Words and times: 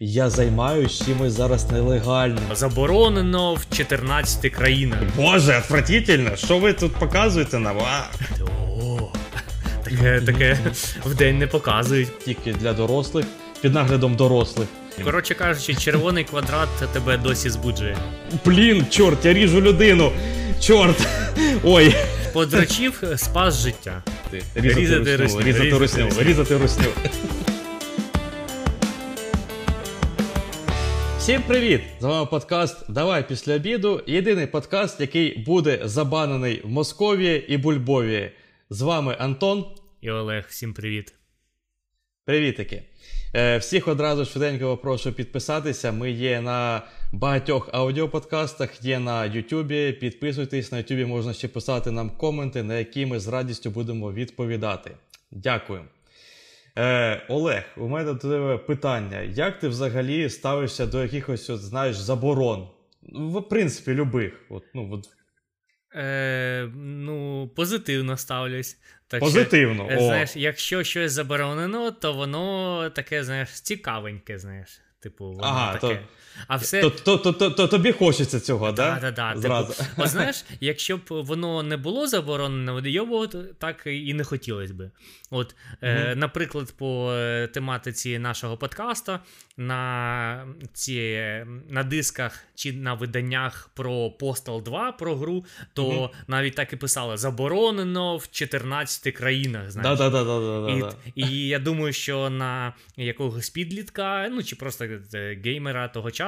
Я 0.00 0.30
займаюсь 0.30 1.02
чимось 1.06 1.32
зараз 1.32 1.70
нелегальним. 1.70 2.44
Заборонено 2.54 3.54
в 3.54 3.76
14 3.76 4.52
країнах. 4.52 4.98
Боже, 5.16 5.58
отвратительно! 5.58 6.36
Що 6.36 6.58
ви 6.58 6.72
тут 6.72 6.92
показуєте 6.92 7.58
нам? 7.58 7.76
А? 7.78 8.04
О, 8.80 9.12
таке, 9.84 10.20
таке 10.26 10.58
вдень 11.04 11.38
не 11.38 11.46
показують. 11.46 12.18
Тільки 12.24 12.52
для 12.52 12.72
дорослих, 12.72 13.26
під 13.60 13.74
наглядом 13.74 14.14
дорослих. 14.16 14.68
Коротше 15.04 15.34
кажучи, 15.34 15.74
червоний 15.74 16.24
квадрат 16.24 16.68
тебе 16.92 17.16
досі 17.16 17.50
збуджує. 17.50 17.96
Блін, 18.44 18.86
чорт, 18.90 19.24
я 19.24 19.32
ріжу 19.32 19.60
людину. 19.60 20.12
Чорт. 20.60 21.06
Ой. 21.64 21.94
Подрачів 22.32 23.02
спас 23.16 23.62
життя. 23.62 24.02
Різати, 24.54 24.80
Різати 24.80 25.16
русню, 25.16 25.38
русню, 25.38 25.40
різати 25.42 25.78
русню. 25.78 26.08
різати 26.18 26.56
русню. 26.56 26.84
Всім 31.28 31.42
привіт! 31.42 31.80
З 32.00 32.04
вами 32.04 32.26
подкаст 32.26 32.92
Давай 32.92 33.28
після 33.28 33.54
обіду. 33.54 34.02
Єдиний 34.06 34.46
подкаст, 34.46 35.00
який 35.00 35.38
буде 35.38 35.80
забанений 35.84 36.60
в 36.64 36.68
Московії 36.68 37.44
і 37.48 37.56
Бульбові. 37.56 38.30
З 38.70 38.80
вами 38.80 39.16
Антон. 39.18 39.64
І 40.00 40.10
Олег, 40.10 40.46
всім 40.48 40.74
привіт. 40.74 41.14
Привітики. 42.24 42.82
Е, 43.34 43.58
всіх 43.58 43.88
одразу 43.88 44.24
швиденько 44.24 44.76
прошу 44.76 45.12
підписатися. 45.12 45.92
Ми 45.92 46.10
є 46.10 46.40
на 46.40 46.82
багатьох 47.12 47.68
аудіоподкастах, 47.72 48.84
є 48.84 48.98
на 48.98 49.24
Ютубі. 49.24 49.92
Підписуйтесь, 49.92 50.72
на 50.72 50.78
Ютубі 50.78 51.04
можна 51.04 51.32
ще 51.32 51.48
писати 51.48 51.90
нам 51.90 52.10
коменти, 52.10 52.62
на 52.62 52.78
які 52.78 53.06
ми 53.06 53.20
з 53.20 53.28
радістю 53.28 53.70
будемо 53.70 54.12
відповідати. 54.12 54.90
Дякую. 55.30 55.84
Е, 56.78 57.22
Олег, 57.28 57.62
у 57.76 57.88
мене 57.88 58.12
до 58.12 58.18
тебе 58.18 58.58
питання. 58.58 59.20
Як 59.20 59.58
ти 59.58 59.68
взагалі 59.68 60.30
ставишся 60.30 60.86
до 60.86 61.02
якихось, 61.02 61.50
от, 61.50 61.60
знаєш, 61.60 61.96
заборон? 61.96 62.68
В 63.12 63.42
принципі, 63.42 63.94
любих. 63.94 64.32
От, 64.50 64.64
ну, 64.74 64.88
от, 64.92 65.04
Е, 65.94 66.68
ну, 66.76 67.48
позитивно 67.56 68.16
ставлюсь. 68.16 68.78
Так 69.08 69.20
позитивно. 69.20 69.84
Що, 69.90 69.94
е, 69.94 69.96
О. 69.96 70.00
знаєш, 70.06 70.36
якщо 70.36 70.84
щось 70.84 71.12
заборонено, 71.12 71.90
то 71.90 72.12
воно 72.12 72.90
таке, 72.90 73.24
знаєш, 73.24 73.48
цікавеньке, 73.60 74.38
знаєш. 74.38 74.80
Типу, 75.02 75.24
воно 75.26 75.40
Ага, 75.42 75.72
таке. 75.78 75.94
то- 75.94 76.00
а 76.46 76.56
все. 76.56 76.80
То, 76.80 76.90
то, 76.90 77.16
то, 77.18 77.32
то, 77.32 77.50
то 77.50 77.68
тобі 77.68 77.92
хочеться 77.92 78.40
цього, 78.40 78.72
Да, 78.72 78.98
да? 79.02 79.10
да, 79.10 79.34
да. 79.40 79.64
Типу, 79.64 80.06
знаєш, 80.06 80.44
якщо 80.60 80.96
б 80.96 81.00
воно 81.08 81.62
не 81.62 81.76
було 81.76 82.06
заборонено, 82.06 82.88
його 82.88 83.26
так 83.58 83.82
і 83.86 84.14
не 84.14 84.24
хотілося 84.24 84.74
би. 84.74 84.90
От, 85.30 85.56
е, 85.82 86.14
наприклад, 86.16 86.74
по 86.78 87.12
е, 87.12 87.46
тематиці 87.46 88.18
нашого 88.18 88.56
подкаста 88.56 89.20
на, 89.56 90.46
ці, 90.72 90.94
е, 90.94 91.46
на 91.68 91.82
дисках 91.82 92.44
чи 92.54 92.72
на 92.72 92.94
виданнях 92.94 93.70
про 93.74 93.92
Postal 94.20 94.62
2, 94.62 94.92
про 94.92 95.16
гру, 95.16 95.44
то 95.72 95.90
Мгм. 95.92 96.08
навіть 96.28 96.54
так 96.54 96.72
і 96.72 96.76
писали: 96.76 97.16
заборонено 97.16 98.16
в 98.16 98.30
14 98.30 99.12
країнах. 99.12 99.70
Знаєш. 99.70 99.98
Да, 99.98 100.10
да, 100.10 100.24
да, 100.24 100.24
да, 100.24 100.40
да, 100.40 100.66
да, 100.66 100.72
І, 100.72 100.80
да. 100.80 100.92
і 101.14 101.46
я 101.48 101.58
думаю, 101.58 101.92
що 101.92 102.30
на 102.30 102.74
якогось 102.96 103.50
підлітка, 103.50 104.28
ну 104.30 104.42
чи 104.42 104.56
просто 104.56 104.84
е, 105.14 105.40
геймера 105.44 105.88
того 105.88 106.10
часу, 106.10 106.27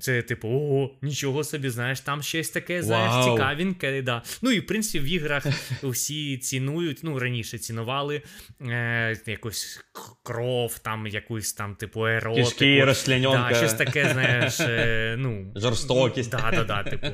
це 0.00 0.22
типу, 0.22 0.48
ого, 0.48 0.90
нічого 1.02 1.44
собі, 1.44 1.68
знаєш, 1.68 2.00
там 2.00 2.22
щось 2.22 2.50
таке, 2.50 2.82
знаєш, 2.82 3.12
Вау. 3.12 3.36
цікавеньке. 3.36 4.02
Да. 4.02 4.22
Ну 4.42 4.50
і 4.50 4.60
в 4.60 4.66
принципі 4.66 5.04
в 5.04 5.08
іграх 5.08 5.46
всі 5.82 6.38
цінують, 6.38 7.00
ну 7.02 7.18
раніше 7.18 7.58
цінували 7.58 8.22
е, 8.60 9.20
якусь 9.26 9.84
кров, 10.22 10.78
там 10.78 11.06
якусь 11.06 11.52
там, 11.52 11.74
типу, 11.74 12.06
еротику. 12.06 12.86
Розчлененка. 12.86 13.48
Да, 13.50 13.56
щось 13.56 13.74
таке, 13.74 14.08
знаєш, 14.12 14.60
е, 14.60 15.14
ну. 15.18 15.52
Жорстокість. 15.56 16.30
Да, 16.30 16.50
да, 16.50 16.64
да, 16.64 16.82
типу. 16.82 17.06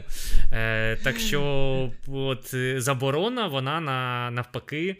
Е, 0.52 0.96
так 0.96 1.18
що 1.18 1.92
от, 2.08 2.54
заборона, 2.82 3.46
вона 3.46 3.80
на, 3.80 4.30
навпаки 4.30 4.96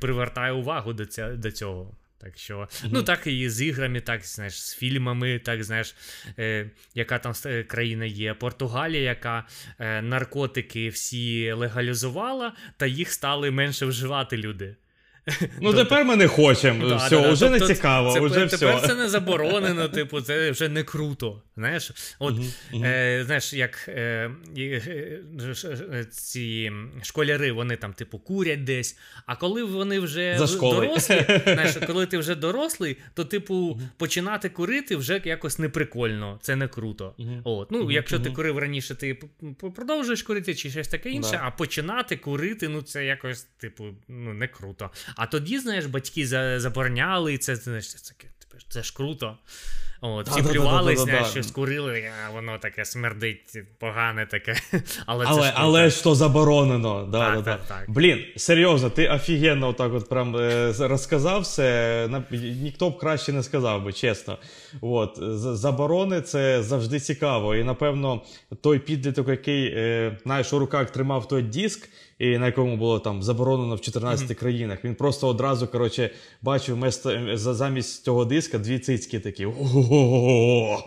привертає 0.00 0.52
увагу 0.52 0.92
до, 0.92 1.06
ця, 1.06 1.28
до 1.28 1.50
цього. 1.50 1.96
Так 2.22 2.38
що, 2.38 2.68
ну 2.90 3.02
так 3.02 3.26
і 3.26 3.50
з 3.50 3.62
іграми, 3.62 4.00
так 4.00 4.24
знаєш, 4.24 4.62
з 4.62 4.74
фільмами, 4.74 5.38
так 5.38 5.64
знаєш, 5.64 5.94
е, 6.38 6.70
яка 6.94 7.18
там 7.18 7.32
е, 7.46 7.62
країна 7.62 8.04
є. 8.04 8.34
Португалія, 8.34 9.02
яка 9.02 9.46
е, 9.78 10.02
наркотики 10.02 10.88
всі 10.88 11.52
легалізувала, 11.52 12.52
та 12.76 12.86
їх 12.86 13.12
стали 13.12 13.50
менше 13.50 13.86
вживати 13.86 14.36
люди. 14.36 14.76
Ну, 15.40 15.48
Тобто- 15.62 15.84
тепер 15.84 16.04
ми 16.04 16.16
не 16.16 16.28
хочемо. 16.28 16.88
Да, 16.88 16.96
все, 16.96 17.20
да, 17.20 17.32
вже 17.32 17.50
не 17.50 17.58
Тобто 17.58 17.74
цікаво, 17.74 18.12
це, 18.12 18.20
вже 18.20 18.46
тепер 18.46 18.76
все. 18.76 18.88
це 18.88 18.94
не 18.94 19.08
заборонено, 19.08 19.88
типу, 19.88 20.20
це 20.20 20.50
вже 20.50 20.68
не 20.68 20.82
круто. 20.82 21.42
Знаєш, 21.56 21.92
от 22.18 22.34
Е, 22.74 23.22
знаєш, 23.26 23.52
як 23.52 23.88
е, 23.88 24.30
е, 24.58 26.06
ці 26.10 26.72
школяри, 27.02 27.52
вони 27.52 27.76
там, 27.76 27.92
типу, 27.92 28.18
курять 28.18 28.64
десь. 28.64 28.98
А 29.26 29.36
коли 29.36 29.64
вони 29.64 30.00
вже 30.00 30.36
За 30.38 30.58
дорослі, 30.58 31.26
знаєш, 31.44 31.76
коли 31.86 32.06
ти 32.06 32.18
вже 32.18 32.34
дорослий, 32.34 32.96
то, 33.14 33.24
типу, 33.24 33.80
починати 33.96 34.48
курити 34.48 34.96
вже 34.96 35.20
якось 35.24 35.58
неприкольно, 35.58 36.38
це 36.42 36.56
не 36.56 36.68
круто. 36.68 37.14
От. 37.44 37.70
Ну, 37.70 37.90
якщо 37.90 38.20
ти 38.20 38.30
курив 38.30 38.58
раніше, 38.58 38.94
ти 38.94 39.18
продовжуєш 39.76 40.22
курити 40.22 40.54
чи 40.54 40.70
щось 40.70 40.88
таке 40.88 41.10
інше, 41.10 41.40
а 41.42 41.50
починати 41.50 42.16
курити, 42.16 42.68
ну 42.68 42.82
це 42.82 43.04
якось, 43.04 43.42
типу, 43.42 43.84
ну, 44.08 44.34
не 44.34 44.48
круто. 44.48 44.90
А 45.20 45.26
тоді, 45.26 45.58
знаєш, 45.58 45.86
батьки 45.86 46.26
забороняли, 46.60 47.34
і 47.34 47.38
це, 47.38 47.56
знаєш, 47.56 47.94
це, 47.94 48.14
типу, 48.14 48.62
це 48.68 48.82
ж 48.82 48.94
круто. 48.96 49.36
От, 50.02 50.28
всі 50.28 50.42
Да-да-да-да-да-да. 50.42 50.70
плювались, 50.70 51.00
знаєш, 51.00 51.26
що 51.26 51.42
скурили, 51.42 52.04
а 52.26 52.30
воно 52.30 52.58
таке 52.58 52.84
смердить, 52.84 53.56
погане 53.78 54.26
таке. 54.26 54.56
Але, 55.06 55.26
це 55.26 55.42
ж 55.42 55.52
але 55.54 55.90
то 55.90 56.14
заборонено. 56.14 57.08
Да, 57.12 57.18
Так, 57.18 57.34
да, 57.34 57.42
да. 57.42 57.56
так, 57.56 57.66
так. 57.66 57.90
Блін, 57.90 58.24
серйозно, 58.36 58.90
ти 58.90 59.08
офігенно 59.08 59.68
отак 59.68 59.94
от 59.94 60.08
прям 60.08 60.36
е, 60.36 60.72
розказав 60.78 61.40
все. 61.40 62.22
Ніхто 62.62 62.90
б 62.90 62.98
краще 62.98 63.32
не 63.32 63.42
сказав 63.42 63.84
би, 63.84 63.92
чесно. 63.92 64.38
От, 64.80 65.18
заборони 65.56 66.20
це 66.20 66.62
завжди 66.62 67.00
цікаво. 67.00 67.54
І 67.56 67.64
напевно, 67.64 68.22
той 68.60 68.78
підліток, 68.78 69.28
який, 69.28 69.66
е, 69.66 70.18
знаєш, 70.22 70.52
у 70.52 70.58
руках 70.58 70.90
тримав 70.90 71.28
той 71.28 71.42
диск, 71.42 71.88
і 72.20 72.38
на 72.38 72.46
якому 72.46 72.76
було 72.76 73.00
там 73.00 73.22
заборонено 73.22 73.74
в 73.74 73.80
14 73.80 74.38
країнах, 74.38 74.84
він 74.84 74.94
просто 74.94 75.28
одразу, 75.28 75.68
коротше, 75.68 76.10
бачив 76.42 76.76
место, 76.76 77.36
замість 77.36 78.04
цього 78.04 78.24
диска 78.24 78.58
дві 78.58 78.78
цицьки 78.78 79.20
такі. 79.20 79.46
Ого, 79.46 80.82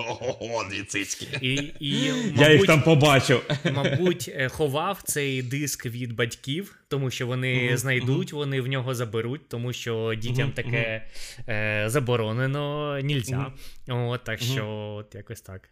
дві 0.71 0.83
цицьки. 0.83 1.27
І, 1.41 1.53
і, 1.79 2.13
Я 2.37 2.53
їх 2.53 2.65
там 2.65 2.81
побачив. 2.81 3.41
мабуть, 3.73 4.31
е, 4.35 4.49
ховав 4.49 5.01
цей 5.03 5.41
диск 5.41 5.85
від 5.85 6.15
батьків, 6.15 6.75
тому 6.87 7.11
що 7.11 7.27
вони 7.27 7.77
знайдуть, 7.77 8.33
вони 8.33 8.61
в 8.61 8.67
нього 8.67 8.95
заберуть, 8.95 9.49
тому 9.49 9.73
що 9.73 10.13
дітям 10.17 10.51
таке 10.51 11.07
е, 11.47 11.83
заборонено 11.87 12.99
нельзя. 13.03 13.53
От, 13.87 14.23
так 14.23 14.39
що, 14.39 14.95
от 14.99 15.15
якось 15.15 15.41
так. 15.41 15.69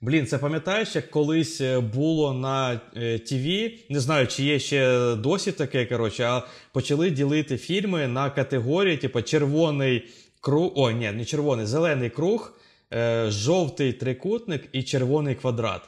Блін, 0.00 0.26
це 0.26 0.38
пам'ятаєш, 0.38 0.94
як 0.94 1.10
колись 1.10 1.60
е, 1.60 1.80
було 1.80 2.34
на 2.34 2.80
е, 2.96 3.18
ТВ, 3.18 3.70
не 3.90 4.00
знаю, 4.00 4.26
чи 4.26 4.42
є 4.42 4.58
ще 4.58 5.14
досі 5.14 5.52
таке, 5.52 5.86
коротше, 5.86 6.24
а 6.24 6.42
почали 6.72 7.10
ділити 7.10 7.56
фільми 7.56 8.08
на 8.08 8.30
категорії, 8.30 8.96
типу 8.96 9.22
червоний 9.22 10.04
круг. 10.40 10.72
О, 10.74 10.90
ні, 10.90 11.10
не 11.12 11.24
червоний, 11.24 11.66
зелений 11.66 12.10
круг, 12.10 12.58
е, 12.92 13.26
жовтий 13.30 13.92
трикутник 13.92 14.68
і 14.72 14.82
червоний 14.82 15.34
квадрат. 15.34 15.82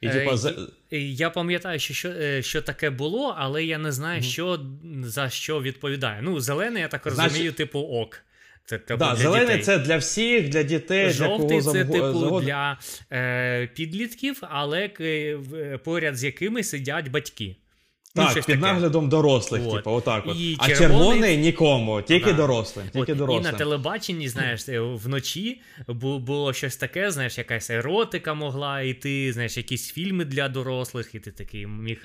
І, 0.00 0.06
Е, 0.06 0.30
за... 0.36 0.54
Я 0.90 1.30
пам'ятаю, 1.30 1.78
що, 1.78 1.94
що, 1.94 2.42
що 2.42 2.62
таке 2.62 2.90
було, 2.90 3.34
але 3.38 3.64
я 3.64 3.78
не 3.78 3.92
знаю, 3.92 4.22
що 4.22 4.60
за 5.02 5.30
що 5.30 5.62
відповідає. 5.62 6.20
Ну, 6.22 6.40
зелений, 6.40 6.82
я 6.82 6.88
так 6.88 7.02
Значить- 7.04 7.24
розумію, 7.24 7.52
типу 7.52 7.80
ок. 7.80 8.22
Це 8.64 8.78
типу, 8.78 8.98
да, 8.98 9.14
для 9.14 9.22
зелений 9.22 9.46
дітей. 9.46 9.62
це 9.62 9.78
для 9.78 9.96
всіх, 9.96 10.48
для 10.48 10.62
дітей, 10.62 11.06
для 11.06 11.12
Жовтий 11.12 11.58
кого 11.58 11.72
це 11.72 11.84
типу 11.84 11.98
завгодно. 11.98 12.40
для 12.40 12.78
е, 13.12 13.66
підлітків, 13.74 14.42
але 14.42 14.88
поряд 15.84 16.16
з 16.16 16.24
якими 16.24 16.64
сидять 16.64 17.08
батьки. 17.08 17.56
Ну, 18.14 18.22
Так, 18.22 18.32
щось 18.32 18.46
під 18.46 18.60
таке. 18.60 18.72
наглядом 18.72 19.08
дорослих, 19.08 19.62
От. 19.66 19.76
типу, 19.76 19.90
отак 19.90 20.26
от. 20.26 20.36
І 20.36 20.56
а 20.58 20.68
червоний- 20.68 20.78
червоний 20.78 21.36
нікому, 21.38 22.02
тільки 22.02 22.30
Да. 22.30 22.36
дорослим. 22.36 22.86
От, 22.94 23.06
Тільки 23.06 23.12
і 23.12 23.40
на 23.40 23.52
телебаченні, 23.52 24.28
знаєш, 24.28 24.68
е, 24.68 24.80
вночі 24.80 25.60
було 25.88 26.52
щось 26.52 26.76
таке, 26.76 27.10
знаєш, 27.10 27.38
якась 27.38 27.70
еротика 27.70 28.34
могла 28.34 28.80
йти, 28.80 29.32
знаєш, 29.32 29.56
якісь 29.56 29.92
фільми 29.92 30.24
для 30.24 30.48
дорослих, 30.48 31.14
і 31.14 31.20
ти 31.20 31.30
такий 31.30 31.66
міг, 31.66 32.04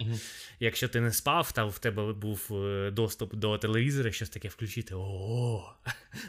якщо 0.60 0.88
ти 0.88 1.02
не 1.02 1.12
спав, 1.12 1.52
та 1.52 1.66
в 1.66 1.80
тебе 1.80 2.14
був 2.14 2.48
е, 2.52 2.92
доступ 2.92 3.36
до 3.36 3.58
телевізора, 3.58 4.12
щось 4.12 4.30
таке 4.30 4.48
включити. 4.48 4.96
О, 4.98 5.64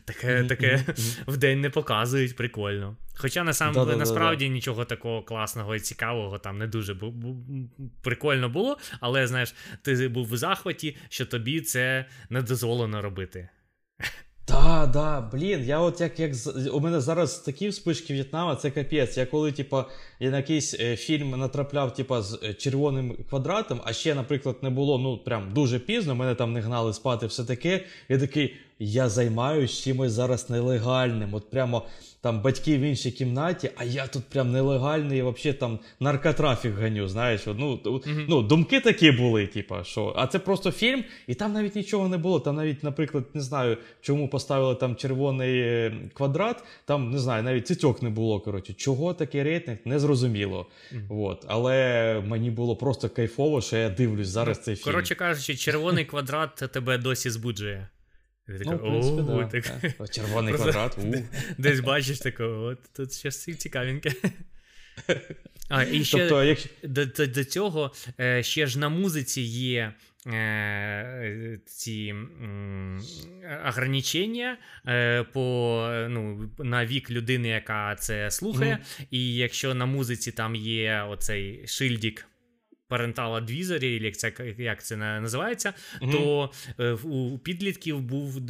таке, 0.05 0.45
таке 0.45 0.85
вдень 1.27 1.61
не 1.61 1.71
показують, 1.71 2.37
прикольно. 2.37 2.97
Хоча 3.21 3.45
насам, 3.45 3.73
Да-да-да-да. 3.73 3.97
насправді 3.99 4.49
нічого 4.49 4.85
такого 4.85 5.23
класного 5.23 5.75
і 5.77 5.81
цікавого 5.81 6.39
там 6.39 6.59
не 6.59 6.67
дуже 6.67 6.97
прикольно 8.03 8.49
було, 8.49 8.79
але 9.01 9.27
знаєш, 9.27 9.55
ти 9.82 10.09
був 10.09 10.26
в 10.29 10.37
захваті, 10.37 10.97
що 11.09 11.26
тобі 11.26 11.61
це 11.61 12.05
не 12.31 12.43
дозволено 12.43 13.03
робити. 13.03 13.49
Так, 14.49 14.91
да, 14.91 15.20
блін, 15.20 15.65
я 15.65 15.81
от 15.81 16.00
як 16.00 16.20
як 16.20 16.32
у 16.73 16.81
мене 16.81 17.00
зараз 17.00 17.38
такі 17.38 17.69
вспишки 17.69 18.12
В'єтнама, 18.12 18.56
це 18.56 18.70
капець. 18.70 19.17
Я 19.17 19.26
коли, 19.26 19.53
типа, 19.53 19.87
я 20.20 20.31
на 20.31 20.37
якийсь 20.37 20.75
е, 20.81 20.97
фільм 20.97 21.31
натрапляв, 21.31 21.94
типа, 21.94 22.23
з 22.23 22.41
е, 22.43 22.55
червоним 22.55 23.17
квадратом, 23.29 23.81
а 23.85 23.93
ще, 23.93 24.15
наприклад, 24.15 24.56
не 24.62 24.70
було 24.70 24.99
ну 24.99 25.19
прям 25.19 25.53
дуже 25.53 25.79
пізно, 25.79 26.14
мене 26.14 26.35
там 26.35 26.53
не 26.53 26.61
гнали 26.61 26.93
спати, 26.93 27.26
все 27.26 27.44
таке. 27.44 27.85
Я 28.09 28.19
такий, 28.19 28.56
я 28.79 29.09
займаюся 29.09 29.82
чимось 29.82 30.12
зараз 30.12 30.50
нелегальним. 30.50 31.35
От 31.35 31.50
прямо 31.50 31.87
там 32.20 32.43
батьки 32.43 32.79
в 32.79 32.81
іншій 32.81 33.11
кімнаті, 33.11 33.70
а 33.76 33.85
я 33.85 34.06
тут 34.06 34.25
прям 34.25 34.53
нелегальний, 34.53 35.23
взагалі 35.23 35.59
там 35.59 35.79
наркотрафік 36.00 36.75
ганю. 36.75 37.09
Знаєш, 37.09 37.47
ну 37.47 37.81
mm-hmm. 37.85 38.25
ну 38.29 38.43
думки 38.43 38.81
такі 38.81 39.11
були, 39.11 39.47
типа, 39.47 39.85
що. 39.85 40.15
А 40.17 40.26
це 40.26 40.38
просто 40.38 40.70
фільм, 40.70 41.05
і 41.26 41.35
там 41.35 41.53
навіть 41.53 41.75
нічого 41.75 42.09
не 42.09 42.19
було. 42.19 42.41
Там 42.41 42.56
навіть, 42.56 42.82
наприклад, 42.82 43.25
не 43.35 43.41
знаю, 43.41 43.76
чому 44.00 44.29
поставили 44.29 44.75
там 44.75 44.97
червоний 44.97 45.61
е, 45.61 45.94
квадрат, 46.15 46.65
там 46.85 47.11
не 47.11 47.19
знаю, 47.19 47.43
навіть 47.43 47.67
цицьок 47.67 48.03
не 48.03 48.11
було. 48.11 48.41
Коротше, 48.41 48.73
чого 48.73 49.14
такий 49.14 49.43
рейтинг, 49.43 49.79
не 49.85 49.99
зрозуміло. 49.99 50.67
Mm-hmm. 50.93 51.23
От. 51.23 51.44
Але 51.49 52.23
мені 52.26 52.50
було 52.50 52.76
просто 52.76 53.09
кайфово, 53.09 53.61
що 53.61 53.76
я 53.76 53.91
дивлюсь 53.91 54.29
зараз 54.29 54.59
цей 54.59 54.76
фільм. 54.76 54.85
Коротше 54.85 55.14
кажучи, 55.14 55.56
червоний 55.56 56.05
квадрат 56.05 56.55
тебе 56.55 56.99
досі 56.99 57.31
збуджує. 57.31 57.88
Ну, 58.49 58.77
в 58.77 58.81
принципі, 58.81 59.23
да, 59.23 59.45
так. 59.47 59.83
Так. 59.99 60.11
Червоний 60.11 60.55
квадрат. 60.55 60.99
Десь 61.59 61.81
бачиш 61.81 62.19
такого, 62.19 62.65
от 62.65 62.79
тут 62.97 63.12
щось 63.12 63.59
цікавеньке. 63.59 64.12
А, 65.69 65.85
і 65.85 66.05
ще 66.05 66.19
тобто, 66.19 66.45
якщо... 66.45 66.69
до, 66.83 67.06
до, 67.06 67.27
до 67.27 67.45
цього 67.45 67.93
е, 68.21 68.43
ще 68.43 68.67
ж 68.67 68.79
на 68.79 68.89
музиці 68.89 69.41
є 69.41 69.93
е, 70.27 71.61
ці 71.67 72.09
м, 72.09 73.03
ограничення 73.69 74.59
е, 74.87 75.23
по, 75.23 75.87
ну, 76.09 76.50
на 76.59 76.87
вік 76.87 77.11
людини, 77.11 77.49
яка 77.49 77.95
це 77.95 78.31
слухає. 78.31 78.79
Mm. 79.00 79.06
І 79.11 79.35
якщо 79.35 79.75
на 79.75 79.87
музиці 79.87 80.33
там 80.33 80.56
є 80.56 81.03
оцей 81.09 81.67
шильдик 81.67 82.27
Parental 82.88 83.44
Advisory, 83.44 84.02
як 84.02 84.17
це 84.17 84.32
як 84.58 84.85
це 84.85 84.96
називається, 84.96 85.75
mm-hmm. 86.02 86.12
то 86.12 86.50
е, 86.79 86.93
у 86.93 87.38
підлітків 87.38 88.00
був 88.00 88.40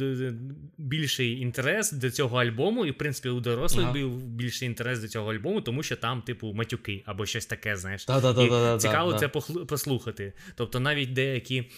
більший 0.77 1.39
інтерес 1.39 1.91
до 1.91 2.11
цього 2.11 2.37
альбому, 2.37 2.85
і 2.85 2.91
в 2.91 2.97
принципі 2.97 3.29
у 3.29 3.39
дорослих 3.39 3.87
uh-huh. 3.87 4.09
був 4.09 4.23
більший 4.23 4.67
інтерес 4.67 4.99
до 4.99 5.07
цього 5.07 5.33
альбому, 5.33 5.61
тому 5.61 5.83
що 5.83 5.95
там, 5.95 6.21
типу, 6.21 6.53
матюки 6.53 7.03
або 7.05 7.25
щось 7.25 7.45
таке, 7.45 7.75
знаєш. 7.75 8.05
І 8.05 8.79
цікаво 8.79 9.13
це 9.13 9.27
послухати. 9.65 10.33
Тобто 10.55 10.79
навіть 10.79 11.13
деякі 11.13 11.69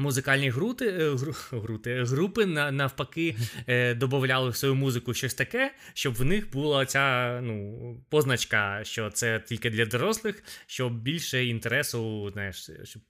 музикальні 0.00 0.50
грути, 0.50 0.86
е, 0.86 1.16
грути, 1.56 2.04
групи 2.04 2.46
навпаки 2.46 3.36
е, 3.66 3.94
додавали 3.94 4.50
в 4.50 4.56
свою 4.56 4.74
музику 4.74 5.14
щось 5.14 5.34
таке, 5.34 5.72
щоб 5.94 6.14
в 6.14 6.24
них 6.24 6.50
була 6.52 6.86
ця 6.86 7.40
ну, 7.42 7.96
позначка, 8.08 8.80
що 8.84 9.10
це 9.10 9.40
тільки 9.40 9.70
для 9.70 9.86
дорослих, 9.86 10.42
щоб 10.66 11.02
більше 11.02 11.44
інтересу, 11.44 12.30
знаєш, 12.32 12.70
щоб 12.84 13.02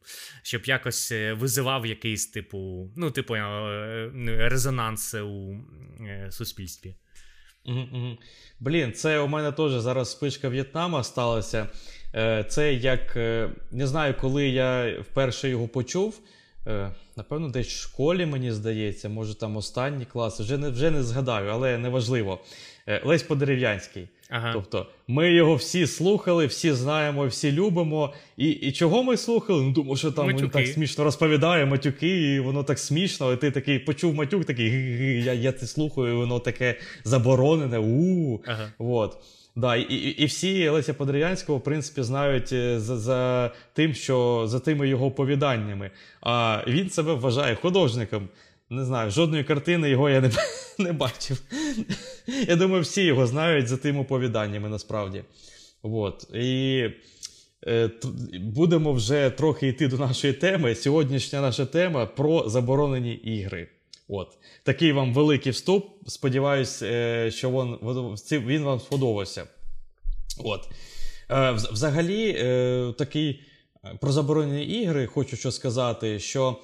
щоб 0.42 0.62
якось 0.64 1.12
е, 1.12 1.32
визивав 1.32 1.86
якийсь 1.86 2.26
типу, 2.26 2.90
ну, 2.96 3.10
типу, 3.10 3.34
резонанс 4.26 5.14
у 5.14 5.56
суспільстві. 6.30 6.94
Блін, 8.60 8.92
це 8.92 9.18
у 9.18 9.28
мене 9.28 9.52
теж 9.52 9.72
зараз 9.72 10.10
спичка 10.10 10.48
В'єтнама 10.48 11.04
сталася. 11.04 11.68
Це 12.48 12.74
як 12.74 13.16
не 13.70 13.86
знаю, 13.86 14.14
коли 14.20 14.48
я 14.48 15.00
вперше 15.00 15.48
його 15.48 15.68
почув. 15.68 16.20
Е, 16.66 16.90
напевно, 17.16 17.48
десь 17.48 17.66
в 17.66 17.82
школі, 17.82 18.26
мені 18.26 18.52
здається, 18.52 19.08
може 19.08 19.34
там 19.34 19.56
останні 19.56 20.04
класи, 20.04 20.42
вже 20.42 20.58
не 20.58 20.70
вже 20.70 20.90
не 20.90 21.02
згадаю, 21.02 21.50
але 21.50 21.78
неважливо. 21.78 22.38
Е, 22.88 23.02
Лесь 23.04 23.22
Подерев'янський. 23.22 24.08
Ага. 24.30 24.52
Тобто, 24.52 24.86
ми 25.08 25.32
його 25.32 25.54
всі 25.54 25.86
слухали, 25.86 26.46
всі 26.46 26.72
знаємо, 26.72 27.26
всі 27.26 27.52
любимо. 27.52 28.12
І 28.36 28.48
і 28.50 28.72
чого 28.72 29.02
ми 29.02 29.16
слухали? 29.16 29.62
Ну, 29.62 29.72
думаю, 29.72 29.96
що 29.96 30.12
там 30.12 30.26
матюки. 30.26 30.42
він 30.42 30.50
так 30.50 30.66
смішно 30.66 31.04
розповідає 31.04 31.66
матюки, 31.66 32.34
і 32.34 32.40
воно 32.40 32.64
так 32.64 32.78
смішно. 32.78 33.32
І 33.32 33.36
ти 33.36 33.50
такий 33.50 33.78
почув 33.78 34.14
матюк, 34.14 34.44
такий 34.44 34.70
я 35.24 35.32
я 35.32 35.52
це 35.52 35.66
слухаю, 35.66 36.14
і 36.14 36.16
воно 36.16 36.38
таке 36.38 36.74
заборонене. 37.04 37.78
у 37.78 38.40
Ага. 38.46 38.72
Вот. 38.78 39.16
Да, 39.56 39.76
І 39.76 39.94
і, 39.94 40.24
всі 40.24 40.68
Леся 40.68 40.94
Подерев'янського, 40.94 41.58
в 41.58 41.62
принципі, 41.62 42.02
знають 42.02 42.52
е, 42.52 42.80
за 42.80 42.96
за 42.96 43.50
тим, 43.72 43.94
що 43.94 44.46
за 44.46 44.60
тими 44.60 44.88
його 44.88 45.06
оповіданнями. 45.06 45.90
А 46.20 46.62
він 46.66 46.90
себе 46.90 47.14
вважає 47.14 47.54
художником. 47.54 48.28
Не 48.70 48.84
знаю, 48.84 49.10
жодної 49.10 49.44
картини 49.44 49.90
його 49.90 50.10
я 50.10 50.20
не 50.20 50.30
не 50.78 50.92
бачив. 50.92 51.42
Я 52.48 52.56
думаю, 52.56 52.82
всі 52.82 53.04
його 53.04 53.26
знають 53.26 53.68
за 53.68 53.76
тими 53.76 54.00
оповіданнями 54.00 54.68
насправді. 54.68 55.24
От. 55.82 56.34
І 56.34 56.84
е, 57.66 57.90
будемо 58.40 58.92
вже 58.92 59.30
трохи 59.30 59.68
йти 59.68 59.88
до 59.88 59.96
нашої 59.96 60.32
теми. 60.32 60.74
Сьогоднішня 60.74 61.40
наша 61.40 61.66
тема 61.66 62.06
про 62.06 62.48
заборонені 62.48 63.14
ігри. 63.14 63.68
От. 64.10 64.38
Такий 64.62 64.92
вам 64.92 65.14
великий 65.14 65.52
вступ. 65.52 65.86
Сподіваюсь, 66.06 66.82
е, 66.82 67.30
що 67.30 67.50
він, 67.50 68.46
він 68.46 68.62
вам 68.62 68.80
сподобався. 68.80 69.44
От. 70.44 70.68
Е, 71.30 71.52
взагалі, 71.52 72.36
е, 72.38 72.94
такий 72.98 73.40
про 74.00 74.12
заборонені 74.12 74.64
ігри, 74.64 75.06
хочу 75.06 75.36
що 75.36 75.50
сказати, 75.50 76.18
що 76.18 76.56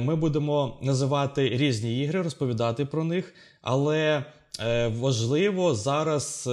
ми 0.00 0.16
будемо 0.16 0.78
називати 0.82 1.48
різні 1.48 2.00
ігри, 2.00 2.22
розповідати 2.22 2.84
про 2.84 3.04
них, 3.04 3.34
але 3.60 4.24
важливо, 4.88 5.74
зараз 5.74 6.48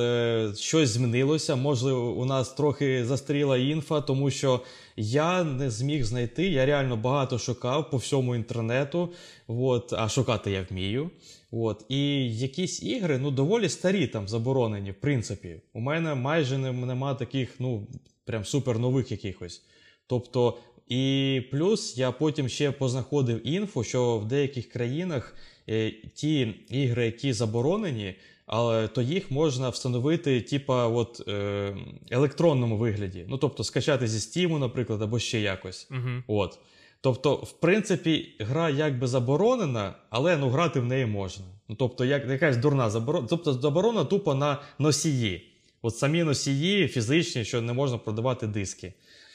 щось 0.57 0.89
змінилося. 0.89 1.55
Можливо, 1.55 2.11
у 2.11 2.25
нас 2.25 2.49
трохи 2.49 3.05
застріла 3.05 3.57
інфа, 3.57 4.01
тому 4.01 4.31
що 4.31 4.61
я 5.01 5.43
не 5.43 5.69
зміг 5.69 6.03
знайти. 6.03 6.47
Я 6.47 6.65
реально 6.65 6.97
багато 6.97 7.39
шукав 7.39 7.89
по 7.89 7.97
всьому 7.97 8.35
інтернету. 8.35 9.09
От, 9.47 9.93
а 9.93 10.09
шукати 10.09 10.51
я 10.51 10.65
вмію. 10.69 11.09
От, 11.51 11.85
І 11.89 12.35
якісь 12.37 12.83
ігри 12.83 13.17
ну, 13.17 13.31
доволі 13.31 13.69
старі 13.69 14.07
там 14.07 14.27
заборонені, 14.27 14.91
в 14.91 15.01
принципі. 15.01 15.61
У 15.73 15.79
мене 15.79 16.15
майже 16.15 16.57
нема 16.57 17.13
таких, 17.13 17.55
ну, 17.59 17.87
прям 18.25 18.45
супер 18.45 18.79
нових 18.79 19.11
якихось. 19.11 19.61
Тобто, 20.07 20.57
і 20.87 21.41
плюс 21.51 21.97
я 21.97 22.11
потім 22.11 22.49
ще 22.49 22.71
познаходив 22.71 23.47
інфу, 23.47 23.83
що 23.83 24.17
в 24.17 24.25
деяких 24.25 24.69
країнах. 24.69 25.35
Е, 25.69 25.91
ті 26.13 26.53
ігри, 26.69 27.05
які 27.05 27.33
заборонені, 27.33 28.15
але 28.51 28.87
то 28.87 29.01
їх 29.01 29.31
можна 29.31 29.69
встановити, 29.69 30.41
типа, 30.41 30.87
от 30.87 31.27
е, 31.27 31.77
електронному 32.09 32.77
вигляді. 32.77 33.25
Ну, 33.29 33.37
тобто, 33.37 33.63
скачати 33.63 34.07
зі 34.07 34.17
Steam, 34.17 34.59
наприклад, 34.59 35.01
або 35.01 35.19
ще 35.19 35.39
якось. 35.39 35.87
uh 35.91 36.23
От. 36.27 36.59
Тобто, 37.01 37.35
в 37.35 37.51
принципі, 37.51 38.35
гра 38.39 38.69
якби 38.69 39.07
заборонена, 39.07 39.93
але 40.09 40.37
ну, 40.37 40.49
грати 40.49 40.79
в 40.79 40.85
неї 40.85 41.05
можна. 41.05 41.45
Ну, 41.67 41.75
Тобто, 41.75 42.05
як 42.05 42.29
якась 42.29 42.57
дурна 42.57 42.89
заборона, 42.89 43.27
тобто 43.29 43.53
заборона 43.53 44.05
тупо 44.05 44.35
на 44.35 44.61
носії. 44.79 45.51
От 45.81 45.97
самі 45.97 46.23
носії 46.23 46.87
фізичні, 46.87 47.45
що 47.45 47.61
не 47.61 47.73
можна 47.73 47.97
продавати 47.97 48.47
диски. 48.47 48.93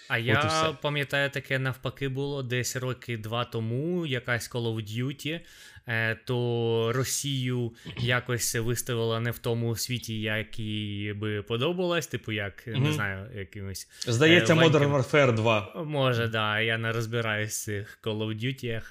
А 0.09 0.19
От 0.19 0.25
я 0.25 0.77
пам'ятаю, 0.83 1.31
таке 1.31 1.59
навпаки 1.59 2.09
було 2.09 2.43
десь 2.43 2.77
роки 2.77 3.17
два 3.17 3.45
тому, 3.45 4.07
якась 4.07 4.51
Call 4.51 4.75
of 4.75 4.99
Duty. 4.99 5.41
Е, 5.87 6.15
то 6.25 6.93
Росію 6.95 7.73
якось 7.99 8.55
виставила 8.55 9.21
не 9.21 9.31
в 9.31 9.39
тому 9.39 9.77
світі, 9.77 10.21
який 10.21 11.13
би 11.13 11.43
подобалось, 11.43 12.07
типу, 12.07 12.33
як 12.33 12.69
mm-hmm. 12.69 12.81
не 12.81 12.93
знаю, 12.93 13.27
якимось. 13.39 13.89
Здається, 14.07 14.55
Modern 14.55 14.97
Warfare 14.97 15.35
2. 15.35 15.85
Може, 15.87 16.29
да, 16.29 16.61
я 16.61 16.79
не 16.79 16.93
розбираюсь 16.93 17.61
в 17.61 17.65
цих 17.65 17.99
Call 18.03 18.19
of 18.19 18.45
Duty. 18.45 18.83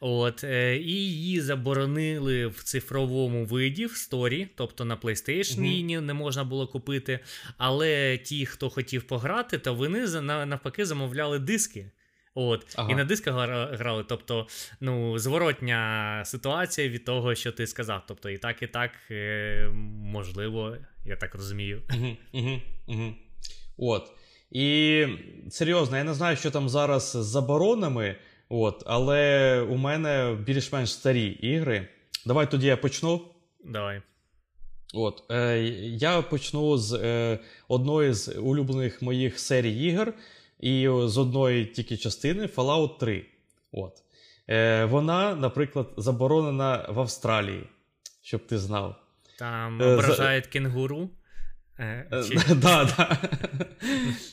От, 0.00 0.44
е, 0.44 0.76
І 0.76 0.92
її 0.92 1.40
заборонили 1.40 2.46
в 2.46 2.62
цифровому 2.62 3.44
виді 3.44 3.86
в 3.86 3.96
сторі, 3.96 4.48
тобто 4.54 4.84
на 4.84 4.96
PlayStation 4.96 5.60
mm-hmm. 5.60 5.64
її 5.64 6.00
не 6.00 6.14
можна 6.14 6.44
було 6.44 6.66
купити. 6.66 7.18
Але 7.58 8.18
ті, 8.18 8.46
хто 8.46 8.70
хотів 8.70 9.02
пограти, 9.02 9.58
то 9.58 9.74
вони 9.74 10.06
навпаки 10.20 10.86
замовляли 10.86 11.38
диски. 11.38 11.86
От, 12.34 12.74
ага. 12.76 12.90
І 12.90 12.94
на 12.94 13.04
дисках 13.04 13.34
грали. 13.72 14.04
Тобто, 14.08 14.46
ну, 14.80 15.18
зворотня 15.18 16.22
ситуація 16.26 16.88
від 16.88 17.04
того, 17.04 17.34
що 17.34 17.52
ти 17.52 17.66
сказав. 17.66 18.02
Тобто, 18.08 18.30
і 18.30 18.38
так, 18.38 18.62
і 18.62 18.66
так 18.66 18.90
е, 19.10 19.68
можливо, 20.02 20.76
я 21.04 21.16
так 21.16 21.34
розумію. 21.34 21.82
Угу, 21.90 22.16
угу, 22.32 22.60
угу. 22.86 23.14
От. 23.76 24.12
І 24.50 25.06
серйозно, 25.50 25.96
я 25.96 26.04
не 26.04 26.14
знаю, 26.14 26.36
що 26.36 26.50
там 26.50 26.68
зараз 26.68 27.10
з 27.10 27.24
заборонами, 27.24 28.16
от, 28.48 28.82
але 28.86 29.60
у 29.60 29.76
мене 29.76 30.36
більш-менш 30.46 30.92
старі 30.92 31.26
ігри. 31.26 31.88
Давай 32.26 32.50
тоді 32.50 32.66
я 32.66 32.76
почну. 32.76 33.20
Давай. 33.64 34.02
От, 34.94 35.22
е, 35.30 35.58
Я 35.82 36.22
почну 36.22 36.78
з 36.78 36.92
е, 36.92 37.38
одної 37.68 38.12
з 38.12 38.38
улюблених 38.38 39.02
моїх 39.02 39.38
серій 39.38 39.84
ігор. 39.84 40.14
І 40.60 40.88
з 41.04 41.18
одної 41.18 41.66
тільки 41.66 41.96
частини 41.96 42.46
Fallout 42.46 42.98
3. 42.98 43.26
От. 43.72 43.92
Е, 44.48 44.84
Вона, 44.84 45.34
наприклад, 45.34 45.86
заборонена 45.96 46.86
в 46.88 47.00
Австралії, 47.00 47.66
щоб 48.22 48.46
ти 48.46 48.58
знав. 48.58 48.96
Там 49.38 49.80
ображають 49.80 50.46
е, 50.46 50.48
кенгуру. 50.48 51.10
Е, 51.78 52.06
чи... 52.28 52.54
да, 52.54 52.84
да. 52.84 53.18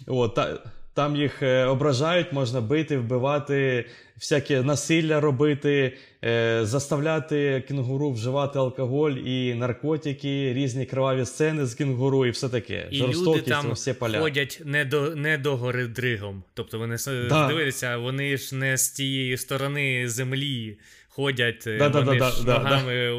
От, 0.07 0.35
та, 0.35 0.59
Там 0.97 1.15
їх 1.15 1.43
е, 1.43 1.65
ображають, 1.65 2.33
можна 2.33 2.61
бити, 2.61 2.97
вбивати, 2.97 3.85
всяке 4.15 4.61
насилля 4.61 5.19
робити, 5.19 5.97
е, 6.23 6.59
заставляти 6.63 7.63
кінгуру 7.67 8.11
вживати 8.11 8.59
алкоголь 8.59 9.11
і 9.11 9.53
наркотики, 9.53 10.53
різні 10.53 10.85
криваві 10.85 11.25
сцени 11.25 11.65
з 11.65 11.75
кінгуру 11.75 12.25
і 12.25 12.29
все 12.29 12.49
таке. 12.49 12.87
І 12.91 13.01
люди 13.01 13.41
там 13.41 13.71
всі 13.71 13.93
поля. 13.93 14.19
ходять 14.19 14.61
не 14.65 14.85
до 14.85 15.15
не 15.15 15.37
до 15.37 15.57
гори 15.57 15.87
дригом. 15.87 16.43
Тобто 16.53 16.79
вони 16.79 16.97
да. 17.29 17.47
дивляться, 17.47 17.97
вони 17.97 18.37
ж 18.37 18.55
не 18.55 18.77
з 18.77 18.89
тієї 18.89 19.37
сторони 19.37 20.09
землі. 20.09 20.77
Ходять 21.09 21.63
да, 21.65 21.87
вони 21.87 22.19
да, 22.19 22.29
ж 22.29 22.45
да, 22.45 22.59
ногами 22.59 23.13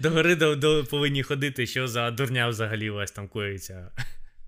до 0.00 0.10
гори 0.10 0.36
повинні 0.90 1.22
ходити, 1.22 1.66
що 1.66 1.88
за 1.88 2.10
дурня 2.10 2.48
взагалі 2.48 2.90
у 2.90 2.94
вас 2.94 3.10
там 3.10 3.28
коїться. 3.28 3.90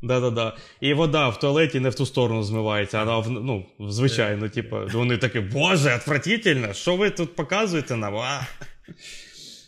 Да-да-да. 0.04 0.56
І 0.80 0.94
вода 0.94 1.28
в 1.28 1.38
туалеті 1.38 1.80
не 1.80 1.88
в 1.88 1.94
ту 1.94 2.06
сторону 2.06 2.42
змивається, 2.42 2.98
а 2.98 3.18
в, 3.18 3.30
ну, 3.30 3.66
звичайно, 3.80 4.48
типу, 4.48 4.76
вони 4.92 5.16
такі, 5.16 5.40
боже, 5.40 5.96
отвратительно, 5.96 6.72
що 6.72 6.96
ви 6.96 7.10
тут 7.10 7.36
показуєте 7.36 7.96
нам? 7.96 8.16
А? 8.16 8.46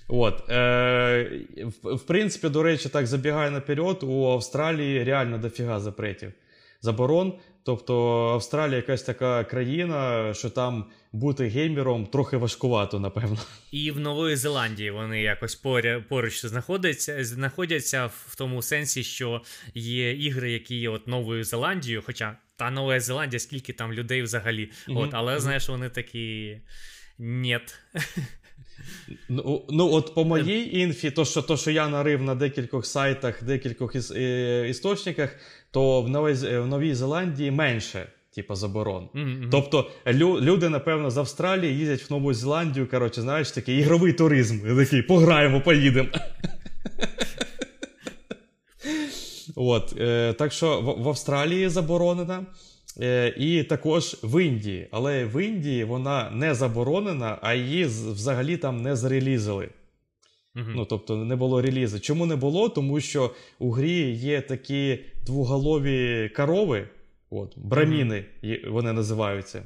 От, 0.09 0.50
е, 0.50 1.31
в, 1.83 1.95
в 1.95 2.00
принципі, 2.07 2.49
до 2.49 2.62
речі, 2.62 2.88
так 2.88 3.07
забігає 3.07 3.50
наперед, 3.50 4.02
у 4.02 4.26
Австралії 4.26 5.05
реально 5.05 5.38
дофіга 5.38 5.81
запретів. 5.81 6.33
Заборон. 6.81 7.33
Тобто 7.62 8.25
Австралія 8.35 8.76
якась 8.76 9.02
така 9.02 9.45
країна, 9.45 10.35
що 10.35 10.50
там 10.50 10.85
бути 11.17 11.49
геймером 11.49 12.07
трохи 12.07 12.37
важкувато, 12.37 13.01
напевно. 13.01 13.39
І 13.73 13.91
в 13.91 14.01
Нової 14.01 14.37
Зеландії 14.37 14.91
вони 14.91 15.23
якось 15.23 15.55
поря, 15.55 16.05
поруч 16.09 16.47
знаходяться 16.47 17.25
знаходяться 17.25 18.07
в 18.07 18.35
тому 18.39 18.63
сенсі, 18.63 19.03
що 19.03 19.43
є 19.75 20.13
ігри, 20.13 20.53
які 20.53 20.77
є 20.77 20.89
от 20.89 21.07
Новою 21.07 21.45
Зеландією, 21.45 22.03
хоча 22.07 22.37
та 22.57 22.71
Нова 22.71 23.01
Зеландія, 23.01 23.41
скільки 23.41 23.73
там 23.73 23.93
людей 23.93 24.23
взагалі. 24.23 24.71
Mm-hmm. 24.89 24.99
От, 24.99 25.11
Але 25.13 25.41
знаєш, 25.41 25.69
вони 25.69 25.89
такі. 25.89 26.59
Нет. 27.19 27.79
Ну, 29.29 29.67
ну, 29.71 29.93
от 29.93 30.15
по 30.15 30.25
моїй 30.25 30.79
інфі, 30.79 31.11
то 31.11 31.25
що 31.25 31.43
то, 31.43 31.57
що 31.57 31.71
я 31.71 31.89
нарив 31.89 32.23
на 32.23 32.35
декількох 32.35 32.87
сайтах, 32.87 33.45
декількох 33.45 33.95
іс, 33.95 34.11
е, 34.11 34.69
істочниках, 34.69 35.37
то 35.71 36.03
в 36.03 36.09
Новій, 36.09 36.33
в 36.59 36.67
Новій 36.67 36.95
Зеландії 36.95 37.51
менше 37.51 38.07
типу, 38.37 38.55
заборон. 38.55 39.09
Mm-hmm. 39.14 39.49
Тобто 39.50 39.90
лю, 40.09 40.40
люди, 40.40 40.69
напевно, 40.69 41.11
з 41.11 41.16
Австралії 41.16 41.78
їздять 41.78 42.11
в 42.11 42.12
Нову 42.12 42.35
Зеландію, 42.35 42.88
коротше, 42.90 43.21
знаєш, 43.21 43.50
такий 43.50 43.78
ігровий 43.78 44.12
туризм. 44.12 44.76
Такий, 44.76 45.02
пограємо, 45.02 45.61
поїдемо. 45.61 46.09
От, 49.57 49.95
е, 50.00 50.33
Так 50.33 50.52
що 50.52 50.81
в, 50.81 51.02
в 51.02 51.09
Австралії 51.09 51.69
заборонена. 51.69 52.47
Е, 53.00 53.35
і 53.37 53.62
також 53.62 54.16
в 54.23 54.45
Індії. 54.45 54.88
Але 54.90 55.25
в 55.25 55.45
Індії 55.45 55.85
вона 55.85 56.31
не 56.31 56.55
заборонена, 56.55 57.38
а 57.43 57.55
її 57.55 57.85
взагалі 57.85 58.57
там 58.57 58.83
не 58.83 58.97
зарелізили. 58.97 59.69
Uh-huh. 60.57 60.73
Ну, 60.76 60.85
тобто 60.85 61.16
не 61.16 61.37
було 61.37 61.62
релізу. 61.62 62.00
Чому 62.00 62.26
не 62.26 62.37
було? 62.37 62.69
Тому 62.69 63.00
що 63.00 63.31
у 63.59 63.71
грі 63.71 64.11
є 64.11 64.40
такі 64.40 64.99
двоголові 65.26 66.28
корови, 66.37 66.88
от, 67.30 67.59
браміни 67.59 68.25
вони 68.66 68.92
називаються. 68.92 69.62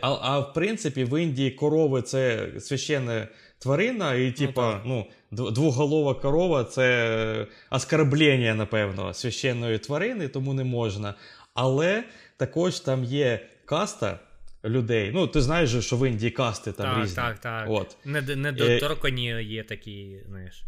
А 0.00 0.18
а 0.20 0.38
в 0.38 0.52
принципі, 0.52 1.04
в 1.04 1.22
Індії 1.22 1.50
корови 1.50 2.02
це 2.02 2.50
священна 2.58 3.28
тварина, 3.58 4.14
і, 4.14 4.26
ну, 4.26 4.32
типа, 4.32 4.82
ну, 4.86 5.06
ну 5.30 5.50
двоголова 5.50 6.14
корова 6.14 6.64
це 6.64 7.46
оскорблення, 7.70 8.54
напевно, 8.54 9.14
священної 9.14 9.78
тварини, 9.78 10.28
тому 10.28 10.54
не 10.54 10.64
можна. 10.64 11.14
Але 11.54 12.04
також 12.36 12.80
там 12.80 13.04
є 13.04 13.48
каста 13.64 14.18
людей. 14.64 15.10
Ну, 15.14 15.26
ти 15.26 15.40
знаєш, 15.40 15.86
що 15.86 15.96
в 15.96 16.08
Індії 16.08 16.30
касти 16.30 16.72
там 16.72 16.94
так, 16.94 17.02
різні. 17.02 17.16
Так, 17.16 17.38
так, 17.38 17.66
От. 17.70 17.96
Недоторкані 18.04 19.34
е... 19.34 19.42
є 19.42 19.64
такі, 19.64 20.20
знаєш. 20.28 20.64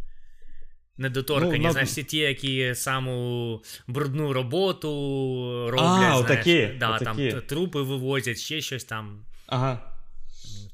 Недоторкані, 1.01 1.65
ну, 1.65 1.73
знаєш, 1.73 1.89
всі 1.89 2.05
ті, 2.05 2.19
які 2.19 2.75
саму 2.75 3.61
брудну 3.87 4.33
роботу 4.33 4.89
роблять. 5.71 5.87
А, 5.89 5.99
знаєш, 5.99 6.17
отакі, 6.17 6.71
да, 6.81 6.97
отакі. 6.97 7.31
там 7.31 7.43
трупи 7.43 7.83
вивозять, 7.83 8.39
ще 8.39 8.61
щось 8.61 8.85
там. 8.85 9.25
Ага. 9.47 9.79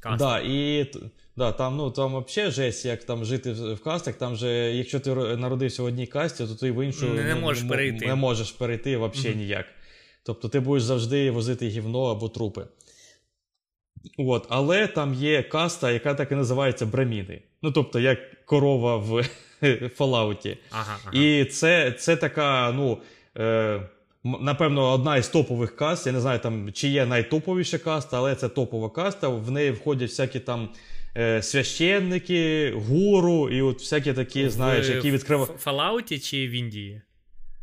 Каста. 0.00 0.16
Да, 0.16 0.40
і 0.40 0.90
Да, 1.37 1.52
там 1.52 1.76
ну 1.76 1.90
там 1.90 2.25
взагалі 2.25 2.52
жесть, 2.52 2.85
як 2.85 3.04
там 3.04 3.25
жити 3.25 3.52
в 3.52 3.78
кастах. 3.78 4.14
Там 4.14 4.37
же, 4.37 4.49
якщо 4.75 5.00
ти 5.00 5.14
народився 5.14 5.83
в 5.83 5.87
одній 5.87 6.06
касті, 6.06 6.47
то 6.47 6.54
ти 6.54 6.71
в 6.71 6.85
іншу 6.85 7.09
не, 7.09 7.25
не 7.25 7.35
можеш 7.35 7.62
не, 7.62 7.68
перейти. 7.68 8.06
Не 8.06 8.14
можеш 8.14 8.52
перейти 8.52 8.97
взагалі 8.97 9.18
mm-hmm. 9.18 9.37
ніяк. 9.37 9.66
Тобто 10.23 10.49
ти 10.49 10.61
будеш 10.61 10.83
завжди 10.83 11.30
возити 11.30 11.68
гівно 11.68 12.04
або 12.04 12.28
трупи. 12.28 12.66
От, 14.18 14.47
Але 14.49 14.87
там 14.87 15.14
є 15.14 15.42
каста, 15.42 15.90
яка 15.90 16.14
так 16.14 16.33
і 16.33 16.35
називається 16.35 16.87
браміни. 16.87 17.42
Ну, 17.62 17.73
тобто, 17.73 18.00
як 18.00 18.45
корова 18.45 18.97
в 18.97 19.25
Fallout. 19.75 20.56
Ага, 20.70 20.96
ага. 21.04 21.16
І 21.16 21.44
це 21.44 21.92
це 21.92 22.16
така, 22.16 22.73
ну, 22.73 22.99
е, 23.38 23.80
напевно, 24.25 24.92
одна 24.92 25.16
із 25.16 25.28
топових 25.28 25.76
каст. 25.76 26.06
Я 26.06 26.12
не 26.12 26.20
знаю, 26.20 26.38
там, 26.38 26.73
чи 26.73 26.88
є 26.88 27.06
найтоповіша 27.06 27.78
каста, 27.78 28.16
але 28.16 28.35
це 28.35 28.49
топова 28.49 28.90
каста. 28.90 29.28
В 29.28 29.50
неї 29.50 29.70
входять 29.70 30.11
всякі 30.11 30.40
там 30.40 30.68
е, 31.16 31.42
священники, 31.42 32.73
гуру 32.88 33.49
і 33.50 33.62
от 33.62 33.80
всякі 33.80 34.12
такі, 34.12 34.49
знаєш, 34.49 34.88
які 34.88 35.11
відкривають. 35.11 35.50
В 35.64 35.68
Fallout 35.68 36.18
чи 36.18 36.49
в 36.49 36.50
Індії? 36.50 37.02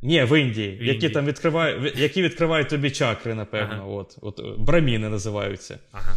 Ні, 0.02 0.24
в 0.24 0.40
Індії, 0.40 0.70
в 0.70 0.72
Індії. 0.72 0.94
які 0.94 1.10
там 1.10 1.26
відкривають 1.26 2.00
які 2.00 2.22
відкривають 2.22 2.70
тобі 2.70 2.92
чакри, 2.92 3.36
напевно. 3.36 3.74
Ага. 3.74 3.86
От, 3.86 4.18
от 4.22 4.60
Браміни 4.60 5.10
називаються. 5.10 5.80
Ага. 5.92 6.16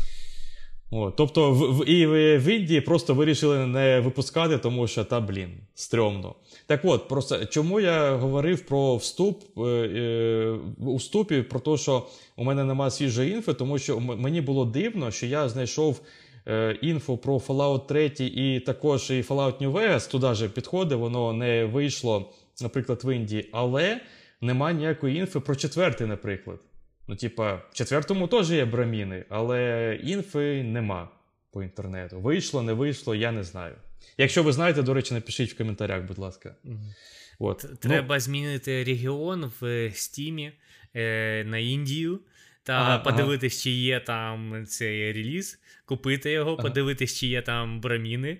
От, 0.90 1.16
Тобто 1.16 1.52
в, 1.52 1.78
в, 1.78 1.88
і 1.88 2.06
в, 2.06 2.38
в 2.38 2.48
Індії 2.48 2.80
просто 2.80 3.14
вирішили 3.14 3.66
не 3.66 4.00
випускати, 4.00 4.58
тому 4.58 4.86
що 4.86 5.04
та, 5.04 5.20
блін, 5.20 5.50
стрьомно. 5.74 6.34
Так 6.66 6.80
от, 6.84 7.08
просто 7.08 7.46
чому 7.46 7.80
я 7.80 8.16
говорив 8.16 8.60
про 8.60 8.96
вступ 8.96 9.58
е, 9.58 9.60
е, 9.62 10.58
у 10.78 10.96
вступі, 10.96 11.42
про 11.42 11.60
те, 11.60 11.76
що 11.76 12.06
у 12.36 12.44
мене 12.44 12.64
немає 12.64 12.90
свіжої 12.90 13.32
інфи, 13.32 13.54
тому 13.54 13.78
що 13.78 14.00
мені 14.00 14.40
було 14.40 14.64
дивно, 14.64 15.10
що 15.10 15.26
я 15.26 15.48
знайшов 15.48 16.00
е, 16.46 16.78
інфу 16.82 17.16
про 17.16 17.36
Fallout 17.36 17.86
3 17.86 18.12
і 18.18 18.60
також 18.60 19.10
і 19.10 19.22
Fallout 19.22 19.62
New 19.62 19.72
Vegas, 19.72 20.10
туди 20.10 20.34
же 20.34 20.48
підходить, 20.48 20.98
воно 20.98 21.32
не 21.32 21.64
вийшло 21.64 22.26
наприклад, 22.62 23.00
в 23.04 23.14
Індії, 23.14 23.48
але 23.52 24.00
нема 24.40 24.72
ніякої 24.72 25.16
інфи 25.16 25.40
про 25.40 25.56
четвертий, 25.56 26.06
наприклад. 26.06 26.60
Ну, 27.08 27.16
типа, 27.16 27.54
в 27.54 27.74
четвертому 27.74 28.28
теж 28.28 28.50
є 28.50 28.64
браміни, 28.64 29.24
але 29.28 29.94
інфи 30.02 30.62
нема 30.62 31.08
по 31.52 31.62
інтернету. 31.62 32.20
Вийшло, 32.20 32.62
не 32.62 32.72
вийшло, 32.72 33.14
я 33.14 33.32
не 33.32 33.42
знаю. 33.42 33.74
Якщо 34.18 34.42
ви 34.42 34.52
знаєте, 34.52 34.82
до 34.82 34.94
речі, 34.94 35.14
напишіть 35.14 35.52
в 35.52 35.58
коментарях, 35.58 36.02
будь 36.02 36.18
ласка. 36.18 36.54
Угу. 36.64 36.94
От. 37.38 37.80
Треба 37.80 38.14
ну... 38.14 38.20
змінити 38.20 38.84
регіон 38.84 39.52
в 39.60 39.90
Стімі 39.94 40.52
е, 40.94 41.44
на 41.44 41.58
Індію. 41.58 42.20
Та 42.62 42.72
ага, 42.72 42.98
подивитись, 42.98 43.54
ага. 43.54 43.62
чи 43.62 43.70
є 43.70 44.00
там 44.00 44.66
цей 44.66 45.12
реліз, 45.12 45.60
купити 45.84 46.30
його, 46.30 46.52
ага. 46.52 46.62
подивитись, 46.62 47.18
чи 47.18 47.26
є 47.26 47.42
там 47.42 47.80
браміни. 47.80 48.38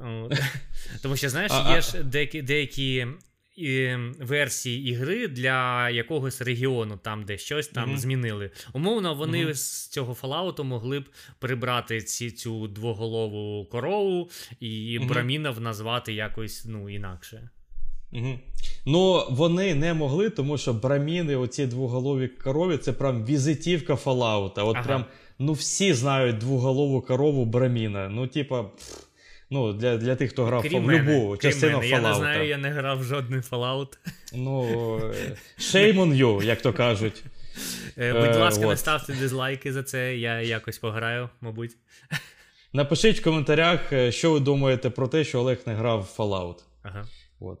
Тому 1.02 1.16
що, 1.16 1.28
знаєш, 1.28 1.52
є 1.70 1.80
ж 1.80 2.02
деякі 2.02 2.42
деякі 2.42 3.06
версії 4.20 4.88
ігри 4.90 5.28
для 5.28 5.90
якогось 5.90 6.42
регіону, 6.42 6.96
там, 7.02 7.24
де 7.24 7.38
щось 7.38 7.68
там 7.68 7.90
mm-hmm. 7.90 7.96
змінили. 7.96 8.50
Умовно, 8.72 9.14
вони 9.14 9.46
mm-hmm. 9.46 9.54
з 9.54 9.88
цього 9.88 10.16
Fallout 10.22 10.62
могли 10.62 11.00
б 11.00 11.04
прибрати 11.38 12.00
ці, 12.00 12.30
цю 12.30 12.68
двоголову 12.68 13.64
корову 13.64 14.30
і 14.60 14.66
mm-hmm. 14.66 15.08
брамінов 15.08 15.60
назвати 15.60 16.12
якось 16.12 16.64
ну, 16.64 16.90
інакше. 16.90 17.50
Угу. 18.12 18.38
Ну, 18.86 19.26
вони 19.30 19.74
не 19.74 19.94
могли, 19.94 20.30
тому 20.30 20.58
що 20.58 20.72
браміни, 20.72 21.36
оці 21.36 21.66
двоголові 21.66 22.28
корові, 22.28 22.76
це 22.76 22.92
прям 22.92 23.24
візитівка 23.24 23.94
Fallout. 23.94 24.52
От 24.66 24.76
ага. 24.76 24.86
прям, 24.86 25.04
ну 25.38 25.52
всі 25.52 25.94
знають 25.94 26.38
двоголову 26.38 27.00
корову 27.00 27.44
браміна. 27.44 28.08
Ну, 28.08 28.26
типа. 28.26 28.64
Ну, 29.52 29.72
для 29.72 29.96
для 29.96 30.16
тих, 30.16 30.30
хто 30.30 30.44
грав 30.44 30.62
крім 30.62 30.84
в 30.84 30.90
любу 30.90 31.36
частину 31.36 31.78
Fallout. 31.78 31.84
Я 31.84 32.00
не 32.00 32.14
знаю, 32.14 32.48
я 32.48 32.58
не 32.58 32.70
грав 32.70 32.98
в 32.98 33.02
жодний 33.02 33.40
Fallout. 33.40 33.98
Ну, 34.34 34.64
shame 35.58 35.96
on 35.96 36.16
you, 36.16 36.44
як 36.44 36.62
то 36.62 36.72
кажуть. 36.72 37.24
Е, 37.98 38.12
будь 38.12 38.36
ласка, 38.36 38.66
не 38.66 38.76
ставте 38.76 39.12
дизлайки 39.12 39.72
за 39.72 39.82
це, 39.82 40.16
я 40.16 40.40
якось 40.40 40.78
пограю, 40.78 41.28
мабуть. 41.40 41.76
Напишіть 42.72 43.20
в 43.20 43.24
коментарях, 43.24 43.92
е, 43.92 44.12
що 44.12 44.30
ви 44.32 44.40
думаєте 44.40 44.90
про 44.90 45.08
те, 45.08 45.24
що 45.24 45.40
Олег 45.40 45.58
не 45.66 45.74
грав 45.74 46.00
в 46.00 46.20
Fallout. 46.20 46.56
Ага. 46.82 47.06
От. 47.40 47.58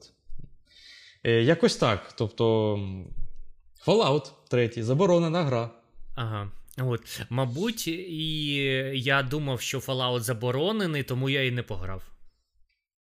Е, 1.24 1.30
якось 1.30 1.76
так. 1.76 2.12
Тобто, 2.16 2.76
Fallout 3.86 4.30
3, 4.50 4.70
заборонена 4.76 5.44
гра. 5.44 5.70
Ага. 6.14 6.50
От, 6.78 7.20
Мабуть, 7.30 7.88
і 7.88 8.54
я 8.94 9.22
думав, 9.22 9.60
що 9.60 9.78
Fallout 9.78 10.20
заборонений, 10.20 11.02
тому 11.02 11.30
я 11.30 11.44
і 11.44 11.50
не 11.50 11.62
пограв. 11.62 12.02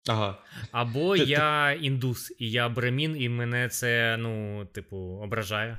Ага. 0.07 0.37
Або 0.71 1.17
ти, 1.17 1.23
я 1.23 1.73
ти... 1.73 1.85
індус, 1.85 2.35
і 2.39 2.51
я 2.51 2.69
бремін, 2.69 3.21
і 3.21 3.29
мене 3.29 3.69
це, 3.69 4.17
ну, 4.19 4.65
типу, 4.65 4.97
ображає. 4.97 5.77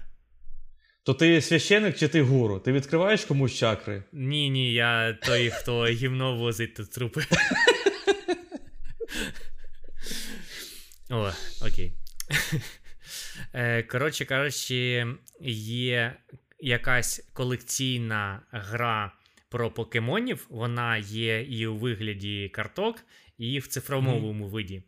То 1.03 1.15
ти 1.15 1.41
священик 1.41 1.99
чи 1.99 2.09
ти 2.09 2.23
гуру? 2.23 2.59
Ти 2.59 2.73
відкриваєш 2.73 3.25
комусь 3.25 3.55
чакри? 3.55 4.03
Ні, 4.13 4.51
ні, 4.51 4.73
я 4.73 5.13
той, 5.13 5.51
хто 5.51 5.87
гімно 5.87 6.37
возить 6.37 6.75
тут 6.75 6.93
трупи. 6.93 7.23
О, 11.11 11.33
окей. 11.67 11.93
Е, 13.53 13.83
коротше 13.83 14.25
кажучи, 14.25 15.07
є 15.41 16.17
якась 16.63 17.31
колекційна 17.33 18.43
гра 18.51 19.13
про 19.49 19.71
покемонів. 19.71 20.47
Вона 20.49 20.97
є 20.97 21.43
і 21.43 21.67
у 21.67 21.77
вигляді 21.77 22.51
карток, 22.55 23.05
і 23.39 23.59
в 23.59 23.67
цифровому 23.67 24.47
mm. 24.47 24.49
виді. 24.49 24.83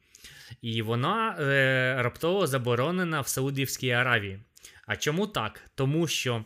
І 0.63 0.83
вона 0.83 1.37
е, 1.41 2.03
раптово 2.03 2.47
заборонена 2.47 3.21
в 3.21 3.29
Саудівській 3.29 3.91
Аравії. 3.91 4.41
А 4.87 4.97
чому 4.97 5.27
так? 5.27 5.71
Тому 5.75 6.07
що 6.07 6.45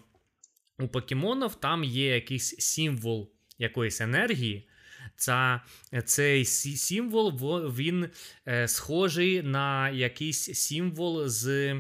у 0.79 0.89
покемонів 0.89 1.55
там 1.55 1.85
є 1.85 2.15
якийсь 2.15 2.59
символ 2.59 3.31
якоїсь 3.59 4.01
енергії. 4.01 4.69
Ця, 5.17 5.61
Цей 6.05 6.45
символ 6.45 7.31
він 7.77 8.09
е, 8.49 8.69
схожий 8.69 9.43
на 9.43 9.91
якийсь 9.91 10.61
символ 10.61 11.29
з 11.29 11.75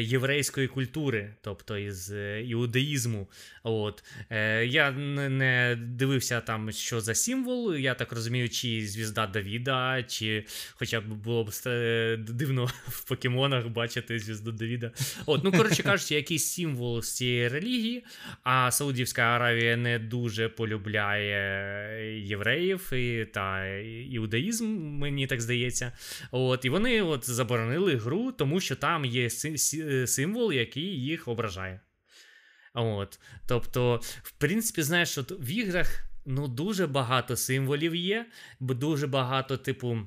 єврейської 0.00 0.68
культури, 0.68 1.34
тобто 1.40 1.78
із 1.78 2.12
е, 2.12 2.42
іудаїзму. 2.42 3.28
От. 3.62 4.04
Е, 4.30 4.66
Я 4.66 4.90
не 4.90 5.78
дивився 5.80 6.40
там, 6.40 6.72
що 6.72 7.00
за 7.00 7.14
символ. 7.14 7.74
Я 7.74 7.94
так 7.94 8.12
розумію, 8.12 8.48
чи 8.48 8.86
звізда 8.86 9.26
Давіда, 9.26 10.02
чи 10.02 10.44
хоча 10.72 11.00
б 11.00 11.04
було 11.04 11.44
б 11.44 11.50
дивно 12.18 12.64
в 12.88 13.04
покемонах 13.04 13.68
бачити 13.68 14.18
звізду 14.18 14.52
Давіда. 14.52 14.90
От, 15.26 15.44
Ну, 15.44 15.52
коротше 15.52 15.82
кажучи, 15.82 16.14
якийсь 16.14 16.44
символ 16.44 17.02
з 17.02 17.16
цієї 17.16 17.48
релігії, 17.48 18.04
а 18.42 18.70
Саудівська 18.70 19.22
Аравія 19.22 19.76
не 19.76 19.98
дуже 19.98 20.48
полюбляє 20.48 22.20
євреїв 22.26 22.92
і, 22.92 23.24
та 23.24 23.66
іудаїзм, 24.10 24.66
мені 24.78 25.26
так 25.26 25.40
здається. 25.40 25.92
От, 26.30 26.64
І 26.64 26.68
вони 26.68 27.02
от 27.02 27.30
заборонили 27.30 27.96
гру, 27.96 28.32
тому 28.32 28.60
що 28.60 28.76
там 28.76 29.04
є 29.04 29.26
Е, 29.26 29.30
символ, 30.06 30.52
який 30.52 31.02
їх 31.02 31.28
ображає. 31.28 31.80
От. 32.74 33.20
Тобто, 33.46 34.00
в 34.22 34.32
принципі, 34.32 34.82
знаєш, 34.82 35.18
от 35.18 35.32
в 35.40 35.48
іграх 35.50 36.04
ну, 36.26 36.48
дуже 36.48 36.86
багато 36.86 37.36
символів 37.36 37.94
є, 37.94 38.26
дуже 38.60 39.06
багато, 39.06 39.56
типу 39.56 39.98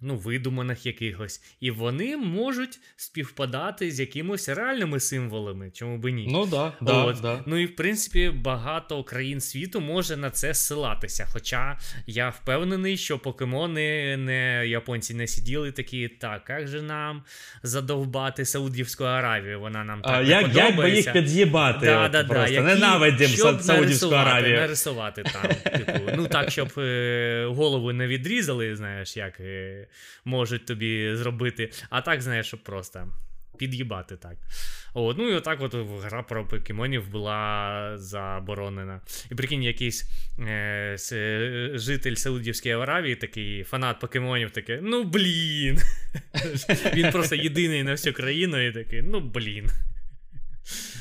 ну, 0.00 0.16
видуманих 0.16 0.86
якихось, 0.86 1.42
і 1.60 1.70
вони 1.70 2.16
можуть 2.16 2.80
співпадати 2.96 3.90
з 3.90 4.00
якимось 4.00 4.48
реальними 4.48 5.00
символами, 5.00 5.70
чому 5.70 5.98
би 5.98 6.12
ні. 6.12 6.28
Ну 6.30 6.46
да, 6.46 6.72
да, 6.80 7.04
От. 7.04 7.20
да. 7.20 7.42
Ну 7.46 7.58
і 7.58 7.66
в 7.66 7.76
принципі 7.76 8.30
багато 8.34 9.04
країн 9.04 9.40
світу 9.40 9.80
може 9.80 10.16
на 10.16 10.30
це 10.30 10.54
ссилатися. 10.54 11.26
Хоча 11.32 11.78
я 12.06 12.28
впевнений, 12.28 12.96
що 12.96 13.18
покемони 13.18 14.16
не 14.16 14.66
японці 14.66 15.14
не 15.14 15.26
сиділи 15.26 15.72
такі, 15.72 16.08
так, 16.08 16.46
як 16.48 16.68
же 16.68 16.82
нам 16.82 17.22
задовбати 17.62 18.44
Саудівську 18.44 19.04
Аравію? 19.04 19.60
Вона 19.60 19.84
нам 19.84 20.02
так 20.02 20.12
а, 20.14 20.22
не 20.22 20.28
як, 20.28 20.42
подобається. 20.42 20.66
Як 20.66 20.76
би 20.76 20.90
їх 20.90 21.12
під'їбати? 21.12 21.86
Да, 21.86 22.08
да, 22.08 22.24
просто 22.24 22.54
да, 22.54 22.62
ненавидимо 22.62 23.60
Саудівську 23.60 24.14
Аравію. 24.14 24.56
Нарисувати 24.56 25.22
там, 25.22 25.72
типу, 25.72 26.10
ну 26.16 26.26
так, 26.26 26.50
щоб 26.50 26.72
е, 26.78 27.46
голову 27.48 27.92
не 27.92 28.06
відрізали, 28.06 28.76
знаєш, 28.76 29.16
як. 29.16 29.40
Е, 29.40 29.86
можуть 30.24 30.66
тобі 30.66 31.16
зробити. 31.16 31.72
А 31.90 32.00
так, 32.00 32.22
знаєш, 32.22 32.46
щоб 32.46 32.62
просто 32.62 33.08
під'їбати 33.60 34.16
так. 34.16 34.36
От, 34.94 35.18
Ну 35.18 35.28
і 35.28 35.34
отак 35.34 35.60
от 35.60 35.74
гра 36.02 36.22
про 36.22 36.46
покемонів 36.46 37.10
була 37.10 37.92
заборонена. 37.98 39.00
І 39.30 39.34
прикинь, 39.34 39.62
якийсь 39.62 40.10
е, 40.38 40.94
с, 40.98 41.14
житель 41.74 42.14
Саудівської 42.14 42.74
Аравії, 42.74 43.16
такий 43.16 43.64
фанат 43.64 44.00
покемонів, 44.00 44.50
такий, 44.50 44.78
ну 44.82 45.04
блін. 45.04 45.78
Він 46.94 47.10
просто 47.10 47.36
єдиний 47.36 47.82
на 47.82 47.90
всю 47.90 48.14
країну 48.14 48.66
і 48.66 48.72
такий, 48.72 49.02
ну 49.02 49.20
блін. 49.20 49.66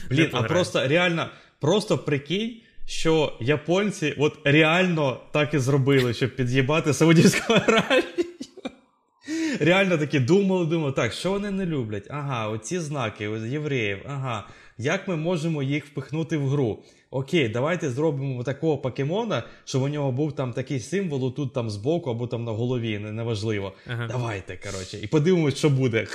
Блін, 0.09 0.29
а 0.31 0.43
просто 0.43 0.87
реально, 0.87 1.29
просто 1.59 1.97
прикинь. 1.97 2.61
Що 2.85 3.37
японці 3.41 4.13
от 4.17 4.39
реально 4.43 5.21
так 5.33 5.53
і 5.53 5.59
зробили, 5.59 6.13
щоб 6.13 6.35
під'їбати 6.35 6.93
Саудівську 6.93 7.53
Аравію 7.53 8.18
реально 9.59 9.97
такі 9.97 10.19
думали, 10.19 10.65
думали, 10.65 10.91
так, 10.91 11.13
що 11.13 11.31
вони 11.31 11.51
не 11.51 11.65
люблять? 11.65 12.07
Ага, 12.09 12.49
оці 12.49 12.79
знаки 12.79 13.23
євреїв, 13.23 13.97
ага. 14.05 14.47
Як 14.77 15.07
ми 15.07 15.15
можемо 15.15 15.63
їх 15.63 15.85
впихнути 15.85 16.37
в 16.37 16.47
гру? 16.47 16.83
Окей, 17.11 17.49
давайте 17.49 17.89
зробимо 17.89 18.43
такого 18.43 18.77
покемона, 18.77 19.43
щоб 19.65 19.81
у 19.81 19.87
нього 19.87 20.11
був 20.11 20.35
там 20.35 20.53
такий 20.53 20.79
символ 20.79 21.35
тут 21.35 21.53
там 21.53 21.69
збоку 21.69 22.09
або 22.09 22.27
там 22.27 22.43
на 22.43 22.51
голові, 22.51 22.99
неважливо. 22.99 23.73
Ага. 23.87 24.07
Давайте, 24.07 24.57
коротше, 24.57 24.99
і 25.01 25.07
подивимось, 25.07 25.57
що 25.57 25.69
буде. 25.69 26.07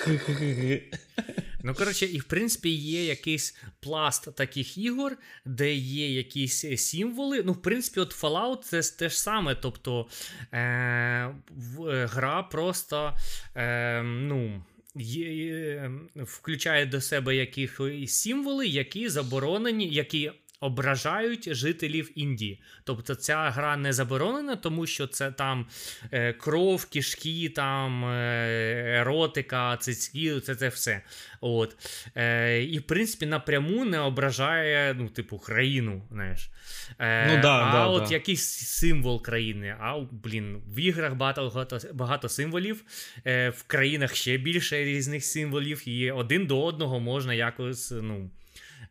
Ну, 1.67 1.75
коротше, 1.75 2.07
і 2.07 2.19
в 2.19 2.25
принципі 2.25 2.71
є 2.71 3.05
якийсь 3.05 3.57
пласт 3.81 4.35
таких 4.35 4.79
ігор, 4.79 5.17
де 5.45 5.75
є 5.75 6.13
якісь 6.13 6.81
символи. 6.91 7.43
Ну, 7.45 7.53
в 7.53 7.63
принципі, 7.63 8.01
от 8.01 8.23
Fallout 8.23 8.63
це 8.63 8.83
те 8.99 9.09
ж 9.09 9.21
саме. 9.21 9.55
Тобто 9.55 10.07
е- 10.53 11.35
в- 11.51 12.07
гра 12.07 12.43
просто. 12.43 13.13
Е- 13.57 14.03
ну, 14.03 14.65
є, 14.97 15.91
Включає 16.17 16.87
до 16.87 17.01
себе 17.01 17.37
якісь 17.37 17.71
символи, 18.07 18.67
які 18.67 19.09
заборонені, 19.09 19.89
які 19.89 20.31
ображають 20.61 21.55
жителів 21.55 22.11
Індії. 22.15 22.63
Тобто 22.85 23.15
ця 23.15 23.51
гра 23.51 23.77
не 23.77 23.93
заборонена, 23.93 24.57
тому 24.57 24.87
що 24.87 25.07
це 25.07 25.31
там 25.31 25.67
е, 26.13 26.33
кров, 26.33 26.85
кишки, 26.85 27.49
там 27.49 28.05
е, 28.05 29.01
еротика, 29.01 29.77
цицькі, 29.77 30.41
це 30.41 30.55
це 30.55 30.69
все. 30.69 31.03
От. 31.41 31.77
Е, 32.17 32.63
І, 32.63 32.79
в 32.79 32.83
принципі, 32.83 33.27
напряму 33.27 33.85
не 33.85 33.99
ображає 34.01 34.95
ну, 34.95 35.09
типу, 35.09 35.39
країну. 35.39 36.03
знаєш. 36.13 36.51
Е, 36.99 37.35
ну, 37.37 37.43
да, 37.43 37.65
А 37.65 37.73
да, 37.73 37.87
от 37.87 38.09
да. 38.09 38.15
якийсь 38.15 38.49
символ 38.51 39.23
країни. 39.23 39.77
А 39.81 40.01
блін, 40.11 40.63
в 40.69 40.79
іграх 40.79 41.15
багато 41.15 41.45
багато, 41.45 41.79
багато 41.93 42.29
символів, 42.29 42.85
е, 43.27 43.51
в 43.51 43.63
країнах 43.63 44.15
ще 44.15 44.37
більше 44.37 44.85
різних 44.85 45.25
символів, 45.25 45.89
і 45.89 46.11
один 46.11 46.47
до 46.47 46.65
одного 46.65 47.01
можна 47.01 47.35
якось. 47.35 47.91
ну, 47.91 48.31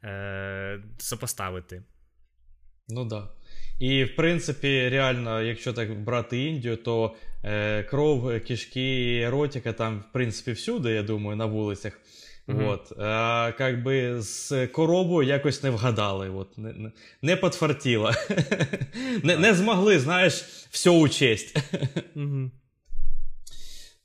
е, 0.04 0.80
сопоставити. 0.98 1.84
Ну 2.90 3.06
да. 3.06 3.30
І, 3.80 4.04
в 4.04 4.16
принципі, 4.16 4.90
реально, 4.90 5.42
якщо 5.42 5.74
так 5.74 6.04
брати 6.04 6.44
Індію, 6.44 6.78
то 6.78 7.16
е, 7.44 7.84
кров, 7.84 8.42
кишки, 8.48 9.20
еротика 9.26 9.74
там, 9.74 10.00
в 10.00 10.14
принципі, 10.14 10.52
всюди, 10.52 10.92
я 10.92 11.04
думаю, 11.04 11.38
на 11.38 11.46
вулицях. 11.46 12.00
Mm-hmm. 12.48 12.66
Вот. 12.66 12.92
А 13.00 13.52
как 13.58 13.84
би 13.84 14.22
з 14.22 14.68
коробою 14.68 15.28
якось 15.28 15.64
не 15.64 15.70
вгадали. 15.70 16.30
От. 16.30 16.58
Не 16.58 16.74
не, 16.74 16.92
не 17.22 17.36
подфартіло. 17.36 18.12
не, 19.24 19.38
не 19.38 19.54
змогли, 19.54 20.00
знаєш, 20.00 20.34
все 20.70 20.90
учесть. 20.90 21.58
mm-hmm. 22.16 22.50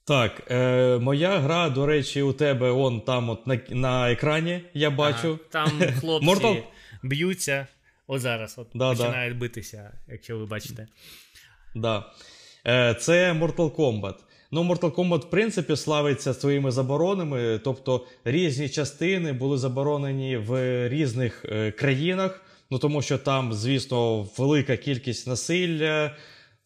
Так, 0.09 0.42
е, 0.51 0.99
моя 0.99 1.38
гра, 1.38 1.71
до 1.71 1.87
речі, 1.87 2.23
у 2.23 2.33
тебе 2.33 2.71
он 2.71 3.01
там 3.01 3.31
от 3.31 3.47
на 3.47 3.61
на 3.71 4.12
екрані 4.12 4.61
я 4.75 4.90
бачу. 4.90 5.29
Ага, 5.29 5.38
там 5.51 5.71
хлопці 6.01 6.29
Mortal... 6.29 6.62
б'ються. 7.03 7.66
От 8.07 8.21
зараз 8.21 8.55
от 8.59 8.68
да, 8.75 8.90
починають 8.90 9.35
да. 9.35 9.40
битися, 9.40 9.92
якщо 10.09 10.38
ви 10.38 10.47
бачите. 10.47 10.87
Да. 11.75 12.05
Е, 12.66 12.94
Це 12.94 13.33
Mortal 13.33 13.71
Kombat. 13.71 14.14
Ну, 14.51 14.62
Mortal 14.62 14.90
Kombat, 14.90 15.18
в 15.18 15.31
принципі, 15.31 15.77
славиться 15.77 16.35
своїми 16.35 16.71
заборонами. 16.71 17.61
Тобто 17.64 18.07
різні 18.25 18.68
частини 18.68 19.33
були 19.33 19.59
заборонені 19.59 20.37
в 20.37 20.88
різних 20.88 21.44
е, 21.44 21.71
країнах. 21.71 22.44
Ну 22.71 22.79
тому 22.79 23.03
що 23.03 23.18
там, 23.18 23.53
звісно, 23.53 24.29
велика 24.38 24.77
кількість 24.77 25.27
насилля, 25.27 26.16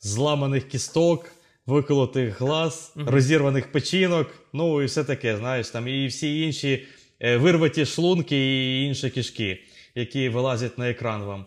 зламаних 0.01 0.69
кісток 0.69 1.33
виколотих 1.73 2.41
глаз, 2.41 2.93
розірваних 2.97 3.73
печінок, 3.73 4.27
ну 4.53 4.83
і 4.83 4.85
все 4.85 5.05
таке, 5.05 5.37
знаєш, 5.37 5.69
там 5.69 5.89
і 5.89 6.07
всі 6.07 6.43
інші 6.43 6.85
е, 7.21 7.37
вирваті 7.37 7.87
шлунки 7.87 8.37
і 8.37 8.85
інші 8.85 9.11
кишки, 9.11 9.61
які 9.95 10.29
вилазять 10.29 10.79
на 10.79 10.91
екран 10.91 11.23
вам. 11.23 11.45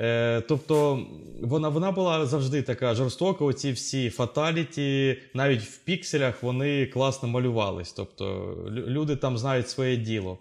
Е, 0.00 0.40
Тобто 0.48 1.06
вона 1.42 1.68
вона 1.68 1.90
була 1.92 2.26
завжди 2.26 2.62
така 2.62 2.94
жорстока. 2.94 3.44
Оці 3.44 3.72
всі 3.72 4.10
фаталіті, 4.10 5.18
навіть 5.34 5.62
в 5.62 5.78
пікселях 5.78 6.42
вони 6.42 6.86
класно 6.86 7.28
малювались. 7.28 7.92
Тобто 7.92 8.56
люди 8.70 9.16
там 9.16 9.38
знають 9.38 9.68
своє 9.68 9.96
діло. 9.96 10.38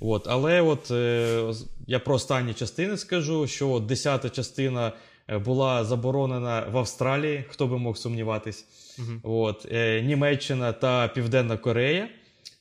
От, 0.00 0.26
Але 0.28 0.60
от 0.60 0.90
е, 0.90 1.52
я 1.86 1.98
про 1.98 2.14
останні 2.14 2.54
частини 2.54 2.96
скажу, 2.96 3.46
що 3.46 3.78
10 3.78 4.34
частина 4.34 4.92
була 5.28 5.84
заборонена 5.84 6.66
в 6.72 6.78
Австралії, 6.78 7.44
хто 7.48 7.66
би 7.66 7.78
мог 7.78 7.96
сумніватись. 7.96 8.66
Угу. 8.98 9.36
От, 9.42 9.66
е, 9.72 10.02
Німеччина 10.02 10.72
та 10.72 11.08
Південна 11.08 11.56
Корея. 11.56 12.08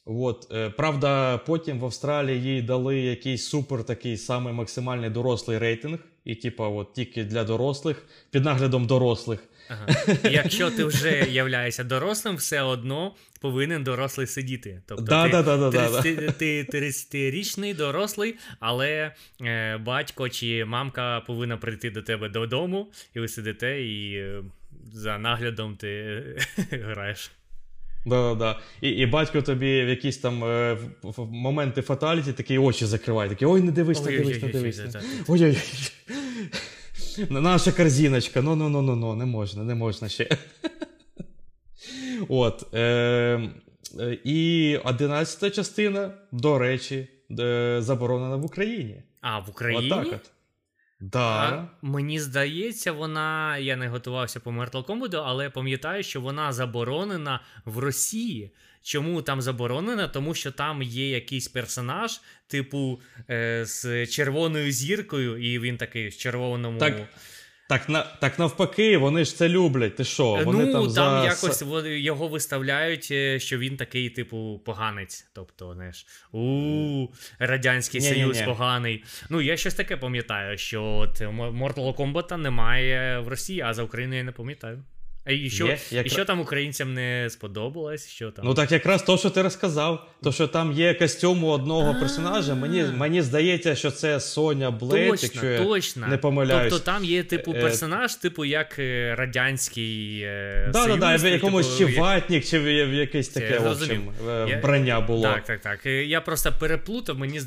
От, 0.06 0.48
е, 0.52 0.70
Правда, 0.70 1.38
потім 1.38 1.80
в 1.80 1.86
Австралії 1.86 2.44
їй 2.44 2.62
дали 2.62 3.00
якийсь 3.00 3.46
супер 3.46 3.84
такий 3.84 4.18
самий 4.18 4.54
максимальний 4.54 5.10
дорослий 5.10 5.58
рейтинг, 5.58 6.00
і 6.26 6.36
типа, 6.36 6.68
от 6.68 6.94
тільки 6.94 7.24
для 7.24 7.44
дорослих, 7.44 8.06
під 8.32 8.44
наглядом 8.44 8.88
дорослих. 8.88 9.44
Ага. 9.72 10.18
Якщо 10.24 10.72
ти 10.72 10.86
вже 10.86 11.28
являєшся 11.30 11.84
дорослим, 11.84 12.36
все 12.36 12.62
одно 12.62 13.16
повинен 13.42 13.84
дорослий 13.84 14.28
сидіти. 14.28 14.82
Тобто 14.86 15.04
да, 15.04 15.26
ти, 15.26 15.32
да, 15.32 15.44
да, 15.44 15.70
да, 15.70 16.02
30, 16.02 16.38
ти 16.38 16.64
30-річний 16.64 17.76
дорослий, 17.76 18.36
але 18.60 19.12
е, 19.42 19.78
батько 19.78 20.30
чи 20.30 20.66
мамка 20.66 21.20
повинна 21.20 21.58
прийти 21.58 21.90
до 21.90 22.02
тебе 22.02 22.30
додому, 22.30 22.92
і 23.16 23.20
ви 23.20 23.28
сидите, 23.28 23.82
і 23.82 24.14
е, 24.14 24.44
за 24.94 25.18
наглядом 25.18 25.76
ти 25.76 26.22
граєш. 26.72 27.32
Да, 28.06 28.30
да, 28.30 28.36
да. 28.36 28.60
І 28.82 28.90
і 28.90 29.06
батько 29.06 29.42
тобі 29.42 29.84
в 29.84 29.90
якісь 29.90 30.18
там 30.18 30.44
е, 30.44 30.74
в, 30.74 30.90
в 31.04 31.32
моменти 31.32 31.82
фаталіті 31.82 32.34
такі 32.34 32.58
очі 32.58 32.86
закриває. 32.86 33.30
Такі, 33.30 33.46
ой, 33.46 33.62
не 33.62 33.72
дивись, 33.72 34.06
не 34.06 34.12
дивись, 34.12 34.42
не 34.42 34.50
дивись. 34.50 34.82
Ой-ой. 35.28 35.58
Наша 37.30 37.72
корзиночка, 37.72 38.42
ну 38.42 38.56
ну 38.56 38.70
ну 38.70 38.82
ну 38.82 38.96
ну 38.96 39.16
не 39.16 39.26
можна, 39.26 39.64
не 39.64 39.76
можна 39.76 40.10
ще. 40.10 40.38
От. 42.30 42.74
Е, 42.74 43.50
І 44.24 44.78
одинадцята 44.84 45.50
частина, 45.50 46.12
до 46.32 46.58
речі, 46.58 47.08
заборонена 47.80 48.36
в 48.36 48.46
Україні. 48.46 49.04
А, 49.22 49.40
в 49.40 49.50
Україні? 49.50 49.92
Отак 49.92 50.08
от. 50.14 50.32
Да. 51.00 51.20
А, 51.20 51.68
Мені 51.82 52.20
здається, 52.20 52.92
вона. 52.92 53.58
Я 53.58 53.76
не 53.76 53.88
готувався 53.88 54.40
по 54.40 54.50
Mortal 54.52 54.86
Kombat, 54.86 55.22
але 55.26 55.50
пам'ятаю, 55.50 56.04
що 56.04 56.22
вона 56.22 56.54
заборонена 56.54 57.40
в 57.66 57.78
Росії. 57.78 58.52
Чому 58.84 59.22
там 59.22 59.42
заборонена? 59.42 60.08
Тому 60.08 60.34
що 60.34 60.52
там 60.52 60.82
є 60.82 61.10
якийсь 61.10 61.48
персонаж, 61.48 62.22
типу, 62.48 63.02
е, 63.30 63.66
з 63.66 64.08
червоною 64.08 64.72
зіркою, 64.72 65.38
і 65.38 65.60
він 65.60 65.78
такий 65.78 66.08
в 66.08 66.18
червоному. 66.18 66.80
Так. 66.80 67.08
Так 67.72 67.90
на 67.90 68.04
так 68.04 68.40
навпаки, 68.40 68.98
вони 68.98 69.26
ж 69.26 69.36
це 69.36 69.50
люблять. 69.50 69.96
Ти 69.96 70.04
що? 70.04 70.42
Вони 70.46 70.66
ну, 70.66 70.72
там, 70.72 70.82
там 70.82 70.90
за... 70.90 71.24
якось 71.26 71.64
його 71.86 72.28
виставляють, 72.28 73.08
е, 73.12 73.40
що 73.40 73.58
він 73.58 73.78
такий, 73.78 74.10
типу, 74.10 74.62
поганець. 74.66 75.28
Тобто, 75.34 75.74
знаєш, 75.74 76.06
у 76.32 77.08
Радянський 77.40 78.02
Союз 78.02 78.42
поганий. 78.42 79.04
Ну, 79.30 79.42
я 79.42 79.58
щось 79.58 79.74
таке 79.74 79.98
пам'ятаю, 79.98 80.58
що 80.58 80.84
от 80.84 81.22
Mortal 81.22 81.96
Kombat 81.96 82.38
немає 82.38 83.20
в 83.20 83.28
Росії, 83.28 83.62
а 83.62 83.74
за 83.74 83.84
Україною 83.84 84.18
я 84.18 84.24
не 84.24 84.32
пам'ятаю. 84.32 84.84
І 85.28 85.50
що 85.50 85.68
є, 85.68 85.78
як... 85.92 86.06
і 86.06 86.10
що 86.10 86.26
там 86.26 86.40
українцям 86.40 86.94
не 86.94 87.28
сподобалось? 87.30 88.08
Що 88.08 88.32
там? 88.32 88.46
Ну 88.46 88.54
так 88.54 88.72
якраз 88.72 89.04
то, 89.04 89.18
що 89.18 89.30
ти 89.30 89.42
розказав, 89.42 90.08
то 90.24 90.32
що 90.32 90.48
там 90.48 90.72
є 90.72 90.94
костюм 90.94 91.44
у 91.44 91.48
одного 91.48 92.00
персонажа. 92.00 92.56
Мені 92.56 92.84
мені 92.84 93.22
здається, 93.22 93.76
що 93.76 93.92
це 93.92 94.20
Соня 94.20 94.72
Блейд, 94.72 95.10
точно, 95.10 95.30
якщо 95.32 95.46
я 95.46 95.64
точно. 95.64 96.08
не 96.08 96.18
помиляюсь. 96.18 96.74
Тобто 96.74 96.86
там 96.86 97.04
є 97.04 97.24
типу 97.24 97.54
е, 97.54 97.62
персонаж, 97.62 98.16
типу 98.16 98.46
як 98.46 98.80
е, 98.80 99.16
радянський 99.18 100.22
да, 100.22 100.74
Союз. 100.74 101.00
Да, 101.00 101.18
да, 101.18 101.24
в 101.24 101.32
якомусь 101.32 101.78
типу, 101.78 101.92
чи 101.92 102.00
ватник, 102.00 102.46
чи 102.46 102.60
в 102.60 102.94
якесь 102.94 103.30
таке 103.30 103.60
в 103.60 103.68
общем, 103.68 104.10
вбрання 104.58 105.02
було. 105.02 105.24
Так, 105.24 105.44
так, 105.44 105.62
так. 105.62 105.86
Я 105.86 106.22
просто 106.22 106.54
переплутав, 106.60 107.18
мені 107.18 107.40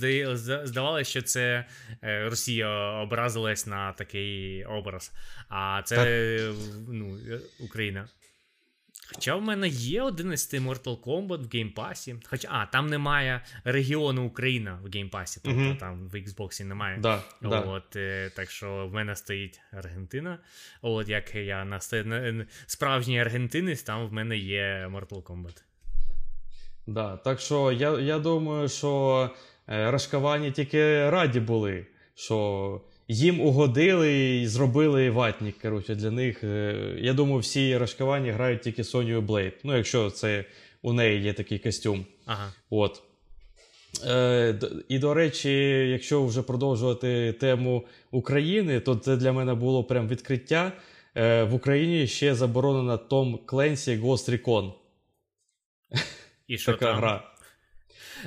здавалося, 0.64 1.10
що 1.10 1.22
це 1.22 1.64
е, 2.04 2.28
Росія 2.28 2.68
образилась 3.02 3.66
на 3.66 3.92
такий 3.92 4.64
образ. 4.64 5.12
А 5.48 5.80
це 5.84 5.96
так. 5.96 6.08
ну. 6.88 7.18
Україна. 7.64 8.08
Хоча 9.14 9.36
в 9.36 9.42
мене 9.42 9.68
є 9.68 10.02
11 10.02 10.60
Mortal 10.60 11.00
Kombat 11.00 11.48
в 11.48 11.48
Game 11.52 11.78
Pass 11.78 12.04
і. 12.04 12.16
Хоча, 12.24 12.48
а, 12.50 12.66
там 12.66 12.86
немає 12.86 13.44
регіону 13.64 14.26
Україна 14.26 14.78
в 14.84 14.90
Game 14.90 15.10
Pass 15.10 15.30
і, 15.30 15.40
тобто 15.44 15.60
mm-hmm. 15.60 15.78
там 15.78 16.08
в 16.08 16.14
Xbox 16.14 16.64
немає. 16.64 16.98
Да, 16.98 17.22
От, 17.42 17.82
да. 17.92 18.30
Так 18.30 18.50
що 18.50 18.86
в 18.86 18.94
мене 18.94 19.16
стоїть 19.16 19.60
Аргентина. 19.72 20.38
От 20.82 21.08
як 21.08 21.34
я 21.34 21.64
на, 21.64 21.80
на 22.04 22.46
справжній 22.66 23.20
аргентинець, 23.20 23.82
там 23.82 24.08
в 24.08 24.12
мене 24.12 24.36
є 24.36 24.90
Mortal 24.92 25.22
Kombat. 25.22 25.62
Да, 26.86 27.16
Так 27.16 27.40
що 27.40 27.72
я 27.72 28.00
я 28.00 28.18
думаю, 28.18 28.68
що 28.68 29.30
е, 29.68 29.90
Рашкавані 29.90 30.50
тільки 30.52 31.10
раді 31.10 31.40
були, 31.40 31.86
що 32.14 32.80
їм 33.08 33.40
угодили 33.40 34.38
і 34.40 34.46
зробили 34.46 35.10
ватник. 35.10 35.58
Коротше, 35.58 35.94
для 35.94 36.10
них. 36.10 36.44
Е, 36.44 36.94
я 36.98 37.12
думаю, 37.12 37.38
всі 37.38 37.78
рашкавані 37.78 38.30
грають 38.30 38.62
тільки 38.62 38.84
Сонію 38.84 39.20
Блейд. 39.22 39.52
Ну, 39.64 39.76
якщо 39.76 40.10
це 40.10 40.44
у 40.82 40.92
неї 40.92 41.22
є 41.22 41.32
такий 41.32 41.58
костюм. 41.58 42.06
Ага. 42.26 42.52
От. 42.70 43.02
Е, 44.06 44.58
І, 44.88 44.98
до 44.98 45.14
речі, 45.14 45.50
якщо 45.90 46.24
вже 46.24 46.42
продовжувати 46.42 47.32
тему 47.32 47.84
України, 48.10 48.80
то 48.80 48.94
це 48.96 49.16
для 49.16 49.32
мене 49.32 49.54
було 49.54 49.84
прям 49.84 50.08
відкриття. 50.08 50.72
Е, 51.16 51.44
В 51.44 51.54
Україні 51.54 52.06
ще 52.06 52.34
заборонена 52.34 52.96
Том 52.96 53.38
Кленсі 53.46 53.96
Ghost 53.98 54.30
Recon. 54.30 54.72
І 56.48 56.58
що 56.58 56.72
Така 56.72 56.84
там? 56.86 56.96
гра. 56.96 57.33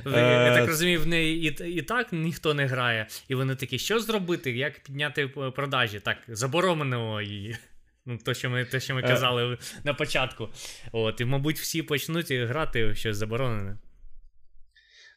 Я 0.05 0.53
так 0.53 0.67
розумію, 0.67 1.01
в 1.01 1.07
неї 1.07 1.47
і 1.47 1.73
і 1.73 1.81
так 1.81 2.07
ніхто 2.11 2.53
не 2.53 2.65
грає. 2.65 3.07
І 3.27 3.35
вони 3.35 3.55
такі, 3.55 3.79
що 3.79 3.99
зробити? 3.99 4.51
Як 4.51 4.79
підняти 4.79 5.27
продажі? 5.27 5.99
Так, 5.99 6.17
заборонено 6.27 7.21
її. 7.21 7.57
Ну, 8.05 8.17
то, 8.25 8.33
що 8.33 8.49
ми 8.49 8.65
то, 8.65 8.79
що 8.79 8.95
ми 8.95 9.01
е. 9.01 9.07
казали 9.07 9.57
на 9.83 9.93
початку. 9.93 10.49
От, 10.91 11.21
І, 11.21 11.25
мабуть, 11.25 11.59
всі 11.59 11.83
почнуть 11.83 12.31
грати 12.31 12.87
в 12.87 12.97
щось 12.97 13.17
заборонене. 13.17 13.77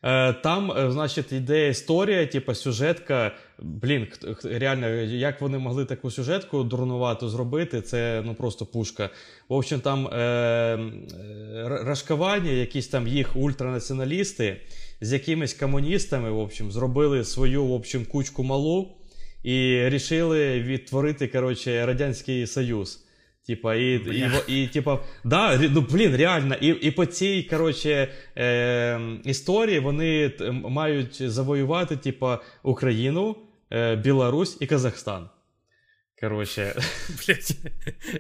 Е, 0.03 0.33
там, 0.33 0.73
е, 0.73 0.91
значить, 0.91 1.33
йде 1.33 1.69
історія, 1.69 2.27
типу, 2.27 2.55
сюжетка. 2.55 3.33
Блін, 3.63 4.07
реально, 4.45 4.89
як 5.03 5.41
вони 5.41 5.59
могли 5.59 5.85
таку 5.85 6.11
сюжетку 6.11 6.63
дурнувату 6.63 7.29
зробити, 7.29 7.83
це 7.83 8.23
ну 8.27 8.35
просто 8.35 8.67
пушка. 8.67 9.11
В 9.49 9.55
общем, 9.55 9.81
там 9.81 10.07
е, 10.07 10.17
е 10.17 10.79
рашкавання, 11.69 12.51
якісь 12.51 12.89
там 12.89 13.09
їх 13.09 13.37
ультранаціоналісти 13.37 14.57
з 15.01 15.13
якимись 15.13 15.55
комуністами 15.55 16.31
в 16.31 16.39
общем, 16.39 16.73
зробили 16.73 17.25
свою 17.25 17.65
в 17.65 17.73
общем, 17.73 18.05
кучку 18.05 18.43
малу 18.43 18.89
і 19.43 19.89
рішили 19.89 20.61
відтворити 20.61 21.29
коротше, 21.29 21.87
Радянський 21.87 22.47
Союз. 22.47 23.05
Типа, 23.47 23.75
і, 23.75 23.95
і, 23.95 24.31
і, 24.49 24.63
і, 24.63 24.67
типа, 24.67 24.99
да, 25.25 25.59
ну, 25.71 25.87
блін, 25.91 26.17
реально, 26.17 26.55
і 26.61 26.67
і 26.67 26.91
по 26.91 27.07
цій 27.07 27.43
коротше, 27.43 28.09
е, 28.37 29.01
історії 29.25 29.79
вони 29.79 30.33
мають 30.51 31.31
завоювати 31.31 31.97
типа, 31.97 32.39
Україну, 32.63 33.37
Білорусь 33.97 34.57
і 34.61 34.67
Казахстан. 34.67 35.29
Коротше. 36.21 36.83
Блять, 37.27 37.57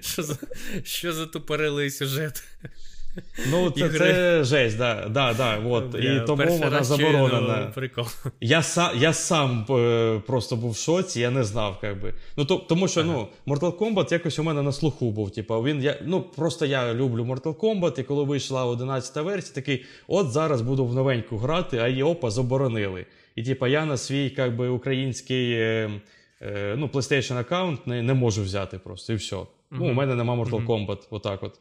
що 0.00 0.22
за 0.22 0.36
що 0.84 1.12
за 1.12 1.26
тупорилий 1.26 1.90
сюжет? 1.90 2.42
Ну, 3.50 3.70
це 3.70 3.88
це 3.88 4.44
жесть, 4.44 4.78
да, 4.78 5.08
да, 5.08 5.34
да, 5.34 5.58
от. 5.58 5.84
Бля, 5.84 6.22
і 6.22 6.26
тому 6.26 6.58
вона 6.58 6.84
заборонена. 6.84 7.72
Прикол. 7.74 8.04
Я 8.40 8.62
сам 8.62 8.98
я 8.98 9.12
сам 9.12 9.66
е, 9.70 10.22
просто 10.26 10.56
був 10.56 10.70
в 10.70 10.76
шоці, 10.76 11.20
я 11.20 11.30
не 11.30 11.44
знав, 11.44 11.78
як 11.82 12.00
би. 12.00 12.14
Ну, 12.36 12.44
то, 12.44 12.56
Тому 12.56 12.88
що 12.88 13.00
ага. 13.00 13.12
ну, 13.12 13.54
Mortal 13.54 13.78
Kombat 13.78 14.12
якось 14.12 14.38
у 14.38 14.42
мене 14.42 14.62
на 14.62 14.72
слуху 14.72 15.10
був. 15.10 15.30
Типу, 15.30 15.62
він, 15.62 15.82
я, 15.82 15.98
ну, 16.04 16.22
Просто 16.22 16.66
я 16.66 16.94
люблю 16.94 17.24
Mortal 17.24 17.54
Kombat, 17.54 18.00
і 18.00 18.02
коли 18.02 18.24
вийшла 18.24 18.64
11 18.64 19.24
версія, 19.24 19.54
такий, 19.54 19.84
от 20.08 20.30
зараз 20.30 20.60
буду 20.62 20.86
в 20.86 20.94
новеньку 20.94 21.38
грати, 21.38 21.78
а 21.78 21.88
її 21.88 22.02
опа 22.02 22.30
заборонили. 22.30 23.06
І 23.36 23.42
типу, 23.42 23.66
я 23.66 23.86
на 23.86 23.96
свій 23.96 24.34
як 24.36 24.56
би, 24.56 24.68
український 24.68 25.52
е, 25.52 25.90
е, 26.42 26.74
ну, 26.78 26.86
PlayStation 26.86 27.38
аккаунт 27.38 27.86
не, 27.86 28.02
не 28.02 28.14
можу 28.14 28.42
взяти 28.42 28.78
просто, 28.78 29.12
і 29.12 29.16
все. 29.16 29.36
Mm-hmm. 29.36 29.46
Ну, 29.70 29.90
У 29.90 29.92
мене 29.92 30.14
нема 30.14 30.34
Mortal 30.34 30.66
Kombat, 30.66 30.98
отак 31.10 31.42
от. 31.42 31.60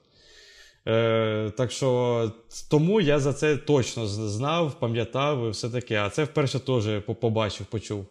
Е, 0.87 1.51
Так 1.57 1.71
що 1.71 2.31
тому 2.69 3.01
я 3.01 3.19
за 3.19 3.33
це 3.33 3.57
точно 3.57 4.07
знав, 4.07 4.79
пам'ятав 4.79 5.47
і 5.47 5.49
все 5.49 5.69
таке. 5.69 5.99
А 5.99 6.09
це 6.09 6.23
вперше 6.23 6.59
теж 6.59 7.03
побачив, 7.03 7.65
почув. 7.65 8.05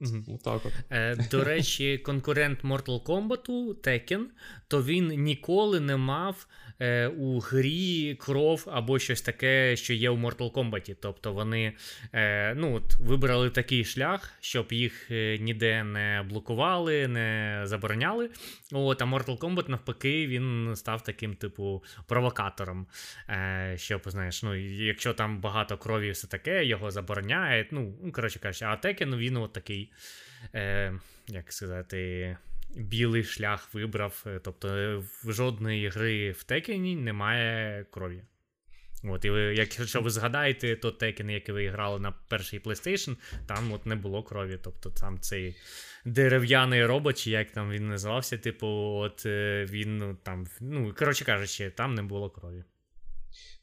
Угу. 0.00 0.38
от. 0.44 0.66
Е, 0.90 1.28
До 1.30 1.44
речі, 1.44 1.98
конкурент 1.98 2.64
Mortal 2.64 3.02
Kombat 3.02 3.74
Tekken, 3.74 4.22
то 4.68 4.82
він 4.82 5.08
ніколи 5.08 5.80
не 5.80 5.96
мав 5.96 6.46
у 7.18 7.38
грі 7.40 8.14
кров 8.14 8.68
або 8.72 8.98
щось 8.98 9.22
таке, 9.22 9.76
що 9.76 9.94
є 9.94 10.10
у 10.10 10.16
Mortal 10.16 10.52
Kombat. 10.52 10.96
Тобто 11.00 11.32
вони 11.32 11.72
е, 12.12 12.54
ну, 12.54 12.74
от, 12.74 12.94
вибрали 12.94 13.50
такий 13.50 13.84
шлях, 13.84 14.32
щоб 14.40 14.72
їх 14.72 15.10
е, 15.10 15.38
ніде 15.38 15.84
не 15.84 16.24
блокували, 16.28 17.08
не 17.08 17.60
забороняли. 17.64 18.30
От, 18.72 19.02
А 19.02 19.04
Mortal 19.04 19.38
Kombat, 19.38 19.70
навпаки, 19.70 20.26
він 20.26 20.72
став 20.76 21.02
таким, 21.02 21.34
типу, 21.34 21.84
провокатором. 22.06 22.86
Е, 23.28 23.74
Щоб, 23.78 24.02
знаєш, 24.06 24.42
ну, 24.42 24.54
якщо 24.54 25.14
там 25.14 25.40
багато 25.40 25.78
крові 25.78 26.08
і 26.08 26.10
все 26.10 26.26
таке, 26.26 26.64
його 26.64 26.90
забороняють. 26.90 27.72
Ну, 27.72 27.94
коротше 28.12 28.38
кажучи, 28.38 28.64
а 28.64 28.76
Tekken, 28.76 29.16
він 29.16 29.36
от 29.36 29.52
такий, 29.52 29.92
е, 30.54 30.92
як 31.28 31.52
сказати 31.52 32.36
білий 32.74 33.24
шлях 33.24 33.74
вибрав. 33.74 34.24
Е, 34.26 34.40
тобто 34.44 34.68
е, 34.68 34.96
в 34.96 35.32
жодної 35.32 35.88
гри 35.88 36.30
в 36.30 36.42
Текені 36.42 36.96
немає 36.96 37.84
крові. 37.90 38.22
От, 39.04 39.24
і 39.24 39.30
ви, 39.30 39.40
Якщо 39.40 40.00
ви 40.00 40.10
згадаєте, 40.10 40.76
то 40.76 40.88
Tekken, 40.88 41.30
який 41.30 41.54
ви 41.54 41.68
грали 41.68 42.00
на 42.00 42.12
перший 42.28 42.60
PlayStation, 42.60 43.16
там 43.46 43.72
от 43.72 43.86
не 43.86 43.94
було 43.94 44.22
крові. 44.22 44.58
Тобто 44.62 44.90
там 44.90 45.20
цей 45.20 45.56
дерев'яний 46.04 46.86
робот, 46.86 47.18
чи 47.18 47.30
як 47.30 47.50
там 47.50 47.70
він 47.70 47.88
називався, 47.88 48.38
типу, 48.38 48.66
от 48.66 49.26
е, 49.26 49.66
він 49.70 49.98
ну, 49.98 50.16
там, 50.22 50.46
ну, 50.60 50.94
коротше 50.98 51.24
кажучи, 51.24 51.70
там 51.70 51.94
не 51.94 52.02
було 52.02 52.30
крові. 52.30 52.64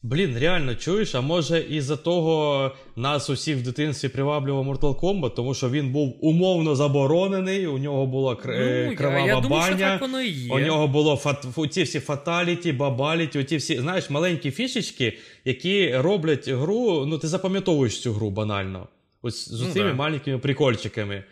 Блін, 0.06 0.38
реально 0.38 0.76
чуєш, 0.76 1.16
а 1.16 1.22
може 1.22 1.66
із-за 1.70 1.98
того 1.98 2.72
нас 2.96 3.30
усіх 3.30 3.58
в 3.58 3.62
дитинстві 3.62 4.10
приваблював 4.10 4.68
Mortal 4.68 5.00
Kombat, 5.00 5.34
тому 5.34 5.54
що 5.54 5.70
він 5.70 5.92
був 5.92 6.18
умовно 6.22 6.76
заборонений, 6.76 7.68
у 7.68 7.78
нього 7.78 8.06
була 8.06 8.36
кр... 8.36 8.50
ну, 8.90 8.96
кривава 8.96 9.20
я, 9.20 9.26
я 9.26 9.42
думаю, 9.42 9.62
баня, 9.62 9.78
що 9.78 9.86
так 9.86 10.02
воно 10.02 10.22
і 10.22 10.30
є. 10.30 10.54
у 10.54 10.60
нього 10.60 10.88
було 10.88 11.16
фат... 11.16 11.46
ці 11.72 11.84
всі 11.84 12.00
фаталіті, 12.00 12.72
бабаліті, 12.72 13.40
оті 13.40 13.58
всі, 13.58 13.80
знаєш, 13.80 14.10
маленькі 14.10 14.52
фішечки, 14.52 15.18
які 15.46 15.96
роблять 15.98 16.50
гру, 16.50 17.06
ну 17.06 17.18
ти 17.18 17.28
запам'ятовуєш 17.28 18.02
цю 18.02 18.14
гру 18.14 18.30
банально. 18.30 18.88
Ось 19.22 19.50
з 19.50 19.62
ну, 19.62 19.74
цими 19.74 19.90
да. 19.90 19.96
маленькими 19.96 20.38
прикольчиками. 20.38 21.24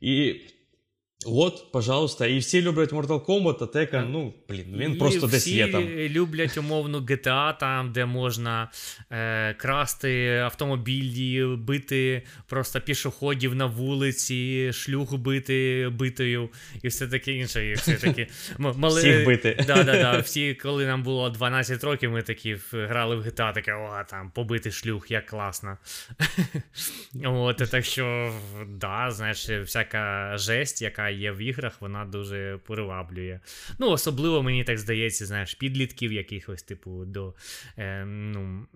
І 0.00 0.34
От, 1.26 1.72
пожалуйста, 1.72 2.26
і 2.26 2.38
всі 2.38 2.62
люблять 2.62 2.92
Mortal 2.92 3.24
Kombat, 3.24 3.56
а 3.60 3.64
Tekken, 3.64 4.08
ну, 4.10 4.34
блін, 4.48 4.74
він 4.76 4.92
і 4.92 4.96
просто 4.96 5.26
десь 5.26 5.46
є 5.46 5.68
там. 5.68 5.84
Люблять 5.88 6.58
умовну 6.58 7.00
GTA, 7.00 7.58
там, 7.58 7.92
де 7.92 8.06
можна 8.06 8.70
е, 9.10 9.54
красти 9.54 10.36
автомобілі, 10.36 11.44
бити 11.44 12.22
просто 12.46 12.80
пішоходів 12.80 13.54
на 13.54 13.66
вулиці, 13.66 14.72
шлюх 14.72 15.16
бити 15.16 15.88
битою 15.92 16.48
і 16.82 16.88
все 16.88 17.06
таке 17.08 17.32
інше. 17.32 17.66
І 17.66 17.74
все 17.74 17.94
таке. 17.94 18.26
Мали... 18.58 19.00
Всіх 19.00 19.26
бити. 19.26 19.64
Да, 19.66 19.82
да, 19.84 19.92
да. 20.02 20.18
Всі, 20.18 20.54
коли 20.54 20.86
нам 20.86 21.02
було 21.02 21.30
12 21.30 21.84
років, 21.84 22.10
ми 22.10 22.22
такі 22.22 22.56
грали 22.72 23.16
в 23.16 23.26
GTA, 23.26 23.54
таке, 23.54 23.72
о, 23.72 24.04
там, 24.10 24.30
побити 24.30 24.70
шлюх, 24.70 25.10
як 25.10 25.26
класно. 25.26 25.78
От, 27.24 27.56
Так 27.56 27.84
що, 27.84 28.34
да, 28.68 29.10
знаєш, 29.10 29.48
всяка 29.48 30.32
жесть, 30.38 30.82
яка 30.82 31.09
є 31.10 31.32
в 31.32 31.38
іграх, 31.38 31.80
вона 31.80 32.04
дуже 32.04 32.58
приваблює. 32.66 33.40
Ну, 33.78 33.90
особливо 33.90 34.42
мені 34.42 34.64
так 34.64 34.78
здається, 34.78 35.26
знаєш, 35.26 35.54
підлітків 35.54 36.12
якихось, 36.12 36.62
типу, 36.62 37.04
до 37.04 37.34
е, 37.78 38.04
ну, 38.04 38.66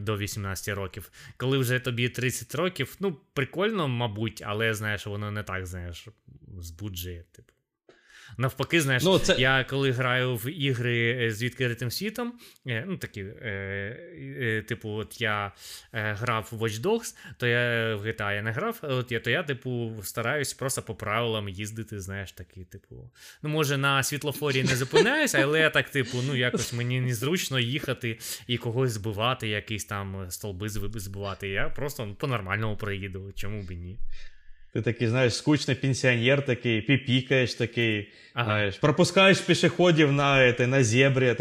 до 0.00 0.16
18 0.16 0.74
років. 0.74 1.10
Коли 1.36 1.58
вже 1.58 1.78
тобі 1.78 2.08
30 2.08 2.54
років, 2.54 2.96
ну, 3.00 3.16
прикольно, 3.32 3.88
мабуть, 3.88 4.42
але 4.46 4.74
знаєш, 4.74 5.06
воно 5.06 5.30
не 5.30 5.42
так, 5.42 5.66
знаєш, 5.66 6.08
збуджує. 6.58 7.24
типу. 7.32 7.52
Навпаки, 8.40 8.80
знаєш, 8.80 9.02
ну, 9.02 9.18
це... 9.18 9.36
я 9.38 9.64
коли 9.64 9.90
граю 9.90 10.36
в 10.36 10.50
ігри 10.50 11.30
з 11.32 11.42
відкритим 11.42 11.90
світом, 11.90 12.32
ну 12.64 12.96
такі, 12.96 13.20
е, 13.20 13.48
е, 14.40 14.64
типу, 14.68 14.88
от 14.88 15.20
я 15.20 15.52
е, 15.92 16.12
грав 16.12 16.48
в 16.50 16.62
Watch 16.62 16.80
Dogs, 16.80 17.14
то 17.36 17.46
я 17.46 17.96
в 17.96 18.06
GTA 18.06 18.34
я 18.34 18.42
не 18.42 18.52
грав, 18.52 18.78
от 18.82 19.12
я, 19.12 19.20
то 19.20 19.30
я, 19.30 19.42
типу, 19.42 19.92
стараюсь 20.02 20.54
просто 20.54 20.82
по 20.82 20.94
правилам 20.94 21.48
їздити, 21.48 22.00
знаєш, 22.00 22.32
такий, 22.32 22.64
типу. 22.64 23.10
Ну, 23.42 23.48
може, 23.48 23.76
на 23.76 24.02
світлофорі 24.02 24.62
не 24.62 24.76
зупиняюся, 24.76 25.38
але 25.38 25.60
я 25.60 25.70
так, 25.70 25.90
типу, 25.90 26.18
ну, 26.26 26.36
якось 26.36 26.72
мені 26.72 27.00
незручно 27.00 27.58
їхати 27.58 28.18
і 28.46 28.58
когось 28.58 28.90
збивати, 28.90 29.48
якісь 29.48 29.84
там 29.84 30.26
столби 30.30 30.68
збивати. 30.68 31.48
Я 31.48 31.68
просто 31.68 32.16
по-нормальному 32.18 32.76
проїду, 32.76 33.32
чому 33.34 33.62
б 33.62 33.70
і 33.70 33.76
ні. 33.76 33.98
Ти 34.72 34.82
такий, 34.82 35.08
знаєш, 35.08 35.34
скучний 35.34 35.76
пенсіонер 35.76 36.46
такий, 36.46 36.82
піпікаєш 36.82 37.54
такий, 37.54 38.08
ага. 38.34 38.44
знаєш, 38.44 38.76
пропускаєш 38.76 39.40
пішоходів 39.40 40.12
на 40.12 40.52
на 40.58 40.84
зебрі. 40.84 41.36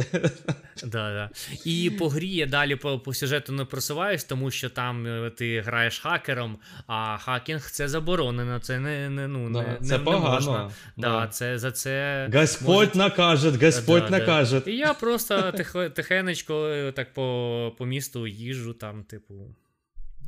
Да, 0.84 1.14
да. 1.14 1.30
І 1.66 1.90
по 1.90 2.10
грі 2.10 2.30
я 2.30 2.46
далі 2.46 2.76
по, 2.76 3.00
по 3.00 3.14
сюжету 3.14 3.54
не 3.54 3.66
просуваюсь, 3.66 4.24
тому 4.24 4.52
що 4.52 4.70
там 4.70 5.08
е, 5.08 5.30
ти 5.30 5.62
граєш 5.62 6.00
хакером, 6.00 6.58
а 6.88 7.18
хакінг 7.18 7.70
це 7.72 7.88
заборонено. 7.88 8.60
Це 8.60 8.80
не 8.80 9.10
не, 9.10 9.28
ну, 9.28 9.50
да, 9.50 9.62
не, 9.62 9.88
це 9.88 9.98
не, 9.98 10.04
погано. 10.04 10.24
Не 10.24 10.36
можна. 10.36 10.72
Да, 10.98 11.28
це, 11.28 11.60
за 11.60 11.72
це 11.72 12.28
Господь 12.34 12.88
може... 12.88 12.98
накаже, 12.98 13.52
Господь 13.52 14.04
да, 14.10 14.20
накаже. 14.20 14.62
І 14.66 14.78
я 14.78 14.94
просто 14.94 15.52
тих, 15.52 15.76
тихенечко 15.96 16.68
е, 16.68 16.92
так 16.92 17.14
по, 17.14 17.76
по 17.78 17.86
місту 17.86 18.28
їжджу 18.28 18.74
там, 18.74 19.04
типу, 19.04 19.34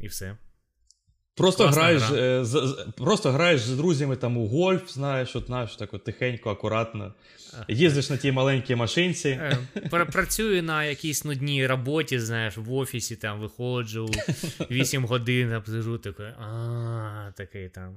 і 0.02 0.08
все. 0.08 0.38
Просто 1.36 1.68
граєш 1.68 2.02
гра. 2.02 2.18
Е, 2.18 2.46
з, 2.46 2.86
просто 2.98 3.32
граєш 3.32 3.62
з 3.62 3.78
друзями 3.78 4.16
там 4.16 4.38
у 4.38 4.48
гольф, 4.48 4.92
знаєш, 4.92 5.36
от 5.36 5.46
знаєш, 5.46 5.76
так 5.76 5.94
от 5.94 6.04
тихенько, 6.04 6.50
акуратно. 6.50 7.14
Їздиш 7.68 8.10
на 8.10 8.18
тій 8.18 8.32
маленькій 8.32 8.76
машинці. 8.76 9.30
Е, 9.30 10.06
працюю 10.12 10.64
на 10.64 10.84
якійсь 10.86 11.26
нудній 11.26 11.68
роботі, 11.68 12.20
знаєш, 12.20 12.58
в 12.58 12.74
офісі 12.74 13.16
там 13.16 13.40
виходжу 13.40 14.10
8 14.72 15.06
годин, 15.06 15.54
обсижу 15.54 15.98
такий, 15.98 16.26
а 16.26 17.32
такий 17.38 17.70
там. 17.70 17.96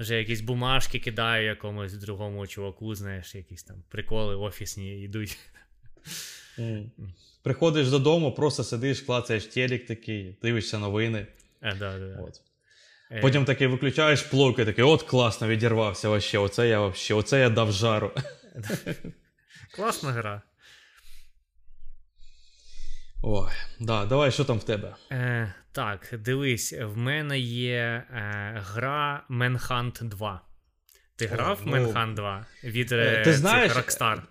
Вже 0.00 0.18
якісь 0.18 0.40
бумажки 0.40 0.98
кидаю 0.98 1.46
якомусь 1.46 1.92
другому 1.92 2.46
чуваку, 2.46 2.94
знаєш, 2.94 3.34
якісь 3.34 3.62
там 3.62 3.76
приколи 3.88 4.36
офісні 4.36 5.02
йдуть. 5.02 5.38
Приходиш 7.42 7.88
додому, 7.88 8.32
просто 8.32 8.64
сидиш, 8.64 9.00
клацаєш 9.00 9.44
телек 9.44 9.86
такий, 9.86 10.36
дивишся 10.42 10.78
новини. 10.78 11.26
А, 11.60 11.68
е, 11.68 11.76
да, 11.78 11.98
да. 11.98 12.22
От. 12.22 12.40
Е. 13.10 13.20
Потім 13.20 13.44
таки 13.44 13.66
виключаєш 13.66 14.22
плойку, 14.22 14.64
такий, 14.64 14.84
от 14.84 15.02
класно 15.02 15.48
відірвався 15.48 16.08
вообще, 16.08 16.38
оце 16.38 16.68
я 16.68 16.80
вообще, 16.80 17.14
оце 17.14 17.40
я 17.40 17.50
дав 17.50 17.72
жару. 17.72 18.12
Класна 19.76 20.12
гра. 20.12 20.42
Ой, 23.22 23.50
да, 23.80 24.06
давай, 24.06 24.30
що 24.32 24.44
там 24.44 24.58
в 24.58 24.64
тебе? 24.64 24.94
Е, 25.12 25.54
Так, 25.72 26.08
дивись, 26.12 26.72
в 26.72 26.96
мене 26.96 27.38
є 27.38 27.74
е, 27.74 28.62
гра 28.66 29.26
Manhunt 29.30 30.04
2. 30.04 30.40
Ти 31.16 31.26
грав 31.26 31.60
О, 31.62 31.66
ну, 31.66 31.76
Manhunt 31.76 32.14
2 32.14 32.46
від 32.64 32.92
е, 32.92 33.22
ти 33.24 33.32
знаєш, 33.32 33.72
Rockstar? 33.72 34.22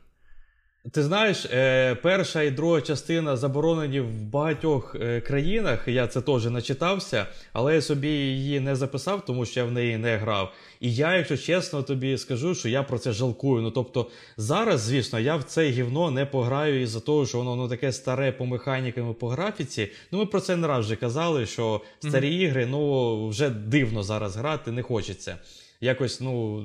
Ти 0.91 1.03
знаєш, 1.03 1.45
е, 1.45 1.95
перша 1.95 2.41
і 2.41 2.51
друга 2.51 2.81
частина 2.81 3.37
заборонені 3.37 3.99
в 3.99 4.21
багатьох 4.21 4.95
е, 4.95 5.21
країнах. 5.21 5.87
Я 5.87 6.07
це 6.07 6.21
теж 6.21 6.45
начитався, 6.45 7.25
але 7.53 7.75
я 7.75 7.81
собі 7.81 8.07
її 8.07 8.59
не 8.59 8.75
записав, 8.75 9.25
тому 9.25 9.45
що 9.45 9.59
я 9.59 9.65
в 9.65 9.71
неї 9.71 9.97
не 9.97 10.17
грав. 10.17 10.53
І 10.79 10.95
я, 10.95 11.17
якщо 11.17 11.37
чесно, 11.37 11.83
тобі 11.83 12.17
скажу, 12.17 12.55
що 12.55 12.69
я 12.69 12.83
про 12.83 12.99
це 12.99 13.11
жалкую. 13.11 13.61
Ну 13.61 13.71
тобто, 13.71 14.09
зараз, 14.37 14.81
звісно, 14.81 15.19
я 15.19 15.35
в 15.35 15.43
це 15.43 15.69
гівно 15.69 16.11
не 16.11 16.25
пограю 16.25 16.81
із-за 16.81 16.99
того, 16.99 17.25
що 17.25 17.37
воно 17.37 17.55
ну, 17.55 17.69
таке 17.69 17.91
старе 17.91 18.31
по 18.31 18.45
механікам 18.45 19.11
і 19.11 19.13
по 19.13 19.29
графіці. 19.29 19.91
Ну 20.11 20.19
ми 20.19 20.25
про 20.25 20.39
це 20.39 20.55
не 20.55 20.67
раз 20.67 20.85
вже 20.85 20.95
казали, 20.95 21.45
що 21.45 21.81
старі 21.99 22.29
mm-hmm. 22.29 22.47
ігри 22.47 22.65
ну 22.65 23.27
вже 23.27 23.49
дивно 23.49 24.03
зараз 24.03 24.35
грати 24.35 24.71
не 24.71 24.81
хочеться. 24.81 25.37
Якось, 25.81 26.21
ну. 26.21 26.63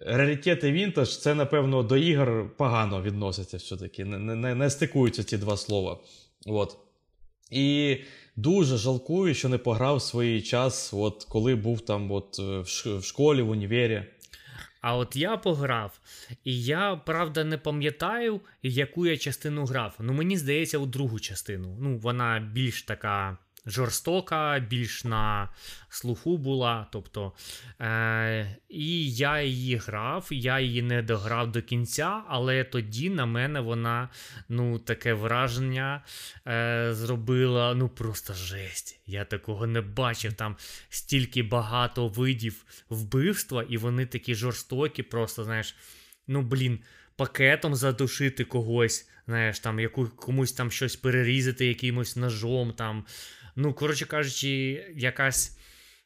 Раритет 0.00 0.64
і 0.64 0.72
Вінтаж 0.72 1.18
це, 1.18 1.34
напевно, 1.34 1.82
до 1.82 1.96
ігор 1.96 2.56
погано 2.56 3.02
відноситься 3.02 3.56
все-таки. 3.56 4.04
Не 4.04 4.18
не, 4.18 4.54
не 4.54 4.70
стикуються 4.70 5.24
ці 5.24 5.38
два 5.38 5.56
слова. 5.56 6.00
От. 6.46 6.76
І 7.50 7.96
дуже 8.36 8.76
жалкую, 8.76 9.34
що 9.34 9.48
не 9.48 9.58
пограв 9.58 10.02
свій 10.02 10.42
час, 10.42 10.94
от 10.94 11.24
коли 11.24 11.54
був 11.54 11.80
там 11.80 12.12
от 12.12 12.38
в 12.38 13.02
школі, 13.02 13.42
в 13.42 13.50
універі. 13.50 14.04
А 14.80 14.96
от 14.96 15.16
я 15.16 15.36
пограв, 15.36 16.00
і 16.44 16.64
я 16.64 16.96
правда 16.96 17.44
не 17.44 17.58
пам'ятаю, 17.58 18.40
яку 18.62 19.06
я 19.06 19.16
частину 19.16 19.64
грав. 19.64 19.96
Ну 20.00 20.12
мені 20.12 20.36
здається, 20.36 20.78
у 20.78 20.86
другу 20.86 21.20
частину. 21.20 21.76
Ну, 21.80 21.98
вона 21.98 22.50
більш 22.52 22.82
така 22.82 23.38
жорстока, 23.68 24.58
більш 24.58 25.04
на 25.04 25.48
слуху 25.88 26.38
була. 26.38 26.86
тобто, 26.92 27.32
е, 27.80 28.56
І 28.68 29.12
я 29.12 29.42
її 29.42 29.76
грав, 29.76 30.28
я 30.30 30.60
її 30.60 30.82
не 30.82 31.02
дограв 31.02 31.52
до 31.52 31.62
кінця, 31.62 32.22
але 32.28 32.64
тоді 32.64 33.10
на 33.10 33.26
мене 33.26 33.60
вона 33.60 34.08
ну, 34.48 34.78
таке 34.78 35.14
враження 35.14 36.02
е, 36.46 36.88
зробила 36.92 37.74
ну 37.74 37.88
просто 37.88 38.34
жесть. 38.34 39.00
Я 39.06 39.24
такого 39.24 39.66
не 39.66 39.80
бачив. 39.80 40.32
Там 40.32 40.56
стільки 40.88 41.42
багато 41.42 42.08
видів 42.08 42.64
вбивства, 42.88 43.64
і 43.68 43.76
вони 43.76 44.06
такі 44.06 44.34
жорстокі, 44.34 45.02
просто, 45.02 45.44
знаєш, 45.44 45.76
ну 46.26 46.42
блін, 46.42 46.78
пакетом 47.16 47.74
задушити 47.74 48.44
когось 48.44 49.08
знаєш, 49.28 49.58
там 49.58 49.80
яку 49.80 50.08
комусь 50.08 50.52
там 50.52 50.70
щось 50.70 50.96
перерізати 50.96 51.66
якимось 51.66 52.16
ножом. 52.16 52.72
там. 52.72 53.04
Ну, 53.60 53.74
коротше 53.74 54.06
кажучи, 54.06 54.48
якась. 54.96 55.58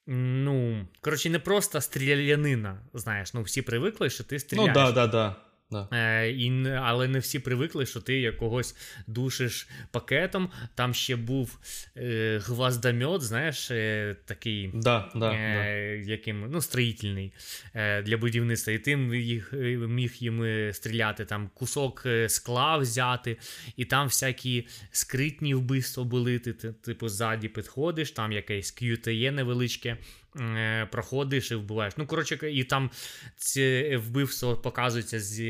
Ну, 0.06 0.88
коротше, 1.00 1.30
не 1.30 1.38
просто 1.38 1.80
стрілянина. 1.80 2.80
Знаєш, 2.94 3.34
ну 3.34 3.42
всі 3.42 3.62
привикли, 3.62 4.10
що 4.10 4.24
ти 4.24 4.38
стріляєш. 4.38 4.68
Ну, 4.68 4.74
да, 4.74 4.92
да, 4.92 5.06
да. 5.06 5.36
Да. 5.72 5.88
Е, 5.92 6.30
і, 6.30 6.68
Але 6.68 7.08
не 7.08 7.18
всі 7.18 7.38
привикли, 7.38 7.87
що 7.87 8.00
ти 8.00 8.20
якогось 8.20 8.76
душиш 9.06 9.68
пакетом. 9.90 10.50
Там 10.74 10.94
ще 10.94 11.16
був 11.16 11.58
е, 11.96 12.40
гвоздомет, 12.44 13.22
знаєш, 13.22 13.70
е, 13.70 14.16
такий 14.24 14.70
да, 14.74 15.11
да, 15.14 15.32
е, 15.32 16.02
яким, 16.06 16.46
ну, 16.50 16.61
строїтельний 16.61 17.32
е, 17.74 18.02
для 18.02 18.16
будівництва. 18.16 18.72
І 18.72 18.78
ти 18.78 18.90
їх, 19.12 19.52
е, 19.52 19.56
міг 19.76 20.12
їм 20.18 20.72
стріляти, 20.72 21.24
там 21.24 21.50
кусок 21.54 22.02
е, 22.06 22.28
скла 22.28 22.76
взяти, 22.76 23.37
і 23.76 23.85
там 23.85 24.06
всякі 24.06 24.66
скритні 24.90 25.54
вбивства 25.54 26.04
були. 26.04 26.38
Ти, 26.38 26.52
типу, 26.52 27.08
ззаді 27.08 27.48
підходиш, 27.48 28.11
там 28.11 28.32
якесь 28.32 28.76
QTE 28.82 29.30
невеличке. 29.30 29.96
Е, 30.40 30.88
проходиш 30.90 31.50
і 31.50 31.54
вбиваєш. 31.54 31.94
Ну, 31.96 32.06
коротше, 32.06 32.38
і 32.52 32.64
там 32.64 32.90
це 33.36 33.96
вбивство 33.96 34.56
показується 34.56 35.20
з 35.20 35.42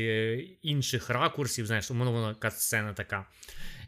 інших 0.61 1.09
ракурсів, 1.09 1.67
знаєш, 1.67 1.91
умовно 1.91 2.35
катсцена 2.39 2.93
така. 2.93 3.25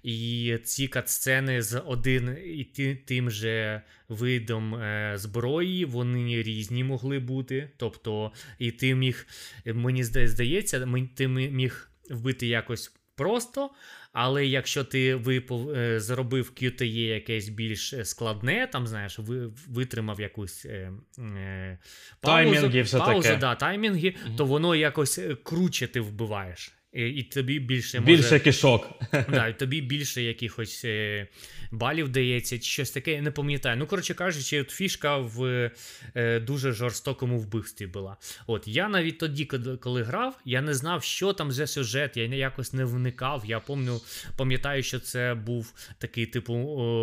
І 0.04 0.58
ці 0.64 0.88
катсцени 0.88 1.62
з 1.62 1.80
один 1.80 2.38
і 2.46 2.64
тим 3.06 3.32
же 3.32 3.82
видом 4.10 4.76
е, 4.76 5.14
зброї, 5.18 5.86
вони 5.86 6.44
різні 6.44 6.84
могли 6.84 7.20
бути. 7.20 7.70
Тобто, 7.78 8.32
і 8.60 8.72
ти 8.72 8.96
міг, 8.96 9.28
мені 9.66 10.04
здається, 10.04 10.88
ти 11.16 11.28
міг 11.28 11.90
вбити 12.10 12.48
якось 12.48 12.92
просто. 13.16 13.70
Але 14.14 14.46
якщо 14.46 14.84
ти 14.84 15.16
випов, 15.16 15.70
е, 15.70 16.00
зробив 16.00 16.52
QTE 16.56 17.08
якесь 17.08 17.50
більш 17.50 17.94
складне, 18.04 18.70
там 18.72 18.88
знаєш, 18.88 19.20
ви, 19.20 19.52
витримав 19.68 20.22
якусь 20.22 20.66
е, 20.66 20.92
е, 21.20 21.80
паузу, 22.22 22.52
таймінги, 22.52 22.82
все 22.82 22.98
паузу, 22.98 23.22
таке. 23.22 23.38
Да, 23.38 23.56
таймінги, 23.56 24.16
угу. 24.26 24.36
то 24.38 24.46
воно 24.46 24.76
якось 24.76 25.18
е, 25.18 25.36
круче 25.44 25.88
ти 25.88 26.00
вбиваєш. 26.00 26.72
І 26.96 27.24
тобі 27.24 27.60
більше 27.60 28.00
може... 28.00 28.16
Більше 28.16 28.40
кишок. 28.40 28.90
Да, 29.30 29.48
і 29.48 29.60
тобі 29.60 29.82
більше 29.82 30.22
якихось 30.22 30.86
е, 30.86 31.28
балів 31.72 32.10
дається, 32.10 32.60
чи 32.60 32.70
щось 32.70 32.92
таке, 32.92 33.12
я 33.12 33.22
не 33.22 33.32
пам'ятаю. 33.32 33.78
Ну, 33.78 33.88
коротше 33.88 34.14
кажучи, 34.14 34.62
от 34.62 34.70
фішка 34.72 35.18
в 35.18 35.72
е, 36.16 36.40
дуже 36.40 36.72
жорстокому 36.72 37.40
вбивстві 37.40 37.88
була. 37.88 38.18
От 38.48 38.68
Я 38.68 38.90
навіть 38.90 39.18
тоді, 39.18 39.46
коли 39.80 40.04
грав, 40.04 40.40
я 40.46 40.62
не 40.62 40.74
знав, 40.74 41.04
що 41.04 41.34
там 41.34 41.52
за 41.52 41.68
сюжет, 41.68 42.18
я 42.18 42.24
якось 42.26 42.74
не 42.74 42.86
вникав. 42.86 43.44
Я 43.46 43.60
помню, 43.60 44.02
пам'ятаю, 44.38 44.84
що 44.84 45.00
це 45.00 45.34
був 45.34 45.74
такий, 45.98 46.26
типу, 46.26 46.54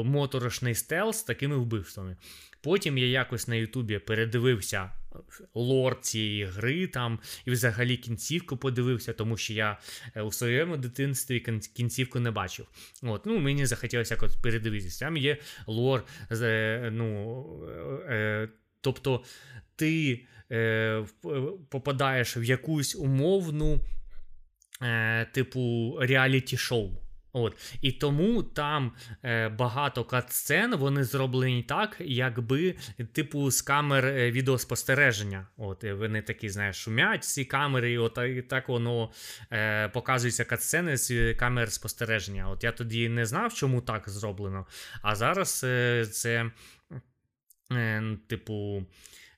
моторошний 0.04 0.74
стелс 0.74 1.18
з 1.18 1.22
такими 1.22 1.56
вбивствами. 1.56 2.16
Потім 2.62 2.98
я 2.98 3.06
якось 3.06 3.48
на 3.48 3.54
Ютубі 3.54 3.98
передивився 3.98 4.90
лор 5.54 6.00
цієї 6.00 6.44
гри 6.44 6.86
там 6.86 7.18
і 7.44 7.50
взагалі 7.50 7.96
кінцівку 7.96 8.56
подивився, 8.56 9.12
тому 9.12 9.36
що 9.36 9.52
я 9.52 9.78
е, 10.14 10.22
у 10.22 10.32
своєму 10.32 10.76
дитинстві 10.76 11.40
кінцівку 11.74 12.20
не 12.20 12.30
бачив. 12.30 12.66
От, 13.02 13.26
ну 13.26 13.38
Мені 13.38 13.66
захотілося 13.66 14.14
якось 14.14 14.36
передивитися. 14.36 15.04
Там 15.04 15.16
є 15.16 15.36
лор. 15.66 16.04
Е, 16.30 16.90
ну, 16.92 17.46
е, 18.08 18.48
Тобто 18.80 19.24
ти 19.76 20.24
е, 20.52 21.04
попадаєш 21.68 22.36
в 22.36 22.42
якусь 22.42 22.96
умовну, 22.96 23.80
е, 24.82 25.24
типу, 25.24 25.96
реаліті-шоу. 26.00 26.90
От. 27.32 27.56
І 27.80 27.92
тому 27.92 28.42
там 28.42 28.92
е, 29.24 29.48
багато 29.48 30.04
катсцен 30.04 30.76
вони 30.76 31.04
зроблені 31.04 31.62
так, 31.62 31.96
якби, 32.00 32.74
типу, 33.12 33.50
з 33.50 33.62
камер 33.62 34.06
е, 34.06 34.30
відеоспостереження. 34.30 35.46
От, 35.56 35.84
Вони 35.84 36.22
такі, 36.22 36.48
знаєш, 36.48 36.76
шумять 36.76 37.24
ці 37.24 37.44
камери, 37.44 37.92
і 37.92 37.98
от 37.98 38.18
і 38.28 38.42
так 38.42 38.68
воно 38.68 39.10
е, 39.52 39.88
показується 39.88 40.44
катсцени 40.44 40.96
з 40.96 41.34
камер 41.34 41.72
спостереження. 41.72 42.48
От 42.48 42.64
Я 42.64 42.72
тоді 42.72 43.08
не 43.08 43.26
знав, 43.26 43.54
чому 43.54 43.80
так 43.80 44.08
зроблено. 44.08 44.66
А 45.02 45.14
зараз 45.14 45.64
е, 45.64 46.06
це, 46.06 46.50
е, 47.72 48.02
типу. 48.28 48.86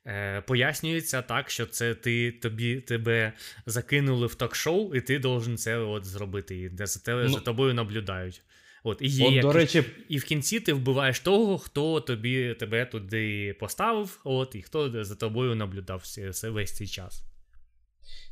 Е, 0.07 0.41
Пояснюється 0.41 1.23
так, 1.23 1.51
що 1.51 1.67
це 1.67 1.95
ти 1.95 2.33
тобі 2.33 2.81
тебе 2.81 3.33
закинули 3.67 4.27
в 4.27 4.35
ток-шоу, 4.35 4.95
і 4.95 5.01
ти 5.01 5.19
должен 5.19 5.57
це 5.57 5.79
от 5.79 6.05
зробити. 6.05 6.61
І 6.61 6.69
де 6.69 6.87
за 6.87 7.01
тебе 7.01 7.23
ну, 7.23 7.29
за 7.29 7.41
тобою 7.41 7.75
наблюдають. 7.75 8.43
От, 8.85 9.03
І 9.03 9.09
є 9.09 9.39
от, 9.39 9.43
до 9.43 9.53
речі... 9.53 9.85
і 10.09 10.19
в 10.19 10.25
кінці 10.25 10.61
ти 10.61 10.73
вбиваєш 10.73 11.21
того, 11.21 11.59
хто 11.59 12.01
тобі 12.01 12.55
тебе 12.55 12.87
туди 12.87 13.57
поставив, 13.61 14.21
от, 14.25 14.55
і 14.55 14.63
хто 14.63 15.05
за 15.05 15.15
тобою 15.15 15.55
наблюдав 15.55 15.99
все, 15.99 16.51
весь 16.51 16.77
цей 16.77 16.87
час. 16.87 17.25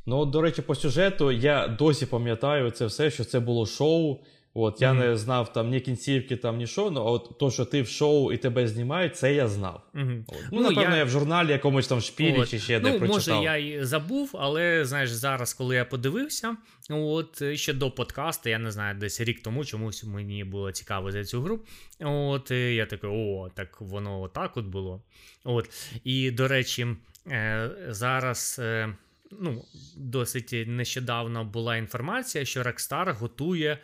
Ну, 0.05 0.17
от, 0.17 0.29
до 0.29 0.41
речі, 0.41 0.61
по 0.61 0.75
сюжету 0.75 1.31
я 1.31 1.67
досі 1.67 2.05
пам'ятаю 2.05 2.71
це 2.71 2.85
все, 2.85 3.11
що 3.11 3.23
це 3.23 3.39
було 3.39 3.65
шоу. 3.65 4.19
От 4.55 4.81
я 4.81 4.91
mm-hmm. 4.91 5.09
не 5.09 5.17
знав 5.17 5.53
там 5.53 5.69
ні 5.69 5.79
кінцівки, 5.79 6.37
там 6.37 6.57
ні 6.57 6.67
що, 6.67 6.91
ну 6.91 7.01
а 7.01 7.03
от 7.03 7.37
то, 7.39 7.51
що 7.51 7.65
ти 7.65 7.81
в 7.81 7.87
шоу 7.87 8.31
і 8.31 8.37
тебе 8.37 8.67
знімають, 8.67 9.15
це 9.15 9.33
я 9.33 9.47
знав. 9.47 9.81
Mm-hmm. 9.93 10.23
От. 10.27 10.35
Ну, 10.51 10.61
ну, 10.61 10.61
напевно, 10.61 10.91
я... 10.91 10.97
я 10.97 11.03
в 11.03 11.09
журналі 11.09 11.51
якомусь 11.51 11.87
там 11.87 12.01
шпілі 12.01 12.37
от. 12.37 12.49
чи 12.49 12.59
ще 12.59 12.79
ну, 12.79 12.91
де 12.91 12.99
прочитав. 12.99 13.35
Може, 13.35 13.43
я 13.43 13.57
й 13.57 13.83
забув, 13.83 14.29
але 14.33 14.85
знаєш, 14.85 15.09
зараз, 15.09 15.53
коли 15.53 15.75
я 15.75 15.85
подивився, 15.85 16.57
от 16.89 17.43
ще 17.53 17.73
до 17.73 17.91
подкасту, 17.91 18.49
я 18.49 18.59
не 18.59 18.71
знаю, 18.71 18.97
десь 18.99 19.21
рік 19.21 19.41
тому 19.43 19.65
чомусь 19.65 20.03
мені 20.03 20.43
було 20.43 20.71
цікаво 20.71 21.11
за 21.11 21.25
цю 21.25 21.41
гру. 21.41 21.59
От 21.99 22.51
я 22.51 22.85
такий, 22.85 23.09
о, 23.09 23.49
так 23.55 23.81
воно 23.81 24.21
отак 24.21 24.57
от 24.57 24.65
було. 24.65 25.01
От. 25.43 25.69
І 26.03 26.31
до 26.31 26.47
речі, 26.47 26.87
е, 27.31 27.69
зараз. 27.89 28.57
Е, 28.59 28.95
ну, 29.39 29.65
Досить 29.97 30.53
нещодавно 30.67 31.45
була 31.45 31.77
інформація, 31.77 32.45
що 32.45 32.61
Rockstar 32.61 33.13
готує 33.13 33.77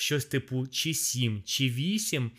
щось 0.00 0.24
типу 0.24 0.66
чи 0.66 0.94
7, 0.94 1.42
чи 1.44 1.68
8 1.68 2.30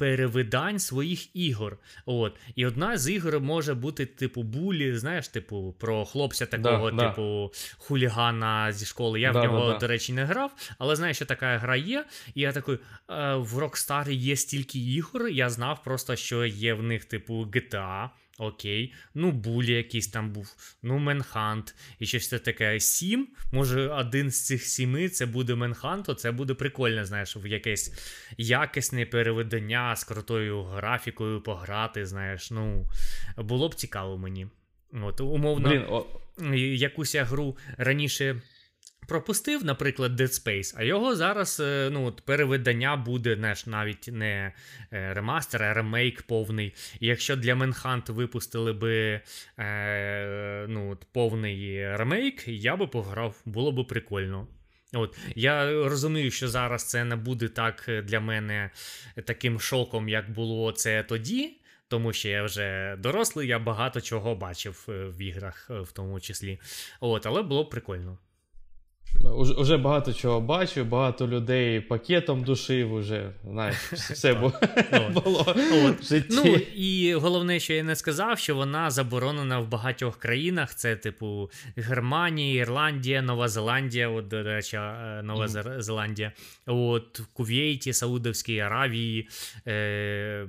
перевидань 0.00 0.78
своїх 0.78 1.36
ігор. 1.36 1.78
От. 2.06 2.36
І 2.54 2.66
одна 2.66 2.98
з 2.98 3.12
ігор 3.12 3.40
може 3.40 3.74
бути, 3.74 4.06
типу, 4.06 4.42
булі, 4.42 4.96
знаєш, 4.96 5.28
типу, 5.28 5.74
про 5.78 6.04
хлопця 6.04 6.46
такого, 6.46 6.90
да, 6.90 7.08
типу, 7.08 7.50
да. 7.52 7.76
хулігана 7.78 8.72
зі 8.72 8.86
школи. 8.86 9.20
Я 9.20 9.32
да, 9.32 9.40
в 9.40 9.44
нього, 9.44 9.78
до 9.78 9.86
речі, 9.86 10.12
не 10.12 10.24
грав, 10.24 10.52
але 10.78 10.96
знаю, 10.96 11.14
що 11.14 11.24
така 11.24 11.58
гра 11.58 11.76
є. 11.76 12.04
І 12.34 12.40
я 12.40 12.52
такий, 12.52 12.74
«Е, 12.74 13.34
в 13.34 13.58
Rockstar 13.58 14.10
є 14.10 14.36
стільки 14.36 14.78
ігор. 14.78 15.28
Я 15.28 15.50
знав 15.50 15.82
просто, 15.84 16.16
що 16.16 16.44
є 16.44 16.74
в 16.74 16.82
них, 16.82 17.04
типу, 17.04 17.34
GTA. 17.34 18.08
Окей, 18.40 18.92
ну 19.14 19.32
булі 19.32 19.72
якийсь 19.72 20.08
там 20.08 20.32
був, 20.32 20.56
ну 20.82 20.98
Менхант 20.98 21.74
і 21.98 22.06
щось 22.06 22.28
це 22.28 22.38
таке. 22.38 22.80
Сім. 22.80 23.28
Може, 23.52 23.88
один 23.88 24.30
з 24.30 24.46
цих 24.46 24.62
сіми 24.62 25.08
це 25.08 25.26
буде 25.26 25.54
Менхант, 25.54 26.06
то 26.06 26.14
це 26.14 26.32
буде 26.32 26.54
прикольно, 26.54 27.04
знаєш, 27.04 27.36
в 27.36 27.46
якесь 27.46 27.92
якісне 28.38 29.06
переведення 29.06 29.96
з 29.96 30.04
крутою 30.04 30.62
графікою 30.62 31.40
пограти. 31.40 32.06
Знаєш, 32.06 32.50
ну 32.50 32.86
було 33.36 33.68
б 33.68 33.74
цікаво 33.74 34.18
мені. 34.18 34.46
От, 34.92 35.20
Умовно, 35.20 35.68
Блін, 35.68 35.84
о... 35.88 36.06
якусь 36.54 37.14
я 37.14 37.24
гру 37.24 37.56
раніше 37.76 38.42
пропустив, 39.10 39.64
наприклад, 39.64 40.20
Dead 40.20 40.44
Space, 40.44 40.74
а 40.76 40.82
його 40.82 41.16
зараз 41.16 41.60
е, 41.60 41.88
ну, 41.92 42.06
от, 42.06 42.20
перевидання 42.20 42.96
буде 42.96 43.34
знаєш, 43.34 43.66
навіть 43.66 44.08
не 44.12 44.52
е, 44.92 45.14
ремастер, 45.14 45.62
а 45.62 45.74
ремейк 45.74 46.22
повний. 46.22 46.74
І 47.00 47.06
якщо 47.06 47.36
для 47.36 47.54
Manhunt 47.54 48.12
випустили 48.12 48.72
би 48.72 49.20
е, 49.58 50.66
ну, 50.68 50.90
от, 50.90 51.06
повний 51.12 51.96
ремейк, 51.96 52.48
я 52.48 52.76
би 52.76 52.86
пограв, 52.86 53.42
було 53.44 53.72
би 53.72 53.84
прикольно. 53.84 54.46
От 54.94 55.18
Я 55.34 55.72
розумію, 55.88 56.30
що 56.30 56.48
зараз 56.48 56.88
це 56.88 57.04
не 57.04 57.16
буде 57.16 57.48
так 57.48 57.90
для 58.04 58.20
мене 58.20 58.70
таким 59.24 59.60
шоком, 59.60 60.08
як 60.08 60.30
було 60.30 60.72
це 60.72 61.02
тоді. 61.02 61.56
Тому 61.88 62.12
що 62.12 62.28
я 62.28 62.42
вже 62.42 62.96
дорослий, 62.98 63.48
я 63.48 63.58
багато 63.58 64.00
чого 64.00 64.34
бачив 64.34 64.86
е, 64.88 64.92
в 64.92 65.22
іграх, 65.22 65.70
в 65.70 65.92
тому 65.92 66.20
числі. 66.20 66.60
От, 67.00 67.26
Але 67.26 67.42
було 67.42 67.64
б 67.64 67.70
прикольно. 67.70 68.18
Уже, 69.24 69.54
уже 69.54 69.76
багато 69.76 70.12
чого 70.12 70.40
бачив, 70.40 70.86
багато 70.86 71.28
людей 71.28 71.80
пакетом 71.80 72.44
душив, 72.44 72.92
уже 72.92 73.30
знаєш, 73.44 73.76
все 73.92 74.34
було 75.14 75.46
в 76.00 76.04
житті. 76.04 76.28
Ну 76.30 76.56
і 76.74 77.14
головне, 77.14 77.60
що 77.60 77.72
я 77.72 77.82
не 77.82 77.96
сказав, 77.96 78.38
що 78.38 78.54
вона 78.54 78.90
заборонена 78.90 79.58
в 79.60 79.68
багатьох 79.68 80.16
країнах. 80.16 80.74
Це, 80.74 80.96
типу, 80.96 81.50
Германія, 81.76 82.62
Ірландія, 82.62 83.22
Нова 83.22 83.48
Зеландія, 83.48 84.08
от, 84.08 84.28
до 84.28 84.42
речі, 84.42 84.76
е, 84.76 85.20
Нова 85.24 85.46
mm. 85.46 85.80
Зеландія, 85.80 86.32
от 86.66 87.20
в 87.20 87.26
Кувейті, 87.26 87.92
Саудовській 87.92 88.58
Аравії. 88.58 89.28
Е- 89.66 90.46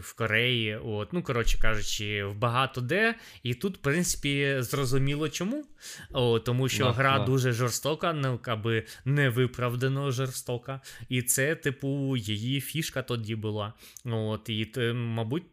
в 0.00 0.14
Кореї. 0.14 0.76
От, 0.76 1.12
Ну, 1.12 1.22
коротше 1.22 1.58
кажучи, 1.58 2.24
в 2.24 2.34
багато 2.34 2.80
де. 2.80 3.14
І 3.42 3.54
тут, 3.54 3.76
в 3.76 3.80
принципі, 3.80 4.56
зрозуміло 4.58 5.28
чому. 5.28 5.64
О, 6.12 6.38
Тому 6.38 6.68
що 6.68 6.84
да, 6.84 6.92
гра 6.92 7.18
да. 7.18 7.24
дуже 7.24 7.52
жорстока, 7.52 8.12
ну, 8.12 8.40
аби 8.44 8.84
невиправдано 9.04 10.10
жорстока. 10.10 10.80
І 11.08 11.22
це, 11.22 11.54
типу, 11.54 12.16
її 12.16 12.60
фішка 12.60 13.02
тоді 13.02 13.34
була. 13.34 13.72
От, 14.04 14.48
І, 14.48 14.72
мабуть. 14.94 15.44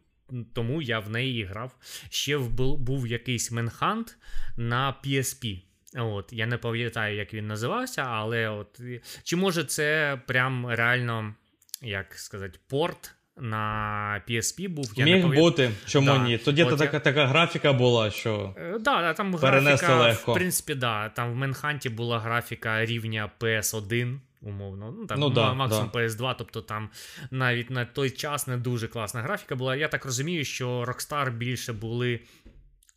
Тому 0.52 0.82
я 0.82 0.98
в 0.98 1.10
неї 1.10 1.44
грав. 1.44 1.76
Ще 2.10 2.38
був 2.38 3.06
якийсь 3.06 3.50
Менхант 3.50 4.16
на 4.56 4.94
PSP. 5.04 5.62
От, 5.96 6.32
Я 6.32 6.46
не 6.46 6.58
пам'ятаю, 6.58 7.16
як 7.16 7.34
він 7.34 7.46
називався, 7.46 8.02
але 8.02 8.48
от 8.48 8.80
чи 9.22 9.36
може 9.36 9.64
це 9.64 10.20
прям 10.26 10.66
реально, 10.66 11.34
як 11.82 12.14
сказати, 12.14 12.58
порт 12.68 13.14
на 13.40 14.22
PSP 14.28 14.68
був. 14.68 14.92
Я 14.96 15.04
Міг 15.04 15.26
не 15.26 15.36
бути, 15.36 15.70
чому 15.86 16.06
да. 16.06 16.18
ні? 16.18 16.38
Тоді 16.38 16.64
От 16.64 16.78
така 16.78 16.96
я... 16.96 17.00
така 17.00 17.26
графіка 17.26 17.72
була, 17.72 18.10
що 18.10 18.54
да, 18.80 19.00
да, 19.00 19.12
там 19.12 19.34
графіка, 19.34 19.96
легко. 19.96 20.32
в 20.32 20.34
принципі, 20.34 20.74
да, 20.74 21.08
там 21.08 21.32
в 21.32 21.36
Менханті 21.36 21.88
була 21.88 22.18
графіка 22.18 22.84
рівня 22.84 23.30
PS1. 23.40 24.18
Умовно, 24.42 24.94
ну 24.98 25.06
там 25.06 25.20
ну, 25.20 25.30
да, 25.30 25.54
максимум 25.54 25.90
да. 25.92 25.98
PS2, 25.98 26.34
тобто 26.38 26.60
там 26.60 26.88
навіть 27.30 27.70
на 27.70 27.84
той 27.84 28.10
час 28.10 28.46
не 28.46 28.56
дуже 28.56 28.88
класна 28.88 29.22
графіка 29.22 29.56
була. 29.56 29.76
Я 29.76 29.88
так 29.88 30.04
розумію, 30.04 30.44
що 30.44 30.84
Rockstar 30.84 31.30
більше 31.30 31.72
були 31.72 32.20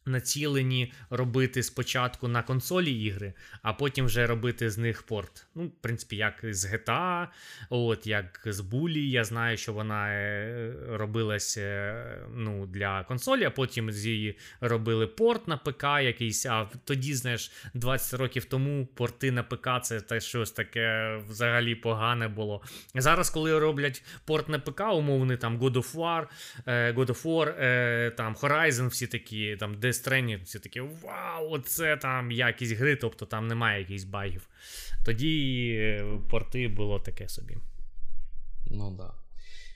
націлені 0.05 0.93
робити 1.09 1.63
спочатку 1.63 2.27
на 2.27 2.43
консолі 2.43 3.03
ігри, 3.03 3.33
а 3.61 3.73
потім 3.73 4.05
вже 4.05 4.27
робити 4.27 4.69
з 4.69 4.77
них 4.77 5.03
порт. 5.03 5.45
Ну, 5.55 5.65
в 5.67 5.71
принципі, 5.81 6.15
як 6.15 6.39
з 6.43 6.73
GTA, 6.73 7.27
от, 7.69 8.07
як 8.07 8.41
з 8.45 8.59
Bully, 8.59 8.97
Я 8.97 9.23
знаю, 9.23 9.57
що 9.57 9.73
вона 9.73 10.09
е, 10.09 10.73
робилась 10.89 11.57
е, 11.57 12.17
ну, 12.35 12.65
для 12.65 13.03
консолі, 13.03 13.43
а 13.43 13.49
потім 13.49 13.91
з 13.91 14.05
її 14.05 14.37
робили 14.61 15.07
порт 15.07 15.47
на 15.47 15.57
ПК 15.57 15.83
якийсь. 15.83 16.45
А 16.45 16.67
тоді, 16.85 17.15
знаєш, 17.15 17.51
20 17.73 18.19
років 18.19 18.45
тому 18.45 18.85
порти 18.85 19.31
на 19.31 19.43
ПК 19.43 19.69
це 19.83 20.01
те 20.01 20.19
щось 20.19 20.51
таке 20.51 21.17
взагалі 21.29 21.75
погане 21.75 22.27
було. 22.27 22.61
Зараз, 22.95 23.29
коли 23.29 23.59
роблять 23.59 24.03
порт 24.25 24.49
на 24.49 24.59
ПК, 24.59 24.81
умовний 24.93 25.37
там 25.37 25.59
God 25.59 25.73
of 25.73 25.95
War, 25.95 26.27
е, 26.65 26.91
God 26.91 27.07
of 27.07 27.23
War, 27.23 28.15
там 28.15 28.35
Horizon, 28.35 28.87
всі 28.87 29.07
такі, 29.07 29.55
там 29.55 29.75
Death 29.91 30.07
Stranding, 30.07 30.43
всі 30.43 30.59
такі 30.59 30.79
вау, 30.79 31.51
оце 31.51 31.97
там 31.97 32.31
якість 32.31 32.75
гри, 32.75 32.95
тобто 32.95 33.25
там 33.25 33.47
немає 33.47 33.79
якихось 33.79 34.03
багів. 34.03 34.47
Тоді 35.05 35.75
е, 35.79 36.05
порти 36.29 36.67
було 36.67 36.99
таке 36.99 37.29
собі. 37.29 37.57
Ну. 38.71 38.91
Да. 38.97 39.13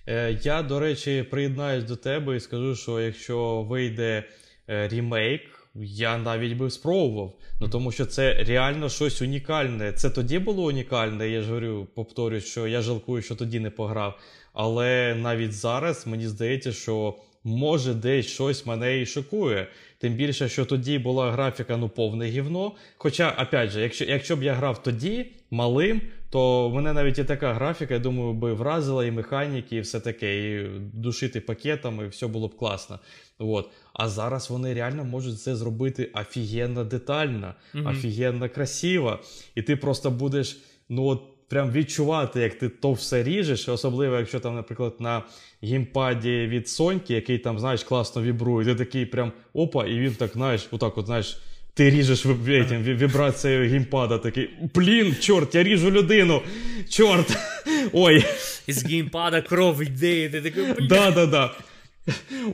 Е, 0.07 0.39
я, 0.43 0.61
до 0.63 0.79
речі, 0.79 1.23
приєднаюсь 1.23 1.83
до 1.83 1.95
тебе 1.95 2.35
і 2.35 2.39
скажу, 2.39 2.75
що 2.75 3.01
якщо 3.01 3.63
вийде 3.63 4.23
е, 4.69 4.87
ремейк, 4.87 5.41
я 5.83 6.17
навіть 6.17 6.57
би 6.57 6.71
спробував. 6.71 7.33
Ну 7.61 7.69
тому 7.69 7.91
що 7.91 8.05
це 8.05 8.43
реально 8.43 8.89
щось 8.89 9.21
унікальне. 9.21 9.93
Це 9.93 10.09
тоді 10.09 10.39
було 10.39 10.63
унікальне. 10.63 11.29
Я 11.29 11.41
ж 11.41 11.47
говорю, 11.47 11.87
повторюю, 11.95 12.41
що 12.41 12.67
я 12.67 12.81
жалкую, 12.81 13.21
що 13.21 13.35
тоді 13.35 13.59
не 13.59 13.69
пограв. 13.69 14.19
Але 14.53 15.15
навіть 15.15 15.53
зараз 15.53 16.07
мені 16.07 16.27
здається, 16.27 16.71
що 16.71 17.15
може 17.45 17.93
десь 17.93 18.25
щось 18.25 18.65
мене 18.65 19.01
і 19.01 19.05
шокує. 19.05 19.67
Тим 19.97 20.13
більше, 20.13 20.49
що 20.49 20.65
тоді 20.65 20.99
була 20.99 21.31
графіка 21.31 21.77
ну 21.77 21.89
повне 21.89 22.25
гівно. 22.25 22.71
Хоча, 22.97 23.31
опять 23.41 23.69
же, 23.69 23.81
якщо 23.81 24.05
якщо 24.05 24.35
б 24.35 24.43
я 24.43 24.53
грав 24.53 24.83
тоді 24.83 25.25
малим, 25.51 26.01
то 26.29 26.71
мене 26.75 26.93
навіть 26.93 27.19
і 27.19 27.23
така 27.23 27.53
графіка, 27.53 27.93
я 27.93 27.99
думаю, 27.99 28.33
би 28.33 28.53
вразила 28.53 29.05
і 29.05 29.11
механіки, 29.11 29.75
і 29.75 29.81
все 29.81 29.99
таке, 29.99 30.51
і 30.51 30.67
душити 30.93 31.41
пакетами, 31.41 32.05
і 32.05 32.07
все 32.07 32.27
було 32.27 32.47
б 32.47 32.57
класно. 32.57 32.99
От. 33.39 33.69
А 33.93 34.09
зараз 34.09 34.49
вони 34.49 34.73
реально 34.73 35.03
можуть 35.03 35.41
це 35.41 35.55
зробити 35.55 36.11
офігенно 36.13 36.83
детально, 36.83 37.53
mm-hmm. 37.73 37.89
офігенно 37.89 38.49
красиво. 38.49 39.19
І 39.55 39.61
ти 39.61 39.75
просто 39.75 40.11
будеш, 40.11 40.57
ну 40.89 41.05
от 41.05 41.23
прям 41.55 41.71
відчувати, 41.71 42.39
як 42.39 42.53
ти 42.53 42.69
то 42.69 42.93
все 42.93 43.23
ріжеш, 43.23 43.69
особливо, 43.69 44.15
якщо 44.15 44.39
там, 44.39 44.55
наприклад, 44.55 44.93
на 44.99 45.23
геймпаді 45.63 46.47
від 46.47 46.69
Соньки, 46.69 47.13
який 47.13 47.37
там, 47.37 47.59
знаєш, 47.59 47.83
класно 47.83 48.21
вібрує, 48.21 48.65
ти 48.65 48.75
такий 48.75 49.05
прям 49.05 49.31
опа, 49.53 49.85
і 49.85 49.99
він 49.99 50.15
так, 50.15 50.31
знаєш, 50.33 50.67
отак, 50.71 50.97
от, 50.97 51.05
знаєш. 51.05 51.37
Ти 51.73 51.89
ріжеш 51.89 52.25
этим, 52.25 52.83
вібрацією 52.83 53.69
геймпада, 53.69 54.17
такий, 54.17 54.49
блін, 54.75 55.15
чорт, 55.19 55.55
я 55.55 55.63
ріжу 55.63 55.91
людину. 55.91 56.41
Чорт. 56.89 57.37
Ой. 57.93 58.25
Із 58.67 58.85
геймпада 58.85 59.41
кров 59.41 59.83
йде, 59.83 60.23
і 60.23 60.29
ти 60.29 60.41
такий, 60.41 60.63
блін. 60.63 60.87
Да, 60.87 61.11
да, 61.11 61.25
да. 61.25 61.55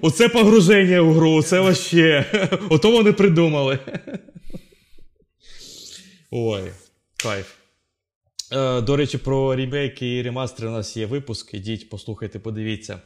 Оце 0.02 0.30
погруження 0.30 1.02
у 1.02 1.12
гру, 1.12 1.44
це 1.44 1.60
вообще. 1.60 2.26
Ото 2.70 2.92
вони 2.92 3.12
придумали. 3.12 3.80
Ой, 6.32 6.72
кайф. 7.24 7.61
Е, 8.52 8.82
до 8.82 8.96
речі, 8.96 9.18
про 9.18 9.56
ремейки 9.56 10.16
і 10.16 10.22
ремастери 10.22 10.70
у 10.70 10.72
нас 10.72 10.98
є 10.98 11.06
випуск. 11.06 11.54
Ідіть, 11.54 11.90
послухайте, 11.90 12.40
подивіться. 12.40 13.00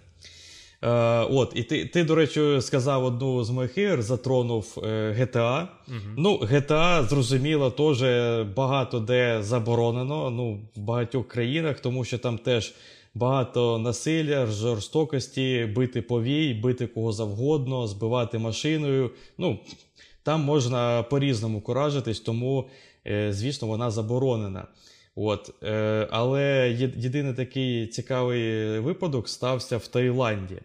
Е, 0.81 0.89
от, 1.19 1.51
І 1.55 1.63
ти, 1.63 1.85
ти, 1.85 2.03
до 2.03 2.15
речі, 2.15 2.57
сказав 2.61 3.05
одну 3.05 3.43
з 3.43 3.49
моїх 3.49 3.77
ігор, 3.77 4.01
затронув 4.01 4.77
е, 4.83 4.87
GTA. 5.19 5.67
Угу. 5.87 5.97
Ну, 6.17 6.37
GTA, 6.37 7.07
зрозуміло, 7.07 7.71
теж 7.71 8.01
багато 8.55 8.99
де 8.99 9.43
заборонено 9.43 10.29
ну, 10.29 10.59
в 10.75 10.79
багатьох 10.79 11.27
країнах, 11.27 11.79
тому 11.79 12.05
що 12.05 12.17
там 12.17 12.37
теж 12.37 12.73
багато 13.13 13.77
насилля, 13.77 14.45
жорстокості, 14.45 15.69
бити 15.75 16.01
повій, 16.01 16.53
бити 16.53 16.87
кого 16.87 17.11
завгодно, 17.11 17.87
збивати 17.87 18.37
машиною. 18.37 19.11
Ну, 19.37 19.59
Там 20.23 20.41
можна 20.41 21.03
по-різному 21.03 21.61
куражитись, 21.61 22.19
тому, 22.19 22.69
звісно, 23.29 23.67
вона 23.67 23.91
заборонена. 23.91 24.67
От, 25.15 25.63
е, 25.63 26.07
Але 26.11 26.71
єдиний 26.97 27.33
такий 27.33 27.87
цікавий 27.87 28.79
випадок 28.79 29.29
стався 29.29 29.77
в 29.77 29.87
Таїланді. 29.87 30.57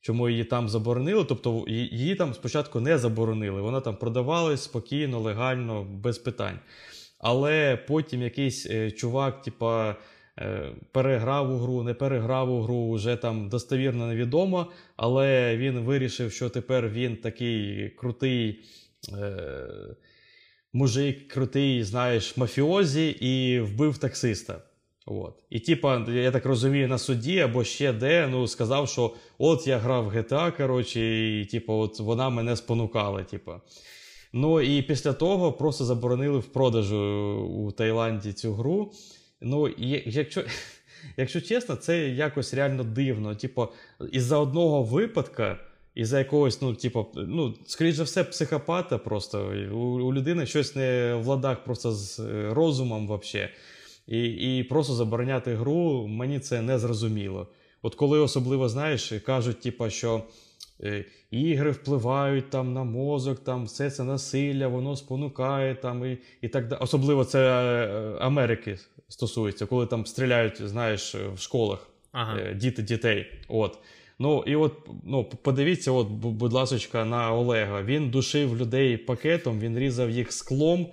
Чому 0.00 0.28
її 0.28 0.44
там 0.44 0.68
заборонили? 0.68 1.24
Тобто 1.24 1.64
її 1.68 2.14
там 2.14 2.34
спочатку 2.34 2.80
не 2.80 2.98
заборонили. 2.98 3.60
Вона 3.60 3.80
там 3.80 3.96
продавалась 3.96 4.62
спокійно, 4.62 5.20
легально, 5.20 5.84
без 5.84 6.18
питань. 6.18 6.58
Але 7.18 7.76
потім 7.76 8.22
якийсь 8.22 8.66
е, 8.66 8.90
чувак, 8.90 9.42
типа. 9.42 9.96
Е, 10.40 10.72
переграв 10.92 11.54
у 11.54 11.58
гру, 11.58 11.82
не 11.82 11.94
переграв 11.94 12.52
у 12.52 12.62
гру, 12.62 12.92
вже 12.92 13.16
там 13.16 13.48
достовірно 13.48 14.06
невідомо, 14.06 14.72
але 14.96 15.56
він 15.56 15.78
вирішив, 15.78 16.32
що 16.32 16.48
тепер 16.48 16.88
він 16.88 17.16
такий 17.16 17.88
крутий 17.88 18.60
е, 19.18 19.66
мужик 20.72 21.28
крутий, 21.28 21.84
знаєш, 21.84 22.36
мафіозі 22.36 23.08
і 23.08 23.60
вбив 23.60 23.98
таксиста. 23.98 24.62
От. 25.06 25.44
І, 25.50 25.60
типа, 25.60 26.06
я 26.08 26.30
так 26.30 26.46
розумію, 26.46 26.88
на 26.88 26.98
суді 26.98 27.38
або 27.38 27.64
ще 27.64 27.92
де 27.92 28.28
ну, 28.30 28.48
сказав, 28.48 28.88
що 28.88 29.14
от 29.38 29.66
я 29.66 29.78
грав 29.78 30.04
в 30.04 30.16
GTA, 30.16 30.56
коротше, 30.56 31.30
і 31.40 31.44
типа, 31.44 31.72
от 31.72 32.00
вона 32.00 32.30
мене 32.30 32.56
спонукала. 32.56 33.22
Типа. 33.22 33.60
Ну 34.32 34.60
і 34.60 34.82
після 34.82 35.12
того 35.12 35.52
просто 35.52 35.84
заборонили 35.84 36.38
в 36.38 36.46
продажу 36.46 36.98
у 37.40 37.72
Таїланді 37.72 38.32
цю 38.32 38.54
гру. 38.54 38.92
Ну, 39.40 39.68
якщо 40.06 40.44
якщо 41.16 41.40
чесно, 41.40 41.76
це 41.76 42.08
якось 42.08 42.54
реально 42.54 42.84
дивно. 42.84 43.34
Типу, 43.34 43.68
із-за 44.12 44.38
одного 44.38 44.82
випадка 44.82 45.58
і 45.94 46.04
за 46.04 46.18
якогось, 46.18 46.62
ну, 46.62 46.74
типу, 46.74 47.06
ну, 47.14 47.54
скоріш 47.66 47.94
за 47.94 48.02
все, 48.02 48.24
психопата 48.24 48.98
просто. 48.98 49.52
У, 49.72 49.76
у 49.76 50.14
людини 50.14 50.46
щось 50.46 50.76
не 50.76 51.14
в 51.14 51.26
ладах 51.26 51.64
просто 51.64 51.92
з 51.92 52.20
е, 52.20 52.54
розумом 52.54 53.06
вообще. 53.06 53.50
І 54.06 54.28
і 54.28 54.64
просто 54.64 54.94
забороняти 54.94 55.54
гру, 55.54 56.06
мені 56.06 56.40
це 56.40 56.62
не 56.62 56.78
зрозуміло. 56.78 57.46
От 57.82 57.94
коли 57.94 58.18
особливо, 58.18 58.68
знаєш, 58.68 59.12
кажуть, 59.26 59.60
типу, 59.60 59.90
що 59.90 60.22
е, 60.82 61.04
ігри 61.30 61.70
впливають 61.70 62.50
там 62.50 62.72
на 62.72 62.84
мозок, 62.84 63.38
там 63.38 63.64
все 63.64 63.90
це 63.90 64.04
насилля, 64.04 64.68
воно 64.68 64.96
спонукає 64.96 65.74
там 65.74 66.04
і 66.06 66.18
і 66.42 66.48
так 66.48 66.68
далі. 66.68 66.80
Особливо 66.82 67.24
це 67.24 67.38
е, 67.40 68.16
Америки 68.20 68.78
стосується, 69.08 69.66
коли 69.66 69.86
там 69.86 70.06
стріляють, 70.06 70.68
знаєш, 70.68 71.14
в 71.14 71.38
школах 71.38 71.86
ага. 72.12 72.52
діти 72.52 72.82
дітей. 72.82 73.26
От. 73.48 73.78
Ну 74.18 74.44
і 74.46 74.56
от 74.56 74.88
ну, 75.04 75.24
подивіться, 75.24 75.90
от, 75.90 76.08
будь 76.08 76.52
ласка, 76.52 77.04
на 77.04 77.32
Олега. 77.32 77.82
Він 77.82 78.10
душив 78.10 78.56
людей 78.56 78.96
пакетом, 78.96 79.60
він 79.60 79.78
різав 79.78 80.10
їх 80.10 80.32
склом, 80.32 80.86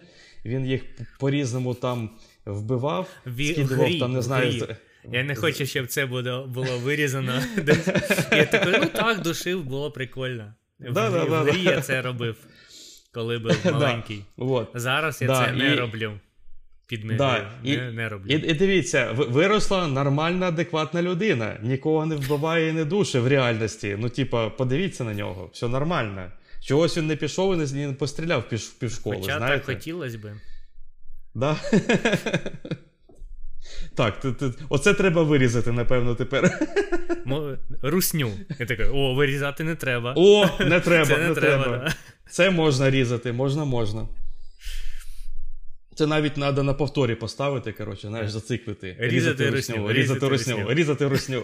він 0.45 0.65
їх 0.65 0.82
по-різному 1.19 1.73
там 1.73 2.09
вбивав, 2.45 3.09
Ві... 3.28 3.53
скидував 3.53 3.86
грі, 3.86 3.99
там, 3.99 4.13
не 4.13 4.21
знаю. 4.21 4.67
Я 5.11 5.23
не 5.23 5.36
хочу, 5.36 5.65
щоб 5.65 5.88
це 5.88 6.05
було 6.05 6.47
було 6.47 6.80
вирізано. 6.84 7.41
Я 8.32 8.45
такий, 8.45 8.73
ну 8.80 8.86
так, 8.86 9.21
душив, 9.21 9.63
було 9.63 9.91
прикольно. 9.91 10.53
В, 10.80 10.93
да, 10.93 11.09
в, 11.09 11.13
да, 11.13 11.23
в 11.23 11.45
грі 11.45 11.63
я 11.63 11.82
це 11.82 12.01
робив, 12.01 12.36
коли 13.13 13.39
був 13.39 13.57
маленький. 13.65 14.21
Зараз 14.73 15.21
я 15.21 15.28
це 15.28 15.51
не 15.51 15.76
роблю. 15.76 16.19
Підмігаю, 16.88 17.43
да. 17.63 17.69
і, 17.69 17.77
не, 17.77 17.91
не 17.91 18.09
роблю. 18.09 18.29
І, 18.29 18.33
і 18.33 18.53
дивіться, 18.53 19.11
виросла 19.11 19.88
нормальна, 19.88 20.47
адекватна 20.47 21.01
людина. 21.01 21.57
Нікого 21.63 22.05
не 22.05 22.15
вбиває 22.15 22.69
і 22.69 22.73
не 22.73 22.86
душе 22.86 23.19
в 23.19 23.27
реальності. 23.27 23.95
Ну, 23.99 24.09
типа, 24.09 24.49
подивіться 24.49 25.03
на 25.03 25.13
нього, 25.13 25.49
все 25.53 25.67
нормально. 25.67 26.31
Чогось 26.61 26.97
він 26.97 27.07
не 27.07 27.15
пішов 27.15 27.53
і 27.53 27.57
не, 27.57 27.88
не 27.88 27.93
постріляв 27.93 28.41
в 28.41 28.49
пів, 28.49 28.73
півшколи. 28.73 29.15
Хоча 29.21 29.38
знаєте? 29.38 29.65
так 29.65 29.75
хотілося 29.75 30.17
би. 30.17 30.33
Да? 31.36 31.57
Так, 33.95 34.19
ти, 34.19 34.31
ти, 34.31 34.51
оце 34.69 34.93
треба 34.93 35.23
вирізати, 35.23 35.71
напевно, 35.71 36.15
тепер. 36.15 36.59
Русню. 37.81 38.31
Я 38.59 38.65
такий, 38.65 38.86
о, 38.86 39.13
вирізати 39.13 39.63
не 39.63 39.75
треба. 39.75 40.13
О, 40.17 40.49
не 40.59 40.79
треба. 40.79 41.05
Це 41.05 41.17
не, 41.17 41.27
не 41.27 41.36
треба. 41.36 41.63
треба. 41.63 41.77
Да. 41.77 41.93
Це 42.29 42.51
можна 42.51 42.89
різати, 42.89 43.33
можна, 43.33 43.65
можна. 43.65 44.07
Це 45.95 46.07
навіть 46.07 46.33
треба 46.33 46.63
на 46.63 46.73
повторі 46.73 47.15
поставити, 47.15 47.71
коротше, 47.71 48.07
знаєш, 48.07 48.31
зациклити. 48.31 48.95
Різати 48.99 49.49
русню. 49.49 49.91
Різати 49.93 50.27
русню. 50.27 50.65
Різати 50.69 51.07
русню. 51.07 51.43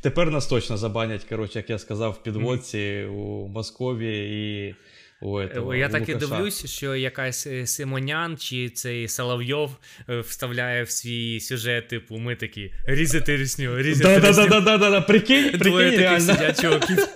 Тепер 0.00 0.30
нас 0.30 0.46
точно 0.46 0.76
забанять, 0.76 1.24
коротше, 1.24 1.58
як 1.58 1.70
я 1.70 1.78
сказав, 1.78 2.12
в 2.12 2.22
підводці 2.22 3.04
у 3.10 3.48
Московії 3.48 4.68
і. 4.68 4.74
У 5.20 5.40
этого, 5.40 5.74
я 5.74 5.88
у 5.88 5.90
так 5.90 6.00
Лукаша. 6.00 6.16
і 6.16 6.20
дивлюсь, 6.20 6.66
що 6.66 6.94
якась 6.94 7.46
е, 7.46 7.66
Симонян 7.66 8.36
чи 8.36 8.70
цей 8.70 9.08
Соловйов 9.08 9.76
е, 10.08 10.20
вставляє 10.20 10.82
в 10.82 10.90
свій 10.90 11.40
сюжет, 11.40 11.88
типу, 11.88 12.16
ми 12.16 12.36
такі 12.36 12.72
різати 12.86 13.36
русню, 13.36 13.78
різати 13.78 14.20
да, 14.20 14.28
русню. 14.28 14.48
Да, 14.48 14.60
да, 14.60 14.60
да, 14.60 14.78
да, 14.78 14.90
да, 14.90 15.00
прикинь, 15.00 15.42
прикинь, 15.42 15.60
Двоє 15.60 15.90
таких 15.90 16.00
реально. 16.00 16.34
сидять 16.34 16.60
чуваків. 16.60 16.96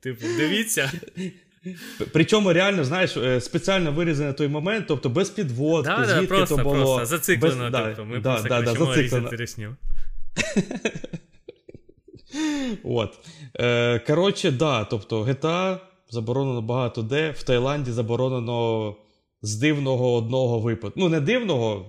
Типу, 0.00 0.26
дивіться. 0.38 0.92
Причому 2.12 2.52
реально, 2.52 2.84
знаєш, 2.84 3.16
е, 3.16 3.40
спеціально 3.40 3.92
вирізаний 3.92 4.32
той 4.32 4.48
момент, 4.48 4.84
тобто 4.88 5.08
без 5.08 5.30
підводки, 5.30 5.90
Да, 5.90 6.06
да, 6.06 6.26
просто, 6.26 6.56
то 6.56 6.62
було. 6.62 6.74
просто 6.74 7.06
зациклено, 7.06 7.70
без... 7.70 7.82
тобто, 7.86 8.04
ми 8.04 8.18
да, 8.18 8.32
просто 8.32 8.48
да, 8.48 8.62
да, 8.62 8.74
зациклено. 8.74 9.30
різати. 9.30 9.76
От. 12.84 13.18
Е, 13.60 13.98
коротше, 13.98 14.50
да, 14.50 14.84
тобто 14.84 15.24
GTA 15.24 15.78
заборонено 16.10 16.62
багато 16.62 17.02
де. 17.02 17.30
В 17.30 17.42
Таїланді 17.42 17.92
заборонено 17.92 18.94
з 19.42 19.56
дивного 19.56 20.14
одного 20.14 20.60
випадку. 20.60 21.00
Ну, 21.00 21.08
не 21.08 21.20
дивного. 21.20 21.86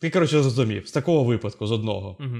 Ти, 0.00 0.10
коротше, 0.10 0.42
зрозумів, 0.42 0.88
з 0.88 0.92
такого 0.92 1.24
випадку, 1.24 1.66
з 1.66 1.72
одного. 1.72 2.16
Угу. 2.20 2.36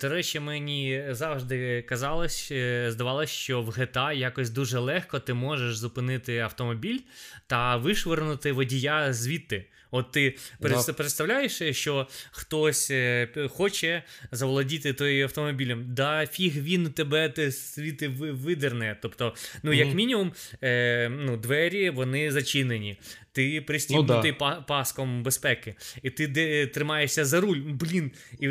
До 0.00 0.08
речі, 0.08 0.40
мені 0.40 1.04
завжди 1.10 1.82
казалось, 1.82 2.48
е, 2.52 2.86
здавалось, 2.90 3.30
що 3.30 3.62
в 3.62 3.68
GTA 3.68 4.12
якось 4.12 4.50
дуже 4.50 4.78
легко 4.78 5.18
ти 5.18 5.34
можеш 5.34 5.76
зупинити 5.76 6.38
автомобіль 6.38 6.98
та 7.46 7.76
вишвернути 7.76 8.52
водія 8.52 9.12
звідти. 9.12 9.64
От 9.94 10.10
ти 10.10 10.34
Да. 10.60 10.92
представляєш, 10.92 11.62
що 11.70 12.06
хтось 12.30 12.90
е, 12.90 13.28
хоче 13.50 14.02
заволодіти 14.32 14.92
той 14.92 15.22
автомобілем, 15.22 15.84
да 15.88 16.26
фіг 16.26 16.62
він 16.62 16.92
тебе 16.92 17.28
те 17.28 17.52
світи 17.52 18.08
видерне. 18.08 18.96
Тобто, 19.02 19.34
ну, 19.62 19.72
як 19.72 19.94
мінімум, 19.94 20.32
е, 20.62 21.08
ну, 21.08 21.36
двері 21.36 21.90
вони 21.90 22.32
зачинені. 22.32 22.98
Ти 23.34 23.60
пристібнутий 23.60 24.30
Ну, 24.30 24.36
па- 24.38 24.60
паском 24.60 25.22
безпеки, 25.22 25.74
і 26.02 26.10
ти 26.10 26.26
де, 26.26 26.66
тримаєшся 26.66 27.24
за 27.24 27.40
руль. 27.40 27.58
Блін, 27.58 28.10
і 28.40 28.48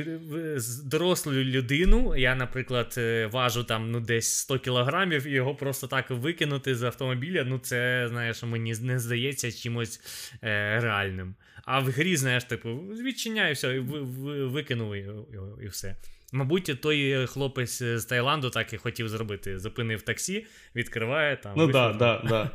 дорослу 0.83 1.33
людину, 1.33 2.15
я, 2.17 2.35
наприклад, 2.35 2.95
е, 2.97 3.25
важу 3.27 3.63
там 3.63 3.91
ну, 3.91 3.99
десь 3.99 4.33
100 4.33 4.59
кілограмів, 4.59 5.27
і 5.27 5.31
його 5.31 5.55
просто 5.55 5.87
так 5.87 6.09
викинути 6.09 6.75
з 6.75 6.83
автомобіля. 6.83 7.43
Ну, 7.43 7.59
це, 7.59 8.05
знаєш, 8.09 8.43
мені 8.43 8.73
не 8.81 8.99
здається 8.99 9.51
чимось 9.51 10.01
е, 10.43 10.79
реальним. 10.79 11.35
А 11.65 11.79
в 11.79 11.85
грі, 11.85 12.15
знаєш, 12.15 12.43
типу, 12.43 12.69
відчиняй 13.03 13.53
все, 13.53 13.75
і 13.75 13.79
ви, 13.79 14.01
ви, 14.01 14.45
викинув 14.47 14.95
його, 14.95 15.59
і 15.63 15.67
все. 15.67 15.95
Мабуть, 16.31 16.81
той 16.81 17.27
хлопець 17.27 17.83
з 17.83 18.05
Таїланду 18.05 18.49
так 18.49 18.73
і 18.73 18.77
хотів 18.77 19.09
зробити. 19.09 19.59
Зупинив 19.59 20.01
таксі, 20.01 20.45
відкриває 20.75 21.37
там. 21.37 21.53
Ну 21.57 21.67
да, 21.67 21.93
да, 21.93 22.21
да. 22.29 22.51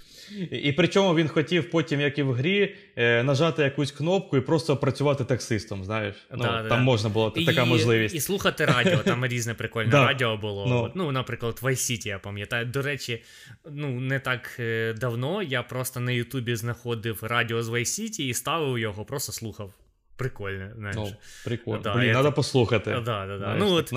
І, 0.51 0.57
і 0.57 0.73
причому 0.73 1.15
він 1.15 1.29
хотів 1.29 1.71
потім, 1.71 2.01
як 2.01 2.19
і 2.19 2.23
в 2.23 2.33
грі, 2.33 2.75
е, 2.97 3.23
нажати 3.23 3.63
якусь 3.63 3.93
кнопку 3.93 4.37
і 4.37 4.41
просто 4.41 4.77
працювати 4.77 5.25
таксистом, 5.25 5.85
знаєш. 5.85 6.17
Ну, 6.31 6.39
Да, 6.39 6.59
там 6.59 6.69
да. 6.69 6.77
можна 6.77 7.09
була 7.09 7.31
така 7.31 7.65
можливість. 7.65 8.15
І 8.15 8.21
слухати 8.21 8.65
радіо, 8.65 8.99
там 8.99 9.27
різне 9.27 9.55
прикольне 9.55 9.91
Да. 9.91 10.07
радіо 10.07 10.37
було. 10.37 10.67
No. 10.67 10.85
От, 10.85 10.97
ну, 10.97 11.13
наприклад, 11.13 11.59
Vice 11.63 11.71
City, 11.71 12.09
я 12.09 12.19
пам'ятаю. 12.19 12.67
До 12.67 12.83
речі, 12.83 13.23
ну 13.71 14.01
не 14.01 14.21
так 14.21 14.57
е, 14.61 14.93
давно 14.93 15.43
я 15.43 15.63
просто 15.63 16.01
на 16.01 16.13
Ютубі 16.13 16.57
знаходив 16.57 17.19
радіо 17.23 17.63
з 17.63 17.69
Vice 17.69 18.01
City 18.01 18.21
і 18.21 18.35
ставив 18.35 18.79
його, 18.79 19.05
просто 19.05 19.33
слухав. 19.33 19.73
Прикольно, 20.21 20.71
знаєш. 20.77 20.97
Ну, 20.97 21.13
прикольно. 21.45 21.79
Да, 21.83 21.95
Блін, 21.95 22.07
я 22.07 22.13
треба 22.13 22.31
послухати. 22.31 22.91
Да, 22.91 23.01
да, 23.01 23.27
да. 23.27 23.39
Знаєш, 23.39 23.61
Ну, 23.61 23.73
от, 23.73 23.93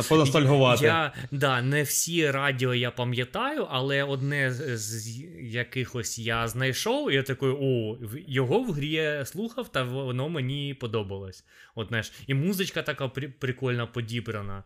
Я, 0.85 1.13
да, 1.31 1.61
не 1.61 1.83
всі 1.83 2.31
радіо 2.31 2.73
я 2.73 2.91
пам'ятаю, 2.91 3.67
але 3.69 4.03
одне 4.03 4.53
з 4.53 4.77
з 4.77 5.07
якихось 5.41 6.19
я 6.19 6.47
знайшов, 6.47 7.11
і 7.11 7.15
я 7.15 7.23
такий, 7.23 7.49
о, 7.49 7.97
його 8.27 8.59
в 8.59 8.71
грі 8.71 8.89
я 8.89 9.25
слухав, 9.25 9.69
та 9.71 9.83
воно 9.83 10.29
мені 10.29 10.73
подобалось. 10.73 11.45
От, 11.75 11.87
знаєш, 11.87 12.11
і 12.27 12.33
музичка 12.33 12.81
така 12.81 13.07
при, 13.07 13.27
прикольно 13.27 13.87
подібрана. 13.87 14.63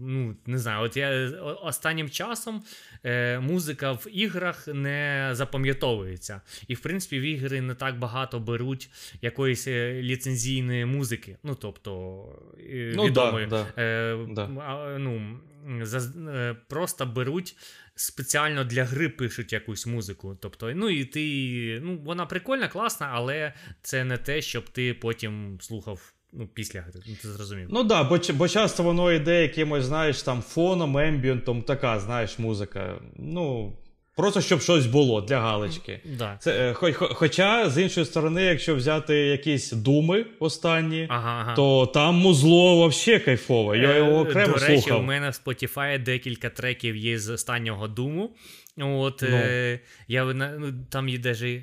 Ну, 0.00 0.36
не 0.46 0.58
знаю, 0.58 0.84
от 0.84 0.96
я 0.96 1.30
останнім 1.62 2.10
часом 2.10 2.62
е, 3.04 3.38
музика 3.40 3.92
в 3.92 4.06
іграх 4.12 4.66
не 4.68 5.30
запам'ятовується. 5.32 6.40
І, 6.68 6.74
в 6.74 6.80
принципі, 6.80 7.18
в 7.18 7.22
ігри 7.22 7.60
не 7.60 7.74
так 7.74 7.98
багато 7.98 8.40
беруть 8.40 8.90
якоїсь 9.22 9.68
е, 9.68 10.02
ліцензійної 10.02 10.84
музики. 10.84 11.36
Ну, 11.42 11.54
тобто, 11.54 12.22
е, 12.58 12.92
Ну, 12.96 13.04
відомої. 13.06 13.46
да. 13.46 13.66
Е, 13.78 14.26
Да. 14.28 14.42
а, 14.42 14.98
ну, 14.98 15.38
е, 16.28 16.56
просто 16.68 17.06
беруть 17.06 17.56
спеціально 17.94 18.64
для 18.64 18.84
гри 18.84 19.08
пишуть 19.08 19.52
якусь 19.52 19.86
музику. 19.86 20.38
Тобто, 20.40 20.72
ну 20.74 20.90
і 20.90 21.04
ти. 21.04 21.80
Ну, 21.82 21.98
вона 21.98 22.26
прикольна, 22.26 22.68
класна, 22.68 23.10
але 23.12 23.52
це 23.82 24.04
не 24.04 24.16
те, 24.16 24.42
щоб 24.42 24.68
ти 24.68 24.94
потім 24.94 25.58
слухав 25.60 26.12
ну, 26.38 26.48
після. 26.54 26.84
Ну, 26.94 27.14
ти 27.22 27.28
зрозумів. 27.28 27.66
Ну 27.70 27.78
так, 27.78 27.88
да, 27.88 28.04
бо, 28.04 28.18
бо 28.34 28.48
часто 28.48 28.82
воно 28.82 29.12
йде 29.12 29.42
якимось, 29.42 29.84
знаєш, 29.84 30.22
там 30.22 30.42
фоном, 30.42 30.98
ембієнтом, 30.98 31.62
така, 31.62 32.00
знаєш, 32.00 32.38
музика. 32.38 32.94
Ну, 33.18 33.72
просто 34.16 34.40
щоб 34.40 34.60
щось 34.60 34.86
було 34.86 35.20
для 35.20 35.40
галочки. 35.40 36.00
Да. 36.18 36.36
Це, 36.40 36.70
е, 36.70 36.72
хо- 36.74 36.92
хо- 36.92 37.10
хоча, 37.14 37.70
з 37.70 37.78
іншої 37.82 38.06
сторони, 38.06 38.42
якщо 38.42 38.76
взяти 38.76 39.14
якісь 39.16 39.72
думи 39.72 40.26
останні, 40.40 41.06
Ага, 41.10 41.40
ага. 41.40 41.54
то 41.54 41.86
там 41.86 42.14
музло 42.14 42.88
взагалі 42.88 43.20
кайфове. 43.22 43.78
Я 43.78 43.96
його 43.96 44.10
Е, 44.10 44.14
окремо 44.20 44.52
До 44.58 44.66
речі, 44.66 44.82
слухав. 44.82 45.00
у 45.00 45.04
мене 45.04 45.30
в 45.30 45.40
Spotify 45.44 46.02
декілька 46.02 46.50
треків 46.50 46.96
є 46.96 47.18
з 47.18 47.28
останнього 47.28 47.88
думу. 47.88 48.30
От, 48.78 49.22
Ну. 49.22 49.36
е, 49.36 49.80
я, 50.08 50.24
ну, 50.24 50.72
там 50.90 51.08
є 51.08 51.18
даже 51.18 51.62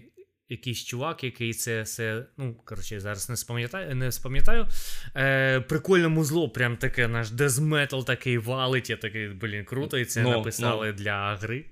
якийсь 0.52 0.86
чувак, 0.86 1.24
який 1.24 1.54
це 1.54 1.82
все. 1.82 2.26
Ну, 2.38 2.56
коротше, 2.66 3.00
зараз 3.00 3.30
не 3.30 3.38
спам'ятаю. 3.38 3.96
Не 3.96 4.12
спам'ятаю. 4.12 4.68
Е, 5.16 5.60
прикольне 5.60 6.08
музло, 6.08 6.50
прям 6.50 6.78
таке 6.78 7.08
наш 7.08 7.30
дезметал 7.30 8.06
такий 8.06 8.38
валить. 8.38 8.90
Я 8.90 8.98
такий, 8.98 9.28
блін, 9.28 9.66
круто, 9.66 9.98
і 9.98 10.06
це 10.06 10.22
Ну, 10.24 10.30
написали 10.30 10.94
для 10.94 11.36
гри. 11.36 11.66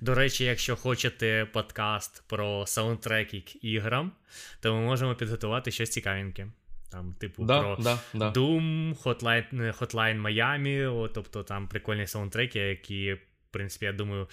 До 0.00 0.14
речі, 0.14 0.44
якщо 0.44 0.76
хочете 0.76 1.46
подкаст 1.52 2.22
про 2.28 2.66
саундтреки 2.66 3.40
к 3.40 3.52
іграм, 3.62 4.12
то 4.60 4.74
ми 4.74 4.80
можемо 4.80 5.14
підготувати 5.14 5.70
щось 5.70 5.90
цікавеньке. 5.90 6.46
Там, 6.90 7.14
типу, 7.20 7.44
Да, 7.44 7.60
про 7.60 7.76
да, 7.76 7.98
да. 8.14 8.32
Doom, 8.32 8.96
Hotline, 9.02 9.78
Hotline 9.78 10.22
Miami, 10.22 10.94
о, 10.94 11.08
тобто 11.08 11.42
там 11.42 11.68
прикольні 11.68 12.06
саундтреки, 12.06 12.58
які, 12.58 13.16
в 13.50 13.52
принципі, 13.52 13.84
я 13.84 13.92
думаю, 13.92 14.28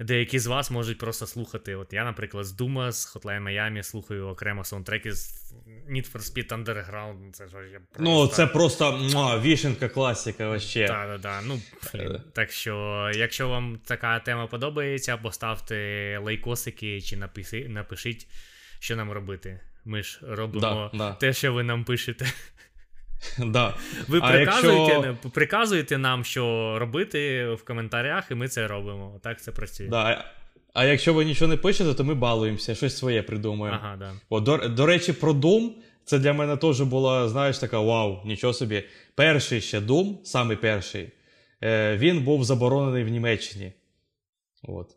деякі 0.00 0.38
з 0.38 0.46
вас 0.46 0.70
можуть 0.70 0.98
просто 0.98 1.26
слухати. 1.26 1.74
От 1.74 1.92
я, 1.92 2.04
наприклад, 2.04 2.44
з 2.44 2.60
Doom, 2.60 2.92
з 2.92 3.16
Hotline 3.16 3.42
Miami 3.42 3.82
слухаю 3.82 4.28
окремо 4.28 4.64
саундтреки 4.64 5.12
з 5.12 5.54
Need 5.90 6.12
for 6.12 6.18
Speed 6.18 6.48
Underground. 6.48 7.16
ну, 7.20 7.32
Це 7.32 7.48
ж 7.48 7.56
я 7.72 7.80
просто... 7.80 7.98
Ну, 7.98 8.26
це 8.26 8.46
просто 8.46 8.92
муа, 9.12 9.38
вішенка 9.38 9.88
класика 9.88 10.48
вообще. 10.48 10.86
Так, 10.86 11.08
так, 11.08 11.20
так. 11.20 11.42
Ну. 11.46 11.60
Е. 11.94 12.20
так 12.32 12.50
що, 12.50 13.10
якщо 13.14 13.48
вам 13.48 13.80
така 13.84 14.18
тема 14.20 14.46
подобається, 14.46 15.16
поставте 15.16 16.18
лайкосики 16.22 17.00
чи 17.00 17.16
напиши, 17.16 17.68
напишіть, 17.68 18.28
що 18.78 18.96
нам 18.96 19.12
робити. 19.12 19.60
Ми 19.84 20.02
ж 20.02 20.18
робимо 20.22 20.90
Да, 20.92 20.98
да. 20.98 21.12
те, 21.12 21.32
що 21.32 21.52
ви 21.52 21.62
нам 21.62 21.84
пишете. 21.84 22.26
Да. 23.38 23.74
Ви 24.08 24.18
А 24.22 24.32
приказуєте, 24.32 24.92
якщо- 24.92 25.30
приказуєте 25.30 25.98
нам, 25.98 26.24
що 26.24 26.76
робити 26.78 27.48
в 27.52 27.64
коментарях, 27.64 28.30
і 28.30 28.34
ми 28.34 28.48
це 28.48 28.68
робимо. 28.68 29.20
Так 29.22 29.42
це 29.42 29.52
працює. 29.52 29.88
Да. 29.88 30.24
А 30.74 30.84
якщо 30.84 31.14
ви 31.14 31.24
нічого 31.24 31.50
не 31.50 31.56
пишете, 31.56 31.94
то 31.94 32.04
ми 32.04 32.14
балуємося, 32.14 32.74
щось 32.74 32.96
своє 32.96 33.22
придумаємо. 33.22 33.78
Ага, 33.82 33.96
да. 33.96 34.12
О, 34.28 34.40
до, 34.40 34.56
до 34.56 34.86
речі, 34.86 35.12
про 35.12 35.32
Doom, 35.32 35.70
це 36.04 36.18
для 36.18 36.32
мене 36.32 36.56
теж 36.56 36.80
була, 36.80 37.28
знаєш, 37.28 37.58
така 37.58 37.80
вау, 37.80 38.18
нічого 38.24 38.52
собі. 38.52 38.84
Перший 39.14 39.60
ще 39.60 39.80
Doom, 39.80 40.24
самий 40.24 40.56
перший, 40.56 41.08
е, 41.62 41.96
він 41.96 42.20
був 42.20 42.44
заборонений 42.44 43.04
в 43.04 43.08
Німеччині. 43.08 43.72
От. 44.62 44.88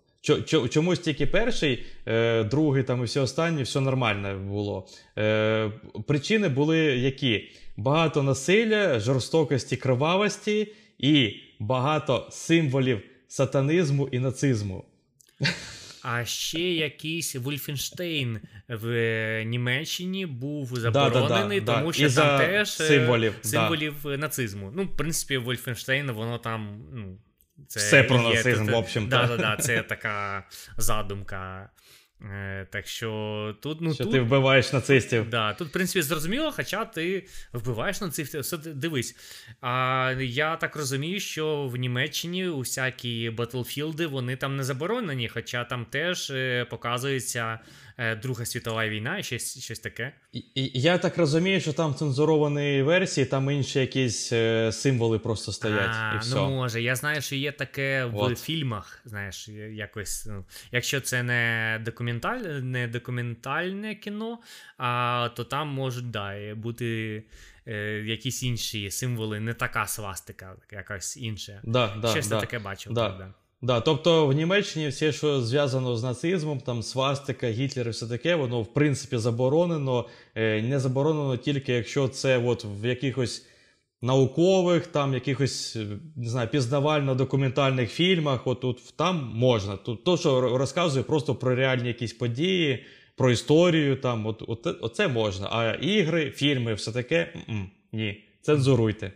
Чомусь 0.69 0.99
тільки 0.99 1.27
перший, 1.27 1.85
е, 2.07 2.43
другий 2.43 2.83
там 2.83 3.01
і 3.01 3.03
всі 3.05 3.19
останні, 3.19 3.63
все 3.63 3.79
нормально 3.79 4.39
було. 4.47 4.87
Е, 5.17 5.71
Причини 6.07 6.49
були 6.49 6.77
які? 6.77 7.49
Багато 7.77 8.23
насилля, 8.23 8.99
жорстокості, 8.99 9.77
кривавості 9.77 10.73
і 10.97 11.35
багато 11.59 12.27
символів 12.31 13.01
сатанизму 13.27 14.09
і 14.11 14.19
нацизму. 14.19 14.85
А 16.07 16.25
ще 16.25 16.59
якийсь 16.59 17.35
Вольфенштейн 17.35 18.39
в 18.67 19.43
Німеччині 19.43 20.25
був 20.25 20.79
заборонений, 20.79 21.59
да, 21.59 21.65
да, 21.65 21.71
да, 21.71 21.79
тому 21.79 21.93
що 21.93 22.11
там 22.11 22.39
теж 22.39 22.69
е, 22.81 22.87
символів, 22.87 23.33
символів 23.41 23.95
нацизму. 24.05 24.71
Ну, 24.75 24.83
в 24.83 24.97
принципі, 24.97 25.37
Вольфенштейн, 25.37 26.11
воно 26.11 26.37
там. 26.37 26.85
ну, 26.93 27.17
це 27.67 27.79
Все 27.79 28.03
про 28.03 28.21
нацизм, 28.21 28.65
в 28.65 28.75
общем. 28.75 29.07
Да, 29.09 29.27
да, 29.27 29.37
да, 29.37 29.57
Це 29.57 29.81
така 29.81 30.43
задумка. 30.77 31.69
Е, 32.31 32.67
так 32.69 32.87
що 32.87 33.55
тут. 33.61 33.81
ну, 33.81 33.93
Що 33.93 34.03
тут, 34.03 34.13
ти 34.13 34.19
вбиваєш 34.19 34.73
нацистів. 34.73 35.29
Да, 35.29 35.53
Тут, 35.53 35.67
в 35.67 35.71
принципі, 35.71 36.01
зрозуміло, 36.01 36.51
хоча 36.55 36.85
ти 36.85 37.27
вбиваєш 37.53 38.01
нацистів. 38.01 38.41
Все, 38.41 38.57
дивись. 38.57 39.15
А 39.61 40.13
я 40.19 40.55
так 40.55 40.75
розумію, 40.75 41.19
що 41.19 41.67
в 41.67 41.75
Німеччині 41.75 42.47
усякі 42.47 43.29
батлфілди 43.29 44.07
вони 44.07 44.35
там 44.35 44.55
не 44.55 44.63
заборонені, 44.63 45.29
хоча 45.29 45.63
там 45.63 45.85
теж 45.85 46.31
е, 46.31 46.65
показується 46.69 47.59
Друга 48.21 48.45
світова 48.45 48.87
війна 48.87 49.17
і 49.17 49.23
щось 49.23 49.59
щось 49.59 49.79
таке. 49.79 50.13
І, 50.31 50.39
і, 50.39 50.71
Я 50.81 50.97
так 50.97 51.17
розумію, 51.17 51.61
що 51.61 51.73
там 51.73 51.95
цензуровані 51.95 52.81
версії, 52.81 53.25
там 53.25 53.51
інші 53.51 53.79
якісь 53.79 54.33
е, 54.33 54.71
символи 54.71 55.19
просто 55.19 55.51
стоять. 55.51 55.95
А, 55.95 56.15
і 56.15 56.19
все. 56.19 56.35
Ну 56.35 56.49
може, 56.49 56.81
я 56.81 56.95
знаю, 56.95 57.21
що 57.21 57.35
є 57.35 57.51
таке 57.51 58.11
От. 58.13 58.39
в 58.39 58.41
фільмах. 58.41 59.01
Знаєш, 59.05 59.47
якось, 59.71 60.25
ну, 60.25 60.45
якщо 60.71 61.01
це 61.01 61.23
не 61.23 61.81
документаль, 61.85 62.39
не 62.61 62.87
документальне 62.87 63.95
кіно, 63.95 64.39
а 64.77 65.29
то 65.35 65.43
там 65.43 65.67
можуть 65.67 66.11
да, 66.11 66.55
бути. 66.55 67.23
Е, 67.67 68.03
якісь 68.05 68.43
інші 68.43 68.91
символи, 68.91 69.39
не 69.39 69.53
така 69.53 69.87
свастика, 69.87 70.55
якась 70.71 71.17
інша. 71.17 71.59
Да, 71.63 71.95
да, 72.01 72.07
Щось 72.07 72.27
да, 72.27 72.39
таке 72.39 72.59
бачив. 72.59 72.93
Да. 72.93 73.33
Да. 73.65 73.81
Тобто 73.81 74.27
в 74.27 74.33
Німеччині 74.33 74.87
все, 74.87 75.11
що 75.11 75.41
зв'язано 75.41 75.95
з 75.95 76.03
нацизмом, 76.03 76.59
там 76.59 76.83
свастика, 76.83 77.49
Гітлер 77.49 77.87
і 77.87 77.89
все 77.89 78.07
таке, 78.07 78.35
воно 78.35 78.61
в 78.61 78.73
принципі 78.73 79.17
заборонено. 79.17 80.05
Е, 80.35 80.61
не 80.61 80.79
заборонено 80.79 81.37
тільки 81.37 81.73
якщо 81.73 82.07
це 82.07 82.37
от 82.37 82.65
в 82.81 82.85
якихось 82.85 83.45
наукових, 84.01 84.87
там 84.87 85.13
якихось 85.13 85.77
не 86.15 86.29
знаю, 86.29 86.47
пізнавально-документальних 86.47 87.87
фільмах. 87.87 88.47
От 88.47 88.59
тут 88.59 88.93
там 88.95 89.31
можна. 89.35 89.77
Тут 89.77 90.03
то, 90.03 90.17
що 90.17 90.57
розказує 90.57 91.03
просто 91.03 91.35
про 91.35 91.55
реальні 91.55 91.87
якісь 91.87 92.13
події, 92.13 92.83
про 93.15 93.31
історію. 93.31 93.95
Там 93.95 94.25
от, 94.25 94.43
от, 94.47 94.67
оце 94.81 95.07
можна. 95.07 95.47
А 95.51 95.73
ігри, 95.73 96.31
фільми, 96.35 96.73
все 96.73 96.91
таке 96.91 97.33
ні. 97.93 98.23
Цензуруйте. 98.41 99.11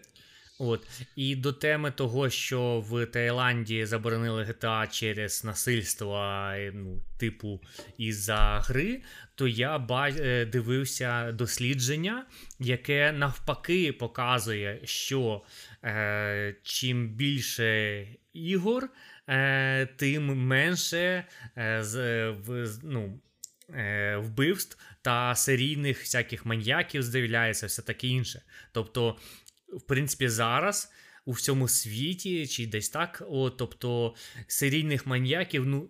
От 0.59 0.87
і 1.15 1.35
до 1.35 1.53
теми 1.53 1.91
того, 1.91 2.29
що 2.29 2.79
в 2.89 3.05
Таїланді 3.05 3.85
заборонили 3.85 4.43
GTA 4.43 4.91
через 4.91 5.43
насильство, 5.43 6.51
ну, 6.73 7.01
типу, 7.17 7.61
із-за 7.97 8.61
гри, 8.65 9.01
то 9.35 9.47
я 9.47 9.87
е, 9.91 10.45
дивився 10.45 11.31
дослідження, 11.31 12.25
яке 12.59 13.11
навпаки 13.11 13.93
показує, 13.93 14.79
що 14.83 15.43
е, 15.83 16.55
чим 16.63 17.09
більше 17.09 18.07
ігор, 18.33 18.89
е, 19.29 19.85
тим 19.85 20.47
менше 20.47 21.25
е, 21.57 21.83
з, 21.83 21.95
в, 22.29 22.79
ну, 22.83 23.19
е, 23.69 24.17
вбивств 24.17 24.77
та 25.01 25.35
серійних 25.35 26.01
всяких 26.01 26.45
маньяків 26.45 27.03
з'являється, 27.03 27.67
все 27.67 27.81
таке 27.81 28.07
інше. 28.07 28.41
Тобто 28.71 29.17
в 29.73 29.81
принципі, 29.81 30.29
зараз 30.29 30.91
у 31.25 31.31
всьому 31.31 31.67
світі, 31.67 32.47
чи 32.47 32.67
десь 32.67 32.89
так, 32.89 33.23
о, 33.29 33.49
тобто 33.49 34.15
серійних 34.47 35.07
маньяків 35.07 35.65
ну, 35.65 35.89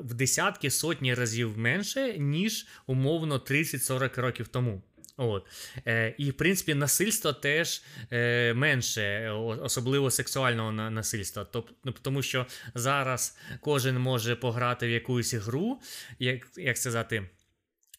в 0.00 0.14
десятки 0.14 0.70
сотні 0.70 1.14
разів 1.14 1.58
менше, 1.58 2.18
ніж 2.18 2.66
умовно 2.86 3.38
30-40 3.38 4.20
років 4.20 4.48
тому. 4.48 4.82
От. 5.16 5.46
Е, 5.86 6.14
І, 6.18 6.30
в 6.30 6.34
принципі, 6.34 6.74
насильство 6.74 7.32
теж 7.32 7.82
е, 8.12 8.54
менше, 8.54 9.30
особливо 9.62 10.10
сексуального 10.10 10.72
насильства. 10.72 11.44
Тобто, 11.44 11.92
Тому 12.02 12.22
що 12.22 12.46
зараз 12.74 13.38
кожен 13.60 13.98
може 13.98 14.36
пограти 14.36 14.86
в 14.86 14.90
якусь 14.90 15.34
гру, 15.34 15.80
як 16.18 16.46
як 16.56 16.78
сказати. 16.78 17.28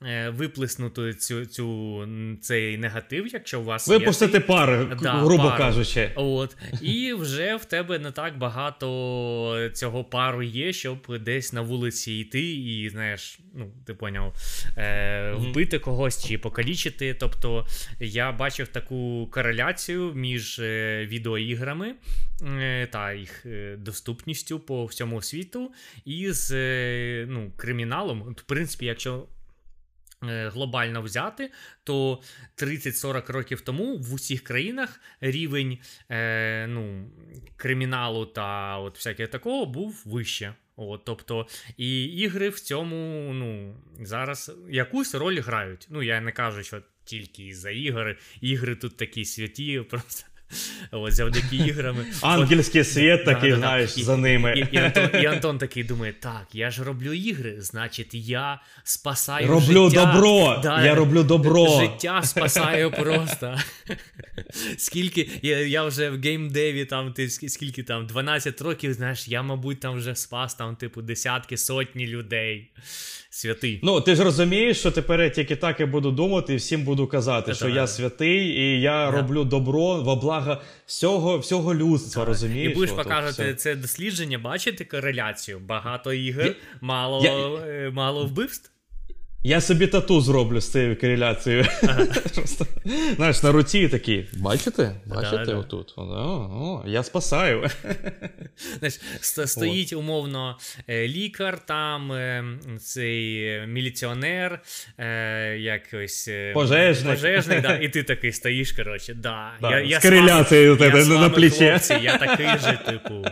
Е, 0.06 0.30
виплеснути 0.30 1.14
цю, 1.14 1.46
цю, 1.46 2.08
цей 2.42 2.78
негатив, 2.78 3.28
якщо 3.28 3.62
у 3.62 3.64
вас 3.64 3.88
Випустити 3.88 4.38
є... 4.38 4.40
пари, 4.40 4.88
да, 5.02 5.12
грубо 5.12 5.44
пару. 5.44 5.58
кажучи. 5.58 6.12
От. 6.16 6.58
І 6.82 7.14
вже 7.14 7.56
в 7.56 7.66
тебе 7.66 8.00
не 8.00 8.12
так 8.12 8.38
багато 8.38 9.70
цього 9.74 10.04
пару 10.04 10.44
є, 10.44 10.74
щоб 10.74 11.18
десь 11.20 11.54
на 11.54 11.62
вулиці 11.62 12.14
йти 12.14 12.54
і, 12.54 12.90
знаєш, 12.90 13.40
ну, 13.54 13.72
ти 13.86 13.94
поняв, 13.94 14.36
е, 14.78 15.34
вбити 15.38 15.80
когось 15.80 16.28
чи 16.28 16.38
покалічити. 16.38 17.14
Тобто 17.14 17.66
я 18.00 18.32
бачив 18.32 18.68
таку 18.68 19.30
кореляцію 19.32 20.14
між 20.14 20.60
е, 20.60 21.06
відеоіграми 21.06 21.96
е, 22.60 22.88
та 22.88 23.14
їх 23.14 23.46
доступністю 23.78 24.60
по 24.60 24.86
всьому 24.86 25.22
світу 25.22 25.72
і 26.06 26.32
з 26.32 26.52
ну, 27.26 27.52
криміналом. 27.58 28.36
В 28.38 28.42
принципі, 28.42 28.86
якщо. 28.86 29.28
Е, 30.24 30.50
глобально 30.50 31.02
взяти, 31.02 31.52
то 31.84 32.22
30-40 32.58 33.32
років 33.32 33.62
тому 33.62 33.98
в 33.98 34.14
усіх 34.14 34.44
країнах 34.44 35.02
рівень 35.22 35.78
е, 36.10 36.68
ну, 36.68 37.12
криміналу 37.56 38.26
та 38.26 38.78
от 38.78 38.96
всяке 38.96 39.28
такого 39.28 39.66
був 39.66 40.04
вище. 40.06 40.54
От, 40.76 41.06
Тобто, 41.06 41.48
і 41.78 42.04
ігри 42.04 42.50
в 42.50 42.60
цьому 42.60 43.32
ну, 43.34 43.76
зараз 44.00 44.52
якусь 44.70 45.16
роль 45.16 45.40
грають. 45.40 45.88
Ну, 45.90 46.04
я 46.04 46.22
не 46.22 46.32
кажу, 46.32 46.64
що 46.64 46.82
тільки 47.04 47.46
із-за 47.46 47.70
ігри. 47.70 48.18
Ігри 48.42 48.76
тут 48.76 48.98
такі 48.98 49.26
святі, 49.26 49.80
просто 49.90 50.29
Ось 50.92 51.14
завдяки 51.14 51.56
іграми. 51.56 52.06
Ангельський 52.22 52.84
світ 52.84 53.26
такий, 53.26 53.54
знаєш, 53.54 54.00
за 54.00 54.18
ними. 54.18 54.68
І, 55.22 55.26
Антон, 55.26 55.58
такий 55.58 55.84
думає: 55.84 56.14
так, 56.20 56.48
я 56.54 56.72
ж 56.72 56.84
роблю 56.84 57.14
ігри, 57.14 57.56
значить, 57.60 58.14
я 58.14 58.62
спасаю. 58.84 59.48
Роблю 59.48 59.90
життя. 59.90 60.06
добро! 60.06 60.62
Я 60.64 60.96
роблю 60.96 61.24
добро. 61.24 61.80
Життя 61.80 62.24
спасаю 62.24 62.92
просто. 62.92 63.58
Скільки 64.78 65.30
я 65.42 65.60
я 65.60 65.84
вже 65.84 66.10
в 66.10 66.22
геймдеві, 66.22 66.86
там 66.86 67.14
ти 67.14 67.30
скільки 67.30 67.84
там 67.84 68.08
12 68.08 68.62
років, 68.62 68.94
знаєш, 68.94 69.28
я, 69.28 69.42
мабуть, 69.42 69.80
там 69.80 69.96
вже 69.96 70.16
спас 70.16 70.56
там, 70.56 70.76
типу, 70.76 71.02
десятки, 71.02 71.58
сотні 71.58 72.08
людей 72.08 72.72
святий. 73.30 73.80
Ну, 73.84 74.02
ти 74.02 74.16
ж 74.16 74.24
розумієш, 74.24 74.80
що 74.80 74.92
тепер 74.92 75.22
я 75.22 75.30
тільки 75.30 75.56
так 75.56 75.80
і 75.80 75.86
буду 75.86 76.12
думати, 76.12 76.54
і 76.54 76.56
всім 76.56 76.84
буду 76.84 77.08
казати, 77.08 77.54
що 77.54 77.70
я 77.70 77.88
святий, 77.88 78.48
і 78.48 78.82
я 78.82 79.12
роблю 79.12 79.44
добро 79.44 80.02
во 80.02 80.16
благо 80.16 80.62
всього 80.86 81.38
всього 81.38 81.76
людства. 81.76 82.26
розумієш? 82.26 82.72
І 82.72 82.76
будеш 82.76 82.92
показувати 82.92 83.56
це 83.56 83.76
дослідження, 83.76 84.40
бачити 84.40 84.86
кореляцію. 84.86 85.60
Багато 85.60 86.14
ігор, 86.14 86.56
мало, 86.82 87.24
я... 87.24 87.32
Е, 87.68 87.90
мало 87.90 88.26
вбивств. 88.26 88.72
Я 89.44 89.62
собі 89.62 89.88
тату 89.88 90.22
зроблю 90.22 90.62
з 90.62 90.72
цією 90.72 91.00
кореляцією. 91.00 91.66
Ага. 91.84 92.06
Знаєш, 93.16 93.44
на 93.44 93.52
руці 93.52 93.88
такі. 93.88 94.26
Бачите? 94.34 94.96
Бачите 95.06 95.46
да, 95.46 95.56
отут? 95.56 95.94
О, 95.98 96.02
о, 96.02 96.84
Я 96.88 97.04
спасаю. 97.04 97.70
Знаєш, 98.80 99.00
Стоїть 99.46 99.94
умовно 99.94 100.58
е, 100.88 101.08
лікар, 101.08 101.66
там 101.66 102.12
е, 102.12 102.44
цей 102.80 103.68
міліціонер, 103.68 104.62
е, 104.98 105.58
якось 105.58 106.30
пожежник, 106.54 107.16
пожежник 107.16 107.62
да, 107.62 107.78
і 107.78 107.90
ти 107.90 108.04
такий 108.14 108.32
стоїш, 108.32 108.72
коротше. 108.72 109.14
Да, 109.14 109.52
да, 109.62 109.72
я, 109.72 109.80
я 109.80 110.00
З 110.00 110.04
кореляцією 110.04 110.76
на, 110.76 111.06
на 111.06 111.30
плечі. 111.30 111.70
Хлопці, 111.70 111.94
я 111.94 112.18
такий 112.18 112.48
же, 112.48 112.80
типу, 112.86 113.26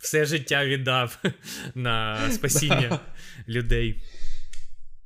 все 0.00 0.24
життя 0.24 0.64
віддав 0.64 1.18
на 1.74 2.18
спасіння 2.30 3.00
людей. 3.48 4.02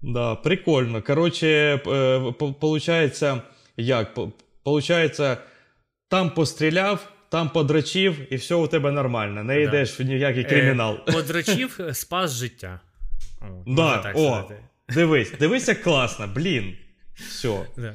Да, 0.02 0.34
прикольно. 0.36 1.02
Короче, 1.02 1.80
э, 1.84 2.32
получается, 2.60 3.42
як? 3.76 4.18
Получается, 4.62 5.38
там 6.08 6.30
постріляв, 6.30 7.12
там 7.28 7.50
подрачив, 7.50 8.32
і 8.32 8.36
все 8.36 8.54
у 8.54 8.66
тебе 8.66 8.92
нормально. 8.92 9.44
Не 9.44 9.62
йдеш 9.62 10.00
в 10.00 10.02
ніякий 10.02 10.42
е, 10.42 10.48
кримінал. 10.48 10.98
Е, 11.08 11.12
подрачив, 11.12 11.80
спас 11.92 12.32
життя. 12.32 12.80
О, 13.40 13.64
да, 13.66 13.98
так 13.98 14.16
о, 14.16 14.50
Дивись, 14.88 15.32
дивись, 15.40 15.68
як 15.68 15.82
класно, 15.82 16.26
блін. 16.26 16.76
Все. 17.14 17.66
Да. 17.76 17.94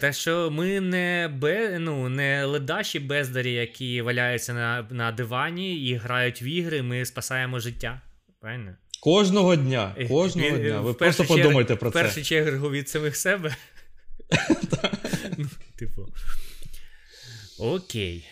Те, 0.00 0.12
що 0.12 0.50
ми 0.50 0.80
не 0.80 1.30
бе, 1.40 1.78
ну, 1.78 2.08
не 2.08 2.44
ледаші 2.44 3.00
бездарі, 3.00 3.52
які 3.52 4.02
валяються 4.02 4.54
на 4.54 4.86
на 4.90 5.12
дивані 5.12 5.76
і 5.76 5.94
грають 5.94 6.42
в 6.42 6.44
ігри, 6.44 6.82
ми 6.82 7.04
спасаємо 7.04 7.58
життя. 7.58 8.00
правильно? 8.40 8.76
Кожного 9.00 9.56
дня. 9.56 9.94
Кожного 10.08 10.56
і, 10.56 10.60
дня. 10.60 10.80
Ви 10.80 10.94
просто 10.94 11.24
подумайте 11.24 11.76
про 11.76 11.90
це. 11.90 11.98
В 11.98 12.02
першу 12.02 12.22
чергу 12.22 12.70
від 12.70 12.88
самих 12.88 13.16
себе. 13.16 13.56
Ну, 15.38 15.46
типу. 15.76 16.08
Окей. 17.58 18.28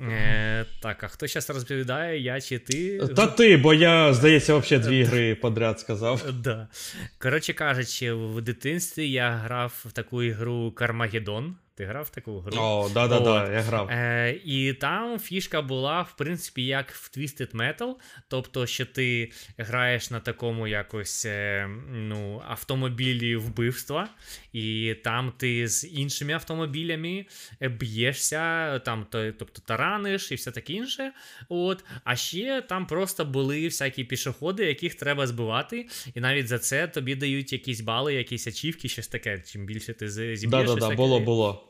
Е, 0.00 0.66
Так, 0.82 1.04
а 1.04 1.08
хто 1.08 1.26
зараз 1.26 1.50
розповідає, 1.50 2.20
я 2.20 2.40
чи 2.40 2.58
ти? 2.58 2.98
Та 2.98 3.26
ти, 3.26 3.56
бо 3.56 3.74
я, 3.74 4.14
здається, 4.14 4.56
взагалі 4.56 4.86
дві 4.86 5.02
гри 5.02 5.34
подряд 5.34 5.80
сказав. 5.80 6.32
Да. 6.32 6.68
Коротше 7.18 7.52
кажучи, 7.52 8.12
в 8.12 8.40
дитинстві 8.40 9.10
я 9.10 9.30
грав 9.30 9.84
в 9.84 9.92
таку 9.92 10.22
ігру 10.22 10.72
Кармагеддон. 10.72 11.56
Ти 11.76 11.84
грав 11.84 12.04
в 12.04 12.10
таку 12.10 12.38
гру? 12.40 12.58
О, 12.60 12.90
да, 12.94 13.08
да, 13.08 13.20
да, 13.20 13.52
я 13.52 13.60
грав. 13.60 13.88
Е, 13.90 14.40
І 14.44 14.72
там 14.72 15.18
фішка 15.18 15.62
була, 15.62 16.02
в 16.02 16.16
принципі, 16.16 16.66
як 16.66 16.90
в 16.90 17.10
Twisted 17.16 17.56
Metal. 17.56 17.94
Тобто, 18.28 18.66
що 18.66 18.86
ти 18.86 19.32
граєш 19.58 20.10
на 20.10 20.20
такому 20.20 20.68
якось 20.68 21.26
е, 21.26 21.68
ну, 21.92 22.42
автомобілі 22.48 23.36
вбивства, 23.36 24.08
і 24.52 24.96
там 25.04 25.32
ти 25.36 25.68
з 25.68 25.86
іншими 25.88 26.32
автомобілями 26.32 27.26
б'єшся, 27.60 28.78
там, 28.78 29.06
тобто 29.10 29.62
тараниш 29.66 30.32
і 30.32 30.34
все 30.34 30.50
таке 30.50 30.72
інше. 30.72 31.12
От. 31.48 31.84
А 32.04 32.16
ще 32.16 32.62
там 32.68 32.86
просто 32.86 33.24
були 33.24 33.64
всякі 33.64 34.04
пішоходи, 34.04 34.64
яких 34.64 34.94
треба 34.94 35.26
збивати. 35.26 35.88
І 36.14 36.20
навіть 36.20 36.48
за 36.48 36.58
це 36.58 36.88
тобі 36.88 37.14
дають 37.14 37.52
якісь 37.52 37.80
бали, 37.80 38.14
якісь 38.14 38.46
ачівки, 38.46 38.88
щось 38.88 39.08
таке. 39.08 39.42
Чим 39.46 39.66
більше 39.66 39.92
ти 39.94 40.10
зіб'єш. 40.10 40.46
Да, 40.46 40.64
да, 40.64 40.74
да, 40.74 40.90
було, 40.90 41.20
було. 41.20 41.65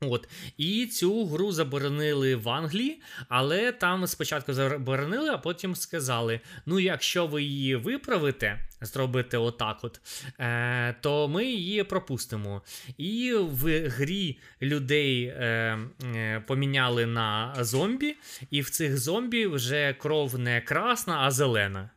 От 0.00 0.28
і 0.56 0.86
цю 0.86 1.26
гру 1.26 1.52
заборонили 1.52 2.36
в 2.36 2.48
Англії, 2.48 3.00
але 3.28 3.72
там 3.72 4.06
спочатку 4.06 4.52
заборонили, 4.52 5.30
а 5.30 5.38
потім 5.38 5.74
сказали: 5.76 6.40
ну, 6.66 6.80
якщо 6.80 7.26
ви 7.26 7.42
її 7.42 7.76
виправите, 7.76 8.66
зробите 8.80 9.38
отак, 9.38 9.78
от, 9.82 10.00
е, 10.40 10.94
то 11.00 11.28
ми 11.28 11.44
її 11.44 11.84
пропустимо. 11.84 12.62
І 12.98 13.34
в 13.34 13.88
грі 13.88 14.38
людей 14.62 15.24
е, 15.24 15.78
е, 16.04 16.42
поміняли 16.46 17.06
на 17.06 17.54
зомбі, 17.60 18.16
і 18.50 18.60
в 18.60 18.70
цих 18.70 18.98
зомбі 18.98 19.46
вже 19.46 19.92
кров 19.98 20.38
не 20.38 20.60
красна, 20.60 21.18
а 21.20 21.30
зелена. 21.30 21.90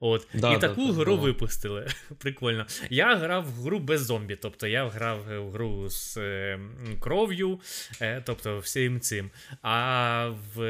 От. 0.00 0.26
Да, 0.34 0.50
І 0.50 0.58
да, 0.58 0.68
таку 0.68 0.86
да, 0.86 0.92
гру 0.92 1.16
випустили. 1.16 1.86
Прикольно. 2.18 2.66
Я 2.90 3.16
грав 3.16 3.44
в 3.44 3.62
гру 3.62 3.78
без 3.78 4.00
зомбі, 4.06 4.36
тобто 4.36 4.66
я 4.66 4.88
грав 4.88 5.24
в 5.28 5.50
гру 5.50 5.90
з 5.90 6.16
е, 6.16 6.60
кров'ю, 7.00 7.60
е, 8.00 8.22
тобто 8.26 8.58
всім 8.58 9.00
цим. 9.00 9.30
А 9.62 10.28
в 10.54 10.62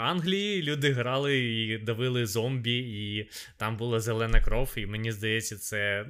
Англії 0.00 0.62
люди 0.62 0.92
грали 0.92 1.38
і 1.38 1.78
давили 1.78 2.26
зомбі, 2.26 2.78
і 2.78 3.30
там 3.56 3.76
була 3.76 4.00
зелена 4.00 4.40
кров, 4.40 4.72
і 4.76 4.86
мені 4.86 5.12
здається, 5.12 5.58
це 5.58 6.06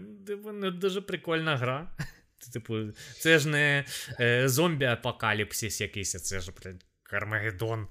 не 0.53 0.71
дуже 0.71 1.01
прикольна 1.01 1.57
гра. 1.57 1.97
Типу, 2.53 2.79
це 3.19 3.39
ж 3.39 3.49
не 3.49 3.85
е, 4.21 4.47
зомбі-апокаліпсис 4.47 5.83
якийсь, 5.83 6.23
це 6.23 6.41
ж 6.41 6.53
Кармагеддон. 7.03 7.87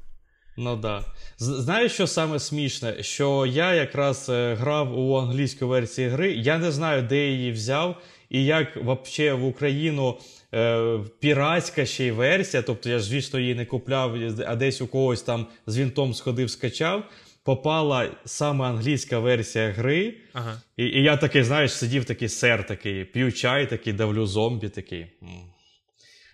Ну 0.58 0.76
да. 0.76 1.04
Знаєш, 1.38 1.92
що 1.92 2.08
саме 2.08 2.40
смішне? 2.40 3.04
Що 3.04 3.46
я 3.46 3.74
якраз 3.74 4.30
е, 4.30 4.54
грав 4.54 5.00
у 5.00 5.16
англійській 5.16 5.66
версії 5.66 6.08
гри, 6.08 6.32
я 6.32 6.58
не 6.58 6.72
знаю, 6.72 7.02
де 7.02 7.28
її 7.28 7.52
взяв, 7.52 7.96
і 8.30 8.46
як 8.46 8.78
взагалі 8.78 9.42
в 9.42 9.46
Україну 9.46 10.18
е, 10.54 11.00
піратська 11.20 11.86
ще 11.86 12.06
й 12.06 12.12
версія, 12.12 12.64
тобто 12.64 12.90
я 12.90 13.00
ж, 13.00 13.06
звісно, 13.06 13.40
її 13.40 13.56
не 13.56 13.66
купляв, 13.66 14.16
а 14.48 14.56
десь 14.56 14.82
у 14.82 14.88
когось 14.88 15.22
там 15.22 15.48
з 15.68 15.78
вінтом 15.78 16.14
сходив, 16.14 16.50
скачав. 16.50 17.04
Попала 17.44 18.10
саме 18.26 18.66
англійська 18.66 19.20
версія 19.20 19.72
гри, 19.72 20.14
ага. 20.34 20.62
і 20.78 20.86
і 20.86 21.04
я 21.04 21.18
такий, 21.18 21.44
знаєш, 21.44 21.74
сидів 21.74 22.06
такий 22.06 22.30
сер, 22.30 22.68
такий, 22.68 23.06
п'ю 23.06 23.32
чай, 23.32 23.70
такий, 23.70 23.94
давлю 23.94 24.26
зомбі 24.26 24.70
такий. 24.70 25.06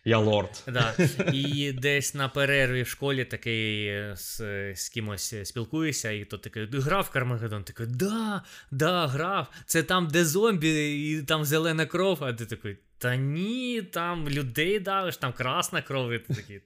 Я 0.07 0.17
лорд. 0.17 0.63
Да. 0.67 0.93
І 1.33 1.71
десь 1.71 2.13
на 2.13 2.29
перерві 2.29 2.81
в 2.81 2.87
школі 2.87 3.25
такий 3.25 3.91
з 4.15 4.41
з 4.75 4.89
кимось 4.89 5.35
спілкуєшся, 5.43 6.11
і 6.11 6.25
то 6.25 6.37
такий 6.37 6.67
грав 6.71 7.09
Кармагеддон? 7.09 7.63
Такий, 7.63 7.85
да, 7.89 8.43
да, 8.71 9.07
грав. 9.07 9.47
Це 9.65 9.83
там, 9.83 10.07
де 10.07 10.25
зомбі, 10.25 10.69
і 11.11 11.23
там 11.23 11.45
зелена 11.45 11.85
кров, 11.85 12.23
а 12.23 12.33
ти 12.33 12.45
такий. 12.45 12.77
Та 12.97 13.15
ні, 13.15 13.81
там 13.81 14.29
людей 14.29 14.79
давиш, 14.79 15.17
там 15.17 15.33
красна 15.33 15.81
кров, 15.81 16.11
і 16.11 16.19
ти 16.19 16.33
такий. 16.33 16.61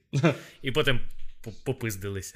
І 0.62 0.70
потім 0.70 1.00
попиздилися. 1.64 2.34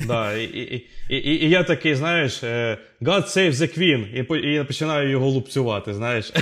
Да, 0.00 0.34
і, 0.36 0.44
і, 0.44 0.86
і, 1.08 1.16
і, 1.16 1.50
я 1.50 1.62
такий, 1.62 1.94
знаєш, 1.94 2.42
е, 2.42 2.78
God 3.00 3.24
save 3.24 3.52
the 3.52 3.78
Queen, 3.78 4.36
і, 4.36 4.60
і 4.60 4.64
починаю 4.64 5.10
його 5.10 5.28
лупцювати, 5.28 5.94
знаєш. 5.94 6.32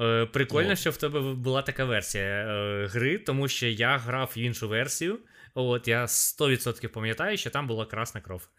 Е, 0.00 0.26
прикольно, 0.26 0.76
що 0.76 0.90
в 0.90 0.96
тебе 0.96 1.20
була 1.20 1.62
така 1.62 1.84
версія 1.84 2.24
е, 2.24 2.86
гри, 2.86 3.18
тому 3.18 3.48
що 3.48 3.66
я 3.66 3.98
грав 3.98 4.32
в 4.36 4.38
іншу 4.38 4.68
версію. 4.68 5.18
От 5.54 5.88
я 5.88 6.04
100% 6.04 6.88
пам'ятаю, 6.88 7.36
що 7.36 7.50
там 7.50 7.66
була 7.66 7.86
красна 7.86 8.20
кров. 8.20 8.48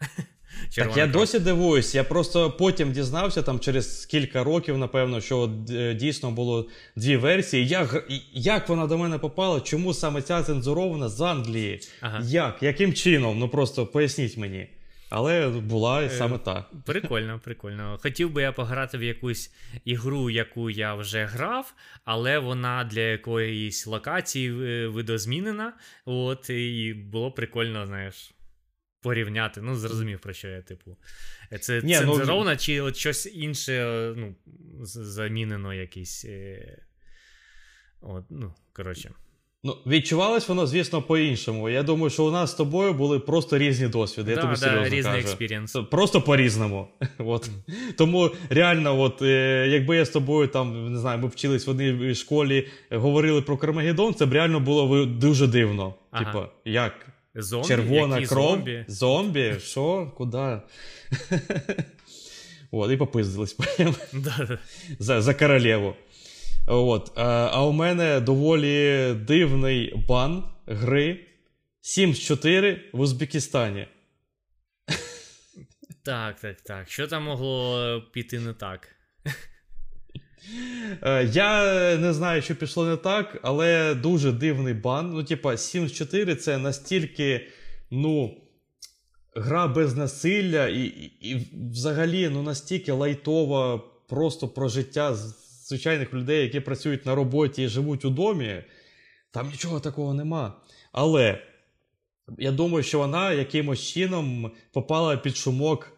Так 0.76 0.96
я 0.96 1.04
кров. 1.04 1.12
досі 1.12 1.38
дивуюсь. 1.38 1.94
Я 1.94 2.04
просто 2.04 2.50
потім 2.50 2.92
дізнався 2.92 3.42
там 3.42 3.60
через 3.60 4.06
кілька 4.06 4.44
років, 4.44 4.78
напевно, 4.78 5.20
що 5.20 5.52
е, 5.70 5.94
дійсно 5.94 6.30
було 6.30 6.68
дві 6.96 7.16
версії. 7.16 7.66
Як 7.66 8.10
як 8.32 8.68
вона 8.68 8.86
до 8.86 8.98
мене 8.98 9.18
попала? 9.18 9.60
Чому 9.60 9.94
саме 9.94 10.22
ця 10.22 10.42
цензурована 10.42 11.08
з 11.08 11.20
Англії? 11.20 11.80
Ага. 12.00 12.20
Як? 12.24 12.62
Яким 12.62 12.94
чином? 12.94 13.38
Ну 13.38 13.48
просто 13.48 13.86
поясніть 13.86 14.36
мені. 14.36 14.68
Але 15.14 15.48
була 15.48 16.08
саме 16.08 16.38
та. 16.38 16.64
Прикольно, 16.84 17.40
прикольно. 17.44 17.98
Хотів 18.02 18.30
би 18.30 18.42
я 18.42 18.52
пограти 18.52 18.98
в 18.98 19.02
якусь 19.02 19.54
ігру, 19.84 20.30
яку 20.30 20.70
я 20.70 20.94
вже 20.94 21.24
грав, 21.24 21.74
але 22.04 22.38
вона 22.38 22.84
для 22.84 23.00
якоїсь 23.00 23.86
локації 23.86 24.50
е, 24.50 24.88
видозмінена. 24.88 25.72
От, 26.04 26.50
І 26.50 26.94
було 26.94 27.32
прикольно, 27.32 27.86
знаєш, 27.86 28.34
порівняти. 29.02 29.60
Ну, 29.62 29.76
зрозумів, 29.76 30.20
про 30.20 30.32
що 30.32 30.48
я, 30.48 30.62
типу. 30.62 30.96
Це 31.60 31.82
Ні, 31.82 31.94
цензуровано, 31.94 32.50
ну... 32.50 32.56
чи 32.56 32.80
от 32.80 32.96
щось 32.96 33.26
інше 33.26 33.84
ну, 34.16 34.34
замінено 34.84 35.74
якесь. 35.74 36.24
Е, 36.28 36.78
от, 38.00 38.24
ну, 38.30 38.54
коротше. 38.72 39.10
Ну, 39.64 39.76
відчувалось 39.86 40.48
воно, 40.48 40.66
звісно, 40.66 41.02
по-іншому. 41.02 41.70
Я 41.70 41.82
думаю, 41.82 42.10
що 42.10 42.24
у 42.24 42.30
нас 42.30 42.50
з 42.50 42.54
тобою 42.54 42.94
були 42.94 43.18
просто 43.18 43.58
різні 43.58 43.88
досвіди. 43.88 44.24
Да, 44.24 44.30
я 44.30 44.36
тобі 44.36 44.52
да, 44.52 44.56
серйозно 44.56 44.84
різний 44.84 45.14
кажу. 45.14 45.18
experience. 45.18 45.76
Просто 45.90 46.22
по-різному. 46.22 46.88
от. 47.18 47.48
Mm. 47.48 47.92
Тому 47.96 48.30
реально, 48.50 49.00
от, 49.00 49.22
е, 49.22 49.66
якби 49.68 49.96
я 49.96 50.04
з 50.04 50.10
тобою 50.10 50.48
там, 50.48 50.92
не 50.92 50.98
знаю, 50.98 51.18
ми 51.18 51.28
вчились 51.28 51.66
в 51.66 51.70
одній 51.70 52.14
школі, 52.14 52.68
говорили 52.90 53.42
про 53.42 53.56
Кармагеддон, 53.56 54.14
це 54.14 54.26
б 54.26 54.32
реально 54.32 54.60
було 54.60 55.06
дуже 55.06 55.46
дивно. 55.46 55.94
Ага. 56.10 56.24
Типа, 56.24 56.48
як? 56.64 57.06
Зомбі? 57.34 57.68
Червона 57.68 58.16
Які 58.16 58.28
кров? 58.28 58.50
Зомбі? 58.50 58.84
Зомбі? 58.88 59.54
Що? 59.60 60.12
Куди? 60.16 60.60
От, 62.70 62.90
і 62.90 62.96
попиздились 62.96 63.56
за, 64.98 65.22
за 65.22 65.34
королеву. 65.34 65.94
От. 66.66 67.12
А 67.16 67.66
у 67.66 67.72
мене 67.72 68.20
доволі 68.20 69.14
дивний 69.14 70.04
бан 70.08 70.44
гри 70.66 71.20
7 71.80 72.14
з 72.14 72.20
4 72.20 72.80
в 72.92 73.00
Узбекистані. 73.00 73.86
Так, 76.04 76.40
так, 76.40 76.60
так. 76.60 76.88
Що 76.90 77.06
там 77.06 77.24
могло 77.24 78.02
піти 78.12 78.40
не 78.40 78.52
так? 78.52 78.88
Е, 81.02 81.24
я 81.24 81.64
не 81.96 82.12
знаю, 82.12 82.42
що 82.42 82.56
пішло 82.56 82.86
не 82.86 82.96
так, 82.96 83.38
але 83.42 83.94
дуже 83.94 84.32
дивний 84.32 84.74
бан. 84.74 85.10
Ну, 85.12 85.24
типа, 85.24 85.56
7 85.56 85.88
з 85.88 85.92
4 85.92 86.34
це 86.34 86.58
настільки, 86.58 87.48
ну, 87.90 88.42
гра 89.34 89.68
без 89.68 89.96
насилля, 89.96 90.68
і, 90.68 90.80
і, 90.80 91.30
і 91.30 91.48
взагалі 91.72 92.28
ну, 92.28 92.42
настільки 92.42 92.92
лайтова 92.92 93.82
просто 94.08 94.48
про 94.48 94.68
життя 94.68 95.14
звичайних 95.68 96.14
людей, 96.14 96.42
які 96.42 96.60
працюють 96.60 97.06
на 97.06 97.14
роботі 97.14 97.62
і 97.62 97.68
живуть 97.68 98.04
у 98.04 98.10
домі, 98.10 98.62
там 99.30 99.50
нічого 99.50 99.80
такого 99.80 100.14
нема. 100.14 100.52
Але 100.92 101.42
я 102.38 102.52
думаю, 102.52 102.84
що 102.84 102.98
вона 102.98 103.32
якимось 103.32 103.80
чином 103.80 104.52
попала 104.72 105.16
під 105.16 105.36
шумок 105.36 105.92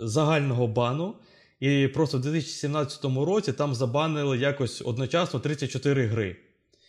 загального 0.00 0.66
бану. 0.66 1.14
І 1.60 1.88
просто 1.88 2.18
в 2.18 2.20
2017 2.20 3.04
році 3.04 3.52
там 3.52 3.74
забанили 3.74 4.38
якось 4.38 4.82
одночасно 4.82 5.40
34 5.40 6.06
гри. 6.06 6.36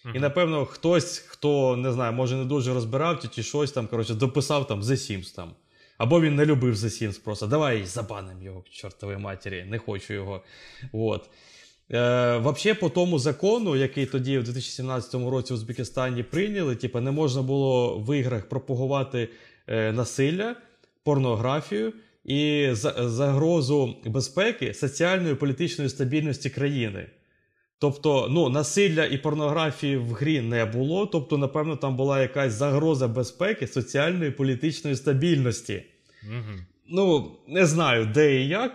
Uh-huh. 0.05 0.15
І 0.15 0.19
напевно 0.19 0.65
хтось, 0.65 1.17
хто 1.17 1.77
не 1.77 1.91
знаю, 1.91 2.13
може 2.13 2.36
не 2.36 2.45
дуже 2.45 2.73
розбирав 2.73 3.29
чи 3.29 3.43
щось 3.43 3.71
там, 3.71 3.88
коротше, 3.88 4.13
дописав 4.13 4.67
там 4.67 4.82
The 4.82 4.91
Sims 4.91 5.36
там. 5.36 5.53
Або 5.97 6.21
він 6.21 6.36
не 6.36 6.45
любив 6.45 6.73
The 6.73 6.86
Sims 6.86 7.23
просто. 7.23 7.47
Давай 7.47 7.86
забанимо 7.86 8.43
його, 8.43 8.61
к 8.61 8.69
чортовій 8.69 9.17
матері, 9.17 9.65
не 9.69 9.79
хочу 9.79 10.13
його. 10.13 10.43
От. 10.91 11.29
Е, 11.94 12.38
Взагалі, 12.38 12.80
по 12.80 12.89
тому 12.89 13.20
закону, 13.20 13.76
який 13.76 14.06
тоді 14.06 14.38
в 14.38 14.44
2017 14.44 15.14
році 15.14 15.54
в 15.54 15.56
Узбекистані 15.56 16.24
прийняли, 16.24 16.76
типу, 16.76 17.00
не 17.00 17.12
можна 17.12 17.42
було 17.42 18.00
в 18.00 18.18
іграх 18.18 18.50
пропагувати 18.50 19.30
е, 19.68 19.92
насилля, 19.92 20.56
порнографію, 21.04 21.94
і 22.26 22.70
загрозу 22.98 23.96
безпеки 24.06 24.74
соціальної 24.74 25.32
і 25.32 25.36
політичної 25.36 25.89
стабільності 25.89 26.50
країни. 26.50 27.08
Тобто, 27.80 28.28
ну, 28.32 28.50
насилля 28.50 29.06
і 29.06 29.18
порнографії 29.18 29.98
в 29.98 30.14
грі 30.14 30.42
не 30.42 30.66
було. 30.66 31.06
Тобто, 31.06 31.38
напевно, 31.38 31.76
там 31.76 31.96
була 31.98 32.22
якась 32.22 32.54
загроза 32.54 33.08
безпеки, 33.08 33.68
соціальної 33.68 34.30
і 34.30 34.34
політичної 34.34 34.96
стабільності. 34.96 35.84
Угу. 36.24 36.60
Ну, 36.89 37.32
не 37.48 37.66
знаю, 37.66 38.06
де 38.06 38.42
і 38.42 38.48
як, 38.48 38.72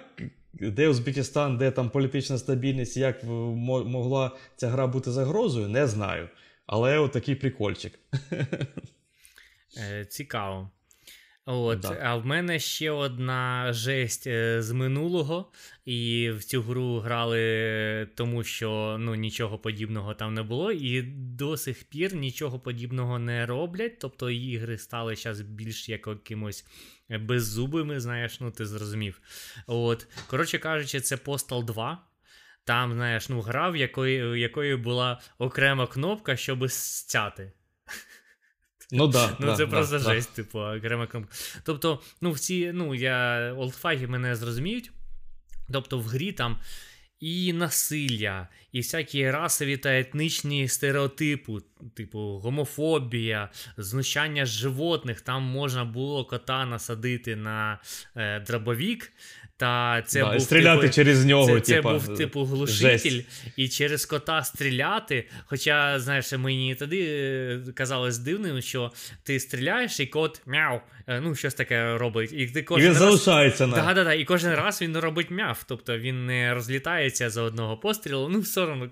де 0.60 0.88
Узбекистан, 0.88 1.58
де 1.58 1.70
там 1.70 1.90
політична 1.90 2.38
стабільність, 2.38 2.96
як 2.96 3.24
могла 3.24 4.36
ця 4.56 4.68
гра 4.68 4.86
бути 4.86 5.10
загрозою, 5.10 5.68
не 5.68 5.86
знаю. 5.86 6.28
Але 6.66 6.98
отакий 6.98 7.34
прикольчик. 7.34 7.98
Е, 9.78 10.04
цікаво. 10.04 10.70
От, 11.48 11.80
да. 11.80 11.98
А 12.02 12.16
в 12.16 12.26
мене 12.26 12.58
ще 12.58 12.90
одна 12.90 13.72
жесть 13.72 14.26
е, 14.26 14.62
з 14.62 14.72
минулого, 14.72 15.52
і 15.84 16.30
в 16.30 16.44
цю 16.44 16.62
гру 16.62 16.98
грали 16.98 18.08
тому, 18.14 18.44
що 18.44 18.96
ну, 19.00 19.14
нічого 19.14 19.58
подібного 19.58 20.14
там 20.14 20.34
не 20.34 20.42
було, 20.42 20.72
і 20.72 21.02
до 21.16 21.56
сих 21.56 21.84
пір 21.84 22.14
нічого 22.14 22.58
подібного 22.58 23.18
не 23.18 23.46
роблять. 23.46 23.98
Тобто 23.98 24.30
ігри 24.30 24.78
стали 24.78 25.16
зараз 25.16 25.40
більш 25.40 25.88
як 25.88 26.06
якимось 26.06 26.66
беззубими, 27.08 28.00
знаєш, 28.00 28.40
ну 28.40 28.50
ти 28.50 28.66
зрозумів. 28.66 29.20
От, 29.66 30.06
Коротше 30.26 30.58
кажучи, 30.58 31.00
це 31.00 31.16
Postal 31.16 31.64
2. 31.64 32.06
Там, 32.64 32.92
знаєш, 32.92 33.28
ну, 33.28 33.40
гра, 33.40 33.70
в 33.70 33.76
якої, 33.76 34.40
якої 34.40 34.76
була 34.76 35.20
окрема 35.38 35.86
кнопка, 35.86 36.36
щоб 36.36 36.70
стяти. 36.70 37.52
Ну 38.92 39.06
да, 39.06 39.36
ну 39.40 39.46
да, 39.46 39.56
це 39.56 39.66
да, 39.66 39.70
просто 39.70 39.98
да. 39.98 40.14
жесть, 40.14 40.34
типу, 40.34 40.58
окрема 40.58 41.06
кнопка. 41.06 41.34
Тобто, 41.64 42.00
ну, 42.20 42.30
всі, 42.30 42.72
ну, 42.74 42.94
я 42.94 43.52
олдфаги 43.58 44.06
мене 44.06 44.36
зрозуміють. 44.36 44.90
Тобто, 45.72 45.98
в 45.98 46.04
грі 46.04 46.32
там. 46.32 46.58
І 47.20 47.52
насилля, 47.52 48.48
і 48.72 48.78
всякі 48.78 49.30
расові 49.30 49.76
та 49.76 49.98
етнічні 49.98 50.68
стереотипи, 50.68 51.52
типу 51.94 52.18
гомофобія, 52.18 53.50
знущання 53.76 54.46
животних. 54.46 55.20
Там 55.20 55.42
можна 55.42 55.84
було 55.84 56.24
кота 56.24 56.66
насадити 56.66 57.36
на 57.36 57.78
е, 58.16 58.40
дробовік, 58.40 59.12
та 59.56 60.02
це 60.02 60.20
да, 60.20 60.32
був 60.32 60.42
стріляти 60.42 60.80
типу, 60.80 60.92
через 60.92 61.24
нього. 61.24 61.60
Це, 61.60 61.74
це 61.74 61.80
був 61.80 62.16
типу 62.16 62.44
глушитель, 62.44 63.10
жесть. 63.10 63.52
і 63.56 63.68
через 63.68 64.06
кота 64.06 64.44
стріляти. 64.44 65.28
Хоча, 65.46 66.00
знаєш, 66.00 66.32
мені 66.32 66.74
тоді 66.74 67.00
е, 67.00 67.60
казалось 67.74 68.18
дивним, 68.18 68.62
що 68.62 68.92
ти 69.22 69.40
стріляєш, 69.40 70.00
і 70.00 70.06
кот 70.06 70.42
мяу. 70.46 70.80
Е, 71.06 71.20
ну, 71.20 71.34
щось 71.34 71.54
таке 71.54 71.98
робить. 71.98 72.32
І 72.32 72.46
ти 72.46 72.62
кожен 72.62 72.84
і 72.84 72.86
він 72.86 72.92
раз... 72.92 73.02
залишається 73.02 73.66
на. 73.66 73.76
Да, 73.76 73.94
да, 73.94 74.04
да, 74.04 74.12
І 74.12 74.24
кожен 74.24 74.54
раз 74.54 74.82
він 74.82 74.98
робить 74.98 75.30
мяв. 75.30 75.64
Тобто 75.68 75.98
він 75.98 76.26
не 76.26 76.54
розлітається 76.54 77.30
за 77.30 77.42
одного 77.42 77.76
пострілу. 77.76 78.28
Ну, 78.28 78.40
все 78.40 78.60
одно 78.60 78.88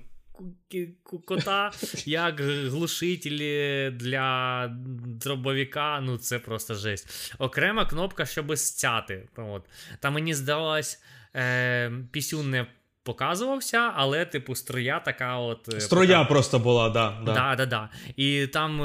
кота 1.24 1.72
як 2.06 2.40
глушитель 2.40 3.90
для 3.90 4.68
дробовика, 5.06 6.00
ну 6.00 6.18
це 6.18 6.38
просто 6.38 6.74
жесть. 6.74 7.34
Окрема 7.38 7.86
кнопка, 7.86 8.26
щоб 8.26 8.58
стяти. 8.58 9.28
От. 9.36 9.62
Та 10.00 10.10
мені 10.10 10.34
здалось, 10.34 11.02
е, 11.36 11.92
пісюн 12.12 12.50
не 12.50 12.66
показувався, 13.02 13.92
але, 13.94 14.24
типу, 14.24 14.54
строя 14.54 15.00
така 15.00 15.36
от. 15.38 15.68
Строя 15.78 16.18
пока... 16.18 16.24
просто 16.24 16.58
була, 16.58 16.90
да. 16.90 17.20
Да, 17.24 17.34
да, 17.34 17.56
да. 17.56 17.66
да. 17.66 17.88
І 18.16 18.46
там 18.46 18.76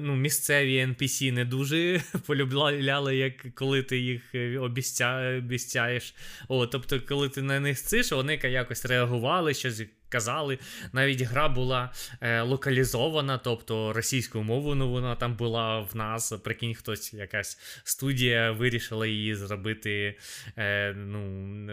ну, 0.00 0.16
місцеві 0.16 0.86
NPC 0.86 1.32
не 1.32 1.44
дуже 1.44 2.02
полюбляли, 2.26 3.16
як 3.16 3.54
коли 3.54 3.82
ти 3.82 3.98
їх 3.98 4.22
обіцяєш. 4.60 6.14
О, 6.48 6.66
тобто, 6.66 7.00
коли 7.00 7.28
ти 7.28 7.42
на 7.42 7.60
них 7.60 7.82
циш, 7.82 8.12
вони 8.12 8.40
якось 8.42 8.84
реагували, 8.84 9.54
щось 9.54 9.82
казали. 10.12 10.58
Навіть 10.92 11.20
гра 11.20 11.48
була 11.48 11.92
е, 12.20 12.40
локалізована, 12.40 13.38
тобто 13.38 13.92
російською 13.92 14.44
мовою 14.44 14.74
ну, 14.74 14.90
вона 14.90 15.16
там 15.16 15.36
була 15.36 15.80
в 15.80 15.96
нас. 15.96 16.32
Прикинь, 16.32 16.74
хтось 16.74 17.14
якась 17.14 17.58
студія 17.84 18.52
вирішила 18.52 19.06
її 19.06 19.34
зробити 19.34 20.18
е, 20.58 20.94
ну, 20.96 21.22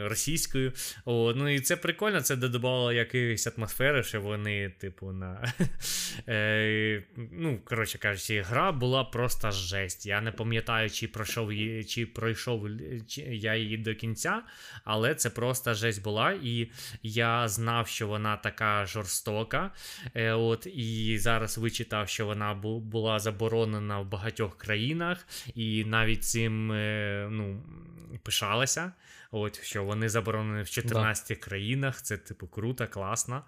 російською. 0.09 0.73
О, 1.05 1.33
ну 1.35 1.49
І 1.49 1.59
це 1.59 1.77
прикольно, 1.77 2.21
це 2.21 2.35
додавало 2.35 2.93
якоїсь 2.93 3.47
атмосфери, 3.47 4.03
що 4.03 4.21
вони, 4.21 4.69
типу, 4.69 5.11
на. 5.11 5.53
е, 6.27 7.03
ну, 7.31 7.59
коротше 7.65 7.97
кажучи, 7.97 8.41
гра 8.41 8.71
була 8.71 9.03
просто 9.03 9.51
жесть. 9.51 10.05
Я 10.05 10.21
не 10.21 10.31
пам'ятаю, 10.31 10.89
чи 10.89 11.07
пройшов 11.07 11.51
чи 11.87 12.05
пройшов 12.05 12.67
чи 13.07 13.21
я 13.21 13.55
її 13.55 13.77
до 13.77 13.95
кінця, 13.95 14.41
але 14.83 15.15
це 15.15 15.29
просто 15.29 15.73
жесть 15.73 16.03
була. 16.03 16.31
І 16.43 16.71
я 17.03 17.47
знав, 17.47 17.87
що 17.87 18.07
вона 18.07 18.28
вона 18.29 18.37
така 18.37 18.85
жорстока. 18.85 19.71
Е, 20.15 20.33
от, 20.33 20.67
І 20.67 21.17
зараз 21.17 21.57
вичитав, 21.57 22.09
що 22.09 22.25
вона 22.25 22.53
бу- 22.53 22.79
була 22.79 23.19
заборонена 23.19 23.99
в 23.99 24.05
багатьох 24.05 24.57
країнах, 24.57 25.27
і 25.55 25.85
навіть 25.85 26.23
цим 26.23 26.71
е, 26.71 27.27
ну, 27.31 27.63
пишалася. 28.23 28.91
От, 29.31 29.63
Що 29.63 29.83
вони 29.83 30.09
заборонені 30.09 30.63
в 30.63 30.69
14 30.69 31.37
да. 31.37 31.45
країнах. 31.45 32.01
Це, 32.01 32.17
типу, 32.17 32.47
круто, 32.47 32.87
класно. 32.87 33.43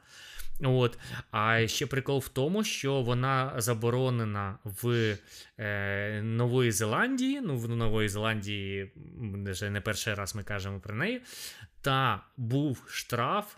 От. 0.63 0.99
А 1.31 1.67
ще 1.67 1.85
прикол 1.85 2.19
в 2.19 2.27
тому, 2.27 2.63
що 2.63 3.01
вона 3.01 3.53
заборонена 3.57 4.57
в 4.63 5.15
е, 5.59 6.21
Нової 6.23 6.71
Зеландії. 6.71 7.41
Ну, 7.41 7.57
в 7.57 7.69
Нової 7.69 8.09
Зеландії 8.09 8.91
вже 9.45 9.69
не 9.69 9.81
перший 9.81 10.13
раз 10.13 10.35
ми 10.35 10.43
кажемо 10.43 10.79
про 10.79 10.95
неї. 10.95 11.21
Та 11.81 12.23
був 12.37 12.83
штраф 12.87 13.55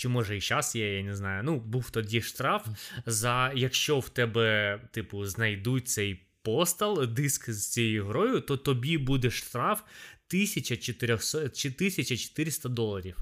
чи 0.00 0.08
може 0.08 0.36
і 0.36 0.40
зараз 0.40 0.76
є, 0.76 0.96
я 0.96 1.02
не 1.02 1.14
знаю. 1.14 1.42
Ну, 1.42 1.60
був 1.60 1.90
тоді 1.90 2.22
штраф 2.22 2.66
за 3.06 3.52
якщо 3.54 3.98
в 3.98 4.08
тебе, 4.08 4.80
типу, 4.92 5.24
знайдуть 5.24 5.88
цей 5.88 6.26
постал, 6.42 7.06
диск 7.06 7.50
з 7.50 7.70
цією 7.70 8.06
грою, 8.06 8.40
то 8.40 8.56
тобі 8.56 8.98
буде 8.98 9.30
штраф 9.30 9.80
1400 10.28 11.48
чи 11.48 11.68
1400 11.68 12.68
доларів. 12.68 13.18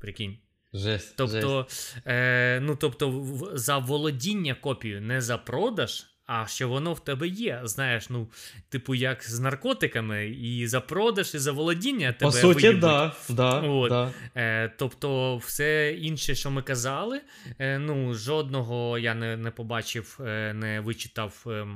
Прикинь. 0.00 0.38
Жесть, 0.72 1.14
Тобто, 1.16 1.66
жесть. 1.68 1.96
Е, 2.06 2.60
ну, 2.62 2.76
тобто, 2.76 3.10
в, 3.10 3.58
за 3.58 3.78
володіння 3.78 4.54
копією, 4.54 5.02
не 5.02 5.20
за 5.20 5.38
продаж, 5.38 6.06
а 6.26 6.46
що 6.46 6.68
воно 6.68 6.92
в 6.92 7.00
тебе 7.00 7.28
є. 7.28 7.60
Знаєш, 7.64 8.10
ну, 8.10 8.28
типу, 8.68 8.94
як 8.94 9.24
з 9.24 9.40
наркотиками, 9.40 10.28
і 10.28 10.66
за 10.66 10.80
продаж, 10.80 11.34
і 11.34 11.38
за 11.38 11.52
володіння 11.52 12.12
тебе. 12.12 12.30
По 12.30 12.36
суті, 12.36 12.72
да, 12.72 13.12
да, 13.28 13.60
От. 13.60 13.88
да. 13.88 14.12
Е, 14.36 14.72
Тобто, 14.78 15.36
все 15.36 15.92
інше, 15.92 16.34
що 16.34 16.50
ми 16.50 16.62
казали, 16.62 17.20
е, 17.58 17.78
ну, 17.78 18.14
жодного 18.14 18.98
я 18.98 19.14
не 19.14 19.36
не 19.36 19.50
побачив, 19.50 20.18
е, 20.20 20.52
не 20.54 20.80
вичитав. 20.80 21.44
Е, 21.46 21.66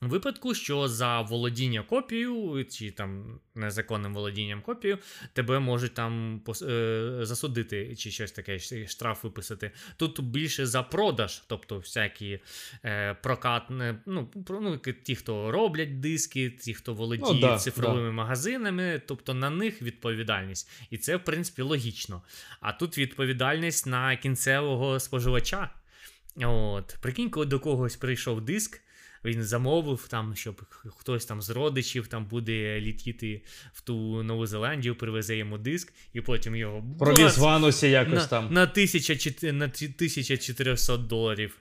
Випадку, 0.00 0.54
що 0.54 0.88
за 0.88 1.20
володіння 1.20 1.82
копією, 1.82 2.66
чи 2.70 2.90
там 2.90 3.40
незаконним 3.54 4.14
володінням 4.14 4.62
копією, 4.62 4.98
тебе 5.32 5.58
можуть 5.58 5.94
там 5.94 6.42
е, 6.62 7.18
засудити, 7.22 7.96
чи 7.96 8.10
щось 8.10 8.32
таке, 8.32 8.58
штраф 8.88 9.24
виписати. 9.24 9.70
Тут 9.96 10.20
більше 10.20 10.66
за 10.66 10.82
продаж, 10.82 11.42
тобто 11.46 11.78
всякі 11.78 12.40
е, 12.84 13.14
прокат, 13.14 13.62
ну, 14.06 14.28
ну, 14.48 14.78
ті, 15.02 15.14
хто 15.14 15.50
роблять 15.50 16.00
диски, 16.00 16.50
ті, 16.50 16.74
хто 16.74 16.94
володіє 16.94 17.34
ну, 17.34 17.40
да, 17.40 17.58
цифровими 17.58 18.06
да. 18.06 18.12
магазинами, 18.12 19.02
тобто 19.06 19.34
на 19.34 19.50
них 19.50 19.82
відповідальність. 19.82 20.70
І 20.90 20.98
це, 20.98 21.16
в 21.16 21.24
принципі, 21.24 21.62
логічно. 21.62 22.22
А 22.60 22.72
тут 22.72 22.98
відповідальність 22.98 23.86
на 23.86 24.16
кінцевого 24.16 25.00
споживача. 25.00 25.70
От, 26.36 26.96
Прикинь, 27.00 27.30
коли 27.30 27.46
до 27.46 27.60
когось 27.60 27.96
прийшов 27.96 28.40
диск. 28.40 28.80
Він 29.24 29.42
замовив, 29.42 30.08
там, 30.08 30.36
щоб 30.36 30.62
хтось 30.96 31.26
там 31.26 31.42
з 31.42 31.50
родичів 31.50 32.06
там 32.06 32.26
буде 32.26 32.80
літіти 32.80 33.42
в 33.72 33.80
ту 33.80 34.22
Нову 34.22 34.46
Зеландію, 34.46 34.96
привезе 34.96 35.36
йому 35.36 35.58
диск, 35.58 35.92
і 36.12 36.20
потім 36.20 36.56
його 36.56 36.84
Провіз 36.98 37.38
якось 37.88 38.14
на, 38.14 38.26
там. 38.26 38.52
На 38.52 38.62
1400 38.62 40.96
доларів. 40.96 41.60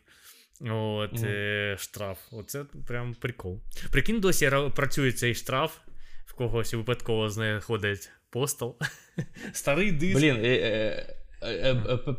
От, 0.61 1.13
mm. 1.13 1.25
е, 1.25 1.77
Штраф. 1.79 2.17
Оце 2.31 2.63
прям 2.87 3.13
прикол. 3.13 3.61
Прикинь, 3.91 4.19
досі 4.19 4.51
працює 4.75 5.11
цей 5.11 5.35
штраф, 5.35 5.77
в 6.25 6.33
когось 6.33 6.73
випадково 6.73 7.29
знаходить 7.29 8.09
постол. 8.29 8.77
Старий 9.53 9.91
диск. 9.91 10.19
Блін, 10.19 10.35
Е, 10.35 10.47
е, 10.47 11.15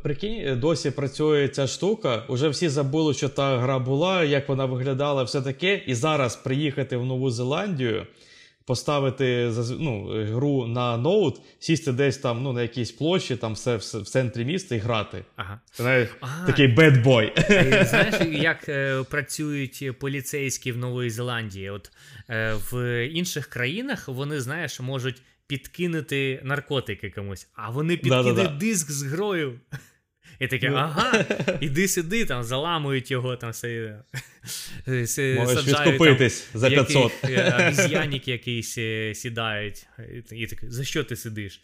прикинь, 0.03 0.61
досі 0.61 0.91
працює 0.91 1.49
ця 1.49 1.67
штука. 1.67 2.25
Уже 2.29 2.49
всі 2.49 2.69
забули, 2.69 3.15
що 3.15 3.29
та 3.29 3.59
гра 3.59 3.79
була, 3.79 4.25
як 4.25 4.49
вона 4.49 4.65
виглядала, 4.65 5.23
все 5.23 5.43
таке. 5.43 5.83
І 5.87 5.95
зараз 5.95 6.37
приїхати 6.37 6.97
в 6.97 7.05
Нову 7.05 7.31
Зеландію, 7.31 8.07
поставити 8.67 9.53
ну, 9.79 10.07
гру 10.25 10.67
на 10.67 10.97
ноут, 10.97 11.41
сісти 11.59 11.93
десь 11.93 12.19
там 12.19 12.43
ну, 12.43 12.53
на 12.53 12.63
якійсь 12.63 12.93
площі, 12.93 13.37
там 13.37 13.53
все, 13.53 13.77
все 13.77 13.99
в 13.99 14.09
центрі 14.09 14.45
міста 14.45 14.75
і 14.75 14.79
грати. 14.79 15.25
Ага. 15.37 15.61
Знаєш, 15.77 16.09
ага. 16.21 16.47
Такий 16.47 16.69
бедбой. 16.69 17.33
Знаєш, 17.85 18.15
як 18.43 18.69
е, 18.69 19.03
працюють 19.11 19.99
поліцейські 19.99 20.73
в 20.73 20.77
Новій 20.77 21.11
Зеландії? 21.11 21.71
От 21.71 21.91
е, 22.31 22.55
В 22.71 23.05
інших 23.07 23.47
країнах 23.47 24.09
вони, 24.09 24.41
знаєш, 24.41 24.81
можуть 24.81 25.23
підкинути 25.47 26.41
наркотики 26.45 27.11
комусь, 27.11 27.49
а 27.55 27.71
вони 27.71 27.97
підкидають 27.97 28.57
диск 28.57 28.91
з 28.91 29.03
грою. 29.03 29.61
І 30.41 30.47
таке, 30.47 30.71
ну. 30.71 30.77
ага, 30.77 31.25
іди 31.61 31.89
сюди, 31.89 32.25
там 32.25 32.45
заламують 32.45 33.11
його, 33.11 33.37
там 33.37 33.51
все. 33.51 34.03
Можеш 35.39 35.67
відкупитись 35.67 36.49
за 36.55 36.71
500. 36.71 37.13
Обіз'янник 37.25 38.29
якийсь 38.29 38.73
сідають. 39.19 39.87
І 40.33 40.47
таке, 40.47 40.71
за 40.71 40.85
що 40.85 41.05
ти 41.05 41.17
сидиш? 41.17 41.61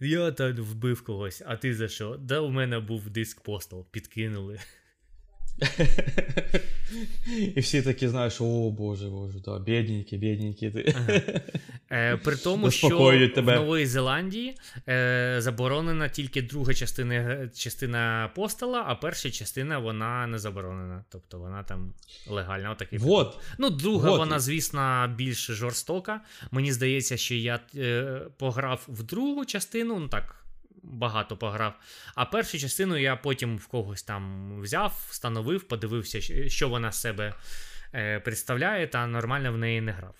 Я 0.00 0.30
там 0.30 0.52
вбив 0.52 1.04
когось, 1.04 1.42
а 1.46 1.56
ти 1.56 1.74
за 1.74 1.88
що? 1.88 2.16
Да, 2.20 2.40
у 2.40 2.50
мене 2.50 2.78
був 2.80 3.10
диск 3.10 3.40
постол, 3.40 3.86
підкинули. 3.90 4.58
І 7.56 7.60
всі 7.60 7.82
такі, 7.82 8.08
знаєш, 8.08 8.40
о 8.40 8.70
Боже, 8.70 9.08
Боже, 9.08 9.38
да, 9.44 9.58
бідненькі, 9.58 10.16
бідненькі. 10.16 10.94
Ага. 10.96 11.20
Е, 11.90 12.16
При 12.16 12.36
тому, 12.36 12.70
що 12.70 12.88
тебе. 13.34 13.58
в 13.58 13.66
Новій 13.66 13.86
Зеландії 13.86 14.56
е, 14.88 15.36
заборонена 15.38 16.08
тільки 16.08 16.42
друга 16.42 16.74
частина 16.74 17.48
частина 17.48 18.30
постола, 18.34 18.84
а 18.86 18.94
перша 18.94 19.30
частина 19.30 19.78
вона 19.78 20.26
не 20.26 20.38
заборонена. 20.38 21.04
Тобто 21.08 21.38
вона 21.38 21.62
там 21.62 21.92
легальна. 22.28 22.70
Отакий 22.70 22.98
вот. 22.98 23.38
Ну, 23.58 23.70
друга, 23.70 24.10
вот. 24.10 24.18
вона, 24.18 24.40
звісно, 24.40 25.14
більш 25.16 25.46
жорстока. 25.46 26.20
Мені 26.50 26.72
здається, 26.72 27.16
що 27.16 27.34
я 27.34 27.60
е, 27.74 28.20
пограв 28.38 28.84
в 28.88 29.02
другу 29.02 29.44
частину, 29.44 29.98
ну 29.98 30.08
так 30.08 30.45
багато 30.92 31.36
пограв. 31.36 31.72
А 32.14 32.24
першу 32.24 32.58
частину 32.58 32.96
я 32.96 33.16
потім 33.16 33.58
в 33.58 33.66
когось 33.66 34.02
там 34.02 34.52
взяв, 34.62 35.06
встановив, 35.10 35.62
подивився, 35.62 36.20
що 36.48 36.68
вона 36.68 36.92
з 36.92 37.00
себе 37.00 37.34
е, 37.94 38.20
представляє, 38.20 38.86
та 38.86 39.06
нормально 39.06 39.52
в 39.52 39.58
неї 39.58 39.80
не 39.80 39.92
грав. 39.92 40.14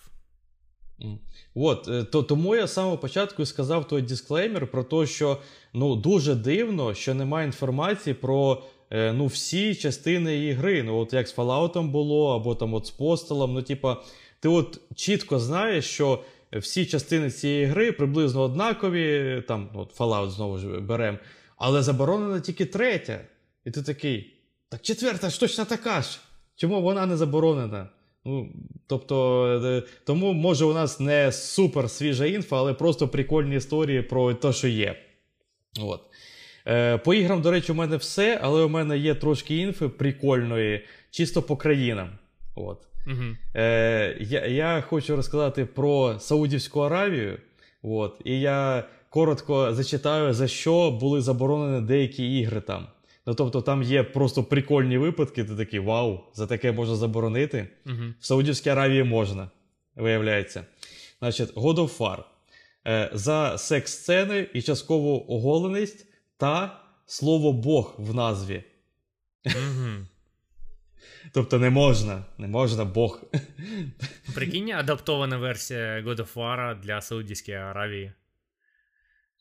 От, 1.55 1.87
е, 1.87 2.03
то, 2.03 2.23
Тому 2.23 2.55
я 2.55 2.67
з 2.67 2.73
самого 2.73 2.97
початку 2.97 3.45
сказав 3.45 3.87
той 3.87 4.01
дисклеймер 4.01 4.67
про 4.67 4.83
те, 4.83 5.05
що 5.05 5.41
ну, 5.73 5.95
дуже 5.95 6.35
дивно, 6.35 6.93
що 6.93 7.13
немає 7.13 7.45
інформації 7.45 8.13
про 8.13 8.63
е, 8.91 9.13
ну, 9.13 9.25
всі 9.25 9.75
частини 9.75 10.45
ігри. 10.45 10.83
Ну, 10.83 10.97
от 10.97 11.13
Як 11.13 11.27
з 11.27 11.35
Fallout 11.35 11.87
було, 11.87 12.35
або 12.35 12.55
там 12.55 12.73
от 12.73 12.85
з 12.85 12.89
Постелом. 12.89 13.53
Ну, 13.53 13.61
типа, 13.61 14.03
ти 14.39 14.49
от 14.49 14.81
чітко 14.95 15.39
знаєш, 15.39 15.85
що 15.85 16.23
всі 16.53 16.85
частини 16.85 17.31
цієї 17.31 17.65
гри 17.65 17.91
приблизно 17.91 18.41
однакові, 18.41 19.43
там 19.47 19.69
от 19.73 19.97
Fallout 19.97 20.29
знову 20.29 20.57
ж 20.57 20.67
беремо, 20.67 21.17
але 21.57 21.81
заборонена 21.81 22.39
тільки 22.39 22.65
третя. 22.65 23.19
І 23.65 23.71
ти 23.71 23.83
такий. 23.83 24.33
Так 24.69 24.81
четверта 24.81 25.29
ж 25.29 25.39
точно 25.39 25.65
така 25.65 26.01
ж. 26.01 26.19
Чому 26.55 26.81
вона 26.81 27.05
не 27.05 27.17
заборонена? 27.17 27.89
Ну, 28.25 28.49
Тобто, 28.87 29.45
е, 29.65 29.83
тому 30.05 30.33
може 30.33 30.65
у 30.65 30.73
нас 30.73 30.99
не 30.99 31.31
супер 31.31 31.89
свіжа 31.89 32.25
інфа, 32.25 32.57
але 32.57 32.73
просто 32.73 33.07
прикольні 33.07 33.55
історії 33.55 34.01
про 34.01 34.33
те, 34.33 34.53
що 34.53 34.67
є. 34.67 34.95
От. 35.79 36.01
Е, 36.67 36.97
По 36.97 37.13
іграм, 37.13 37.41
до 37.41 37.51
речі, 37.51 37.71
у 37.71 37.75
мене 37.75 37.97
все, 37.97 38.39
але 38.41 38.63
у 38.63 38.69
мене 38.69 38.97
є 38.97 39.15
трошки 39.15 39.57
інфи 39.57 39.89
прикольної, 39.89 40.85
чисто 41.11 41.41
по 41.41 41.57
країнам. 41.57 42.09
От. 42.57 42.87
Угу. 43.07 43.23
Е, 43.55 44.17
Я 44.19 44.45
я 44.45 44.81
хочу 44.81 45.15
розказати 45.15 45.65
про 45.65 46.19
Саудівську 46.19 46.79
Аравію. 46.79 47.37
От, 47.81 48.21
І 48.25 48.39
я 48.39 48.83
коротко 49.09 49.73
зачитаю, 49.73 50.33
за 50.33 50.47
що 50.47 50.91
були 50.91 51.21
заборонені 51.21 51.87
деякі 51.87 52.39
ігри 52.39 52.61
там. 52.61 52.87
Ну, 53.25 53.33
Тобто 53.33 53.61
там 53.61 53.83
є 53.83 54.03
просто 54.03 54.43
прикольні 54.43 54.97
випадки, 54.97 55.43
ти 55.43 55.55
такий 55.55 55.79
вау, 55.79 56.19
за 56.33 56.47
таке 56.47 56.71
можна 56.71 56.95
заборонити. 56.95 57.67
Угу. 57.85 57.95
В 58.19 58.25
Саудівській 58.25 58.69
Аравії 58.69 59.03
можна, 59.03 59.49
виявляється. 59.95 60.65
Значить, 61.19 61.53
God 61.53 61.75
of 61.75 61.97
War. 61.97 62.23
Е, 62.87 63.09
За 63.13 63.57
секс-сцени 63.57 64.47
і 64.53 64.61
часткову 64.61 65.25
оголеність 65.27 66.05
та 66.37 66.79
слово 67.05 67.53
Бог 67.53 67.95
в 67.97 68.15
назві. 68.15 68.63
Угу. 69.45 70.05
Тобто 71.33 71.59
не 71.59 71.69
можна, 71.69 72.25
не 72.37 72.47
можна 72.47 72.85
Бог. 72.85 73.23
Прикинь, 74.35 74.71
адаптована 74.71 75.37
версія 75.37 76.03
God 76.05 76.17
of 76.17 76.33
War 76.33 76.79
для 76.79 77.01
Саудівської 77.01 77.57
Аравії. 77.57 78.11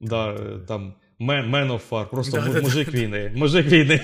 Да, 0.00 0.38
там 0.68 0.94
Man, 1.20 1.50
Man 1.50 1.70
of 1.70 1.80
War, 1.90 2.10
просто 2.10 2.40
да, 2.40 2.60
мужик 2.60 2.90
да, 2.90 2.98
війни. 2.98 3.32
Мужик 3.34 3.66
війни. 3.66 4.00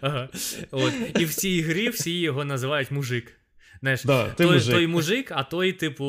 Ага. 0.00 0.28
От. 0.70 0.92
І 1.18 1.24
в 1.24 1.34
цій 1.34 1.62
грі 1.62 1.88
всі 1.88 2.20
його 2.20 2.44
називають 2.44 2.90
мужик. 2.90 3.32
Знаєш, 3.80 4.04
да, 4.04 4.28
ти 4.28 4.44
той, 4.44 4.54
мужик. 4.54 4.74
той 4.74 4.86
мужик, 4.86 5.32
а 5.34 5.42
той, 5.42 5.72
типу, 5.72 6.04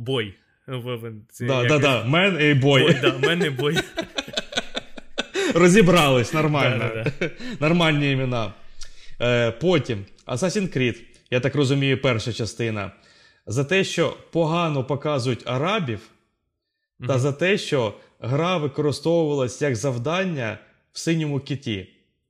boy. 0.00 0.34
Да, 1.40 1.64
да, 1.64 1.78
да. 1.78 2.04
Man 2.04 2.40
і 2.40 2.54
boy. 2.54 2.82
boy 2.82 2.98
да, 3.02 3.18
man 3.18 3.44
і 3.44 3.50
boy. 3.50 3.78
Розібрались 5.54 6.32
нормально. 6.32 7.04
Нормальні 7.60 8.10
імена. 8.10 8.52
Е, 9.22 9.50
Потім 9.50 10.04
Assassin's 10.26 10.78
Creed, 10.78 10.96
я 11.30 11.40
так 11.40 11.54
розумію, 11.54 12.00
перша 12.02 12.32
частина. 12.32 12.92
За 13.46 13.64
те, 13.64 13.84
що 13.84 14.16
погано 14.30 14.84
показують 14.84 15.42
арабів, 15.46 16.00
mm-hmm. 17.00 17.06
та 17.06 17.18
за 17.18 17.32
те, 17.32 17.58
що 17.58 17.94
гра 18.20 18.56
використовувалась 18.56 19.62
як 19.62 19.76
завдання 19.76 20.58
в 20.92 20.98
синьому 20.98 21.40
киті. 21.40 21.88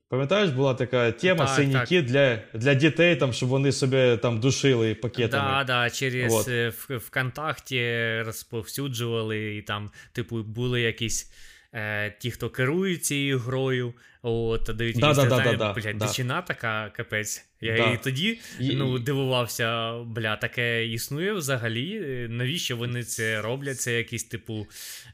Пам'ятаєш, 0.08 0.50
була 0.50 0.74
така 0.74 1.12
тема 1.12 1.46
так, 1.46 1.56
синій 1.56 1.72
так. 1.72 1.88
кіт 1.88 2.04
для 2.04 2.38
для 2.54 2.74
дітей, 2.74 3.16
там, 3.16 3.32
щоб 3.32 3.48
вони 3.48 3.72
собі 3.72 4.18
там 4.22 4.40
душили 4.40 4.94
пакетами. 4.94 5.48
Так, 5.48 5.66
да, 5.66 5.84
да, 5.84 5.90
через 5.90 6.32
вот. 6.32 6.48
Е, 6.48 6.72
ВКонтакті 6.88 8.22
розповсюджували, 8.26 9.56
і 9.56 9.62
там, 9.62 9.90
типу, 10.12 10.42
були 10.42 10.80
якісь 10.80 11.32
е, 11.72 12.14
ті, 12.18 12.30
хто 12.30 12.50
керують 12.50 13.04
цією 13.04 13.38
грою. 13.38 13.94
От, 14.24 14.70
дають 14.74 14.98
да, 14.98 15.14
да, 15.14 15.24
да, 15.24 15.56
да, 15.56 15.72
блядь, 15.72 15.98
да. 15.98 16.06
дичина 16.06 16.42
така 16.42 16.90
капець. 16.96 17.44
Я 17.60 17.76
да. 17.76 17.90
і 17.92 18.02
тоді 18.02 18.40
ну, 18.60 18.98
дивувався, 18.98 19.98
бля, 20.02 20.36
таке 20.36 20.86
існує 20.86 21.32
взагалі. 21.32 22.00
Навіщо 22.30 22.76
вони 22.76 23.02
це 23.02 23.42
роблять? 23.42 23.80
Це 23.80 23.92
якийсь 23.92 24.24
типу 24.24 24.66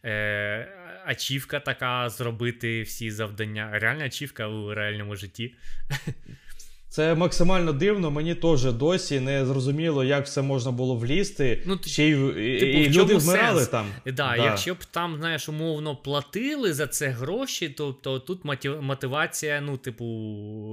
е, 0.05 0.69
ачівка 1.05 1.61
така 1.61 2.09
зробити 2.09 2.83
всі 2.83 3.11
завдання. 3.11 3.71
Реальна 3.73 4.05
ачівка 4.05 4.47
у 4.47 4.75
реальному 4.75 5.17
житті. 5.17 5.55
Це 6.91 7.15
максимально 7.15 7.73
дивно, 7.73 8.11
мені 8.11 8.35
теж 8.35 8.65
досі 8.65 9.21
не 9.21 9.47
зрозуміло, 9.47 10.05
як 10.05 10.25
все 10.25 10.43
можна 10.43 10.71
було 10.73 10.97
влізти. 10.97 11.63
Ну, 11.67 11.79
Ще 11.87 12.05
й 12.09 12.13
типу, 12.59 12.79
і 12.79 12.89
люди 12.89 13.15
вмирали 13.15 13.61
сенс? 13.61 13.69
там. 13.69 13.87
Да, 14.07 14.13
да, 14.13 14.37
Якщо 14.37 14.75
б 14.75 14.85
там, 14.85 15.17
знаєш, 15.17 15.49
умовно 15.49 15.97
платили 15.97 16.73
за 16.73 16.87
це 16.87 17.09
гроші, 17.09 17.69
то 17.69 17.93
то 17.93 18.19
тут 18.19 18.41
мотивація, 18.81 19.61
ну, 19.61 19.77
типу, 19.77 20.07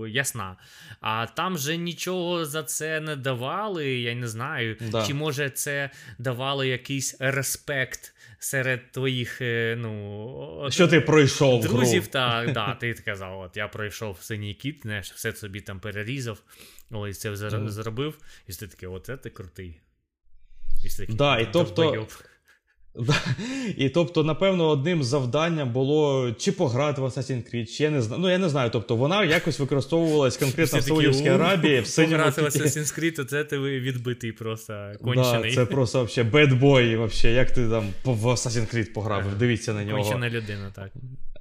ясна. 0.08 0.56
А 1.02 1.26
там 1.26 1.58
же 1.58 1.78
нічого 1.78 2.46
за 2.46 2.64
це 2.64 3.00
не 3.00 3.16
давали, 3.16 3.90
я 3.90 4.16
не 4.16 4.28
знаю. 4.28 4.78
Да. 4.92 5.06
Чи 5.08 5.14
може 5.14 5.50
це 5.50 5.90
давало 6.20 6.64
якийсь 6.64 7.16
респект 7.20 8.15
серед 8.46 8.92
твоїх 8.92 9.42
е, 9.42 9.76
ну, 9.80 10.68
що 10.70 10.88
ти 10.88 11.02
пройшов 11.02 11.62
друзів, 11.62 12.02
гру. 12.02 12.12
так, 12.12 12.54
да, 12.54 12.76
ти 12.76 12.94
казав, 12.94 13.40
от 13.40 13.58
я 13.58 13.68
пройшов 13.68 14.22
синій 14.22 14.54
кіт, 14.54 14.82
знаєш, 14.82 15.12
все 15.12 15.34
собі 15.34 15.62
там 15.62 15.80
перерізав, 15.80 16.42
ось 16.92 17.20
це 17.20 17.30
mm. 17.30 17.70
зробив, 17.70 18.18
і 18.48 18.54
ти 18.54 18.68
такий, 18.68 18.90
оце 18.90 19.18
ти 19.18 19.30
крутий. 19.30 19.80
І 20.86 20.90
такий, 20.90 21.16
да, 21.16 21.40
і 21.40 21.50
тобто... 21.54 22.08
І 23.78 23.90
тобто, 23.90 24.24
напевно, 24.24 24.70
одним 24.70 25.04
завданням 25.04 25.72
було 25.72 26.32
чи 26.32 26.52
пограти 26.52 27.02
в 27.02 27.06
Assassin's 27.06 27.56
Creed, 27.56 27.66
чи 27.66 27.84
я 27.84 27.90
не 27.90 28.02
знаю. 28.02 28.22
Ну, 28.22 28.30
я 28.30 28.38
не 28.38 28.50
знаю. 28.50 28.70
Тобто 28.70 28.96
вона 28.96 29.24
якось 29.24 29.60
використовувалась 29.60 30.38
конкретно 30.38 30.80
в 30.80 30.84
Саудівській 30.84 31.28
Арабії. 31.28 31.80
в 31.80 31.96
Пограти 31.96 32.42
в 32.42 32.46
Assassin's 32.46 33.00
Creed, 33.00 33.16
то 33.16 33.24
це 33.24 33.44
ти 33.44 33.60
відбитий 33.60 34.32
просто 34.32 34.92
кончений. 35.04 35.50
Да, 35.50 35.56
Це 35.56 35.66
просто 35.66 36.04
взагалі 36.04 36.32
бедбой, 36.32 36.96
вообще, 36.96 37.32
як 37.32 37.52
ти 37.52 37.70
там 37.70 37.86
в 38.04 38.26
Assassin's 38.26 38.76
Creed 38.76 38.94
пограв, 38.94 39.36
дивіться 39.40 39.74
на 39.74 39.84
нього. 39.84 40.02
Кончена 40.02 40.30
людина, 40.30 40.72
так. 40.76 40.92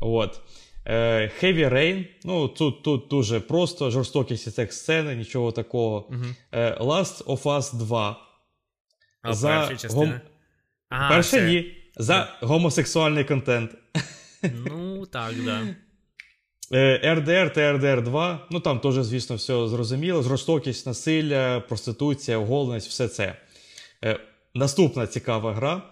От. 0.01 0.41
Е, 0.87 1.31
Heavy 1.43 1.73
Rain, 1.73 2.07
ну 2.25 2.49
тут 2.49 2.83
тут 2.83 3.09
дуже 3.11 3.41
просто, 3.41 3.91
жорстокість 3.91 4.55
цих 4.55 4.73
сцени, 4.73 5.15
нічого 5.15 5.53
такого. 5.53 6.09
Угу. 6.09 6.25
Last 6.91 7.25
of 7.25 7.43
Us 7.43 7.77
2. 7.77 8.17
А 9.23 9.35
За 9.35 9.49
перша 9.49 9.77
частина? 9.77 10.07
Гом... 10.07 10.21
Ага, 10.95 11.09
Перше 11.09 11.31
це... 11.31 11.47
ні. 11.47 11.77
За 11.97 12.29
гомосексуальний 12.41 13.25
контент. 13.25 13.71
Ну, 14.67 15.07
так, 15.07 15.33
да. 15.45 15.61
RDR 17.15 17.53
та 17.53 17.73
RDR 17.73 18.03
2. 18.03 18.47
Ну 18.51 18.61
там 18.61 18.81
теж, 18.81 18.95
звісно, 18.95 19.37
все 19.37 19.69
зрозуміло. 19.69 20.23
Жорстокість, 20.23 20.87
насилля, 20.87 21.61
проституція, 21.61 22.39
оголеність, 22.39 22.89
все 22.89 23.09
це. 23.09 23.37
Е, 24.05 24.19
Наступна 24.55 25.07
цікава 25.07 25.53
гра. 25.55 25.83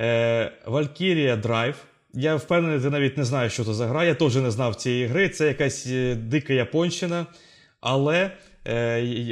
Е, 0.00 0.52
Valkyria 0.66 1.42
Drive. 1.42 1.74
Я 2.14 2.36
впевнений, 2.36 2.80
ти 2.80 2.90
навіть 2.90 3.16
не 3.16 3.24
знаєш, 3.24 3.52
що 3.52 3.64
це 3.64 3.74
за 3.74 3.86
гра. 3.86 4.04
Я 4.04 4.14
теж 4.14 4.36
не 4.36 4.50
знав 4.50 4.74
цієї 4.74 5.06
гри. 5.06 5.28
Це 5.28 5.48
якась 5.48 5.86
е, 5.86 6.14
дика 6.14 6.52
японщина. 6.52 7.26
Але 7.80 8.16
е, 8.16 8.30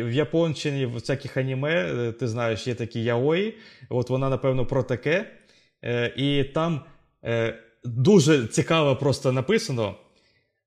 в 0.05 0.12
Японщині 0.12 0.87
в 0.87 0.95
всяких 0.95 1.37
аніме, 1.37 1.70
е, 1.74 2.12
ти 2.12 2.28
знаєш, 2.28 2.66
є 2.66 2.74
такі 2.74 3.03
яої. 3.03 3.55
От 3.89 4.11
вона, 4.11 4.28
напевно, 4.28 4.66
про 4.66 4.83
таке. 4.83 5.30
Е, 5.85 6.12
І 6.16 6.45
там 6.45 6.80
е, 7.24 7.59
дуже 7.85 8.47
цікаво 8.47 8.97
просто 8.97 9.33
написано: 9.33 9.95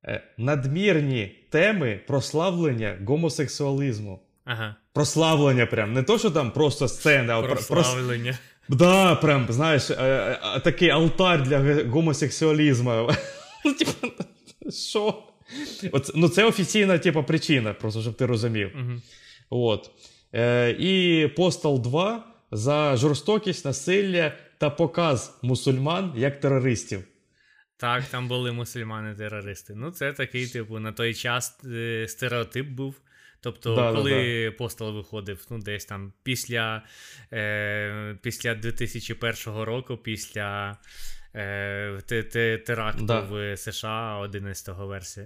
е, 0.08 0.24
надмірні 0.38 1.36
теми 1.52 2.00
прославлення 2.08 2.98
гомосексуалізму. 3.08 4.20
Ага. 4.46 4.76
Прославлення 4.94 5.66
прям. 5.66 5.94
Не 5.94 6.04
то, 6.04 6.18
що 6.20 6.32
там 6.32 6.52
просто 6.52 6.88
сцена, 6.88 7.38
а 7.40 7.42
про- 7.42 7.50
Прославлення. 7.56 8.38
Да, 8.70 9.16
прям, 9.16 9.46
знаєш, 9.50 9.92
е, 9.92 9.96
е, 10.56 10.60
такий 10.60 10.90
алтар 10.90 11.44
для 11.44 11.84
гомосексуалізму. 11.84 13.10
Ну, 13.66 13.74
типа, 13.74 14.08
що? 14.92 15.24
От, 15.92 16.12
ну, 16.16 16.30
це 16.30 16.46
офіційна 16.46 16.98
типу, 16.98 17.24
причина, 17.24 17.74
просто 17.74 18.02
щоб 18.02 18.14
ти 18.14 18.26
розумів. 18.26 18.72
Угу. 18.76 19.02
От. 19.50 19.92
Е, 20.34 20.76
і 20.80 21.28
Постал 21.28 21.82
2 21.82 22.28
за 22.52 22.96
жорстокість, 22.96 23.66
насилля 23.66 24.34
та 24.58 24.70
показ 24.70 25.40
мусульман 25.42 26.14
як 26.16 26.40
терористів. 26.40 27.04
Так, 27.78 28.04
там 28.04 28.28
були 28.28 28.52
мусульмани-терористи. 28.52 29.74
Ну, 29.76 29.92
це 29.92 30.14
такий, 30.14 30.48
типу, 30.48 30.80
на 30.80 30.92
той 30.92 31.14
час 31.14 31.60
е, 31.66 32.06
стереотип 32.08 32.68
був. 32.68 32.96
Тобто, 33.42 33.76
Да, 33.76 33.92
да, 33.92 33.98
коли 33.98 34.52
постал 34.58 34.96
виходив, 34.96 35.46
ну, 35.50 35.60
десь 35.60 35.86
там 35.86 36.14
після, 36.24 36.84
е, 37.34 38.18
після 38.22 38.56
2001 38.56 39.64
року, 39.64 39.98
після 39.98 40.78
теракту 42.66 43.06
Да. 43.06 43.20
в 43.20 43.58
США 43.58 44.18
11 44.18 44.76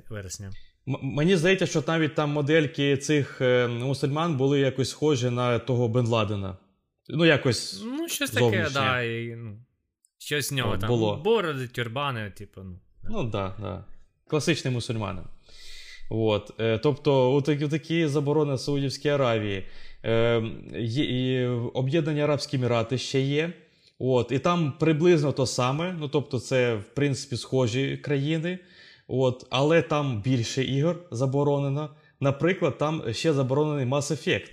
вересня. 0.09 0.51
М- 0.87 0.99
мені 1.01 1.35
здається, 1.35 1.65
що 1.65 1.83
навіть 1.87 2.15
там 2.15 2.29
модельки 2.29 2.97
цих 2.97 3.41
е, 3.41 3.67
мусульман 3.67 4.37
були 4.37 4.59
якось 4.59 4.89
схожі 4.89 5.29
на 5.29 5.59
того 5.59 5.87
Бен 5.87 6.05
Ладена. 6.07 6.57
Ну, 7.09 7.25
якось. 7.25 7.81
Ну, 7.85 8.07
щось 8.07 8.29
таке, 8.31 8.67
да, 8.73 9.01
і, 9.01 9.35
ну, 9.35 9.57
щось 10.17 10.49
з 10.49 10.51
нього 10.51 10.71
От, 10.71 10.79
там. 10.79 10.89
було. 10.89 11.17
Бороди, 11.17 11.67
тюрбани, 11.67 12.31
типу, 12.31 12.61
ну. 12.63 12.79
да. 13.03 13.09
Ну, 13.11 13.23
да, 13.23 13.55
да. 13.59 13.85
Класичний 14.27 14.73
мусульманин. 14.73 15.23
От. 16.09 16.51
Е, 16.59 16.77
тобто, 16.77 17.35
у 17.35 17.41
такі, 17.41 17.67
такі 17.67 18.07
заборони 18.07 18.57
Саудівській 18.57 19.09
Аравії. 19.09 19.65
Е, 20.05 21.47
Об'єднані 21.73 22.21
Арабські 22.21 22.57
Емірати 22.57 22.97
ще 22.97 23.21
є. 23.21 23.53
От, 23.99 24.31
і 24.31 24.39
там 24.39 24.73
приблизно 24.79 25.31
то 25.31 25.45
саме. 25.45 25.95
Ну, 25.99 26.07
тобто, 26.07 26.39
це, 26.39 26.75
в 26.75 26.83
принципі, 26.83 27.37
схожі 27.37 27.97
країни. 27.97 28.59
От, 29.07 29.47
але 29.49 29.81
там 29.81 30.21
більше 30.21 30.63
ігор 30.63 30.99
заборонено. 31.11 31.89
Наприклад, 32.19 32.77
там 32.77 33.03
ще 33.11 33.33
заборонений 33.33 33.85
Mass 33.85 34.11
Effect. 34.11 34.51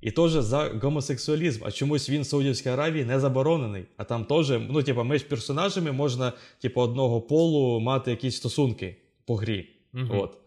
І 0.00 0.10
теж 0.10 0.30
за 0.30 0.70
гомосексуалізм. 0.82 1.64
А 1.64 1.70
чомусь 1.70 2.10
він 2.10 2.22
в 2.22 2.26
Саудівській 2.26 2.68
Аравії 2.68 3.04
не 3.04 3.20
заборонений. 3.20 3.84
А 3.96 4.04
там 4.04 4.24
теж, 4.24 4.50
ну, 4.50 4.82
типу, 4.82 5.04
між 5.04 5.22
персонажами 5.22 5.92
можна, 5.92 6.32
типу, 6.60 6.80
одного 6.80 7.20
полу 7.20 7.80
мати 7.80 8.10
якісь 8.10 8.36
стосунки 8.36 8.96
по 9.26 9.36
грі. 9.36 9.68
Мгм. 9.92 10.18
От. 10.18 10.38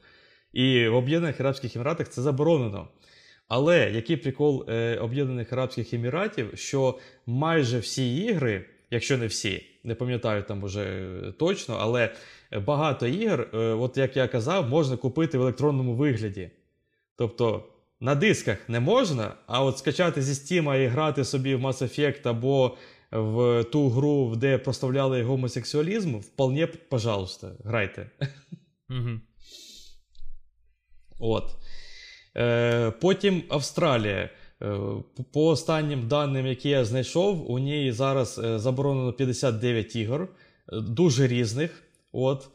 І 0.53 0.87
в 0.87 0.95
Об'єднаних 0.95 1.39
Арабських 1.39 1.75
Еміратах 1.75 2.09
це 2.09 2.21
заборонено. 2.21 2.87
Але 3.47 3.91
який 3.91 4.17
прикол 4.17 4.65
е, 4.69 4.97
Об'єднаних 4.97 5.53
Арабських 5.53 5.93
Еміратів, 5.93 6.51
що 6.55 6.99
майже 7.25 7.79
всі 7.79 8.15
ігри, 8.15 8.65
якщо 8.91 9.17
не 9.17 9.27
всі, 9.27 9.65
не 9.83 9.95
пам'ятаю 9.95 10.43
там 10.43 10.63
уже 10.63 10.83
е, 10.83 11.31
точно, 11.31 11.77
але 11.79 12.15
багато 12.65 13.07
ігор, 13.07 13.49
е, 13.53 13.57
от 13.57 13.97
як 13.97 14.17
я 14.17 14.27
казав, 14.27 14.69
можна 14.69 14.97
купити 14.97 15.37
в 15.37 15.41
електронному 15.41 15.95
вигляді. 15.95 16.49
Тобто 17.15 17.63
на 17.99 18.15
дисках 18.15 18.69
не 18.69 18.79
можна, 18.79 19.33
а 19.47 19.63
от 19.63 19.77
скачати 19.77 20.21
зі 20.21 20.33
Steam 20.61 20.83
і 20.83 20.87
грати 20.87 21.25
собі 21.25 21.55
в 21.55 21.65
Mass 21.65 21.83
Effect 21.83 22.29
або 22.29 22.77
в 23.11 23.63
ту 23.63 23.89
гру, 23.89 24.35
де 24.35 24.57
проставляли 24.57 25.23
гомосексуалізм, 25.23 26.17
вполне, 26.19 26.67
пожалуйста, 26.67 27.51
грайте. 27.63 28.09
Мгм. 28.89 29.21
От. 31.19 31.55
Е, 32.37 32.91
потім 33.01 33.43
Австралія. 33.49 34.29
Е, 34.61 34.77
по- 35.33 35.45
останнім 35.47 36.07
даним, 36.07 36.47
які 36.47 36.69
я 36.69 36.85
знайшов, 36.85 37.51
у 37.51 37.59
ній 37.59 37.91
зараз 37.91 38.39
е, 38.43 38.59
заборонено 38.59 39.13
59 39.13 39.95
ігор, 39.95 40.27
дуже 40.73 41.27
різних. 41.27 41.83
От. 42.11 42.47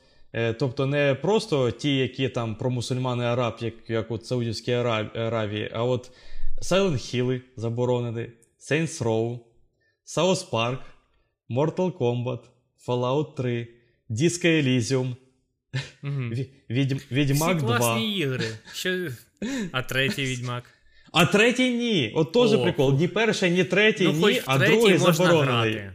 Тобто 0.58 0.86
не 0.86 1.14
просто 1.22 1.70
ті, 1.70 1.96
які 1.96 2.28
там 2.28 2.54
про 2.54 2.70
мусульман 2.70 3.20
і 3.20 3.24
араб, 3.24 3.56
як, 3.60 3.74
як 3.88 4.10
от 4.10 4.26
Саудівській 4.26 4.72
Аравії, 4.72 5.70
а 5.74 5.84
от 5.84 6.10
Silent 6.62 6.92
Hill 6.92 7.40
заборонені, 7.56 8.26
Saints 8.70 9.02
Row, 9.02 9.38
South 10.06 10.50
Park, 10.50 10.78
Mortal 11.50 11.92
Kombat, 11.92 12.38
Fallout 12.88 13.34
3, 13.34 13.68
Disco 14.10 14.46
Elysium, 14.46 15.16
Відьм- 16.70 17.00
Відьмак 17.12 17.56
Всі 17.56 17.66
2. 17.66 17.78
класні 17.78 18.16
ігри. 18.18 18.44
Що... 18.72 19.08
А 19.72 19.82
третій 19.82 20.24
відьмак. 20.24 20.64
А 21.12 21.26
третій 21.26 21.70
ні. 21.70 22.12
От 22.14 22.32
теж 22.32 22.62
прикол. 22.62 22.94
Ні 22.94 23.08
перший, 23.08 23.50
ні 23.50 23.64
третій, 23.64 24.04
ну, 24.04 24.20
хоч 24.20 24.34
ні, 24.34 24.42
а 24.46 24.58
третій 24.58 24.72
другий 24.72 24.98
можна 24.98 25.12
заборонений. 25.12 25.72
грати. 25.72 25.92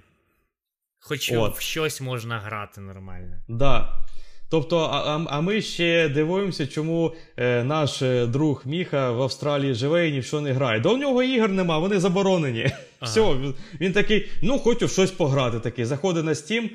Хоч 1.00 1.32
От. 1.32 1.58
в 1.58 1.62
щось 1.62 2.02
можна 2.02 2.40
грати 2.40 2.82
нормально. 2.82 3.36
Да. 3.48 4.06
Тобто, 4.50 4.78
а, 4.78 5.26
а, 5.30 5.42
ми 5.42 5.62
ще 5.62 6.10
дивуємося, 6.10 6.68
чому 6.68 7.14
е, 7.38 7.64
наш 7.64 8.02
е, 8.02 8.26
друг 8.26 8.62
Міха 8.66 9.12
в 9.12 9.22
Австралії 9.22 9.74
живе 9.74 10.10
і 10.10 10.12
ні 10.12 10.20
в 10.20 10.26
що 10.26 10.42
не 10.42 10.52
грає. 10.54 10.80
До 10.80 10.94
в 10.94 10.98
нього 10.98 11.24
ігор 11.24 11.50
нема, 11.52 11.78
вони 11.78 12.00
заборонені. 12.00 12.64
Ага. 12.64 12.76
Все, 13.12 13.36
він 13.82 13.94
такий, 13.94 14.30
ну 14.42 14.60
хочу 14.60 14.86
в 14.86 14.92
щось 14.92 15.12
пограти. 15.12 15.60
Такий, 15.60 15.86
заходить 15.86 16.26
на 16.26 16.34
Steam, 16.34 16.70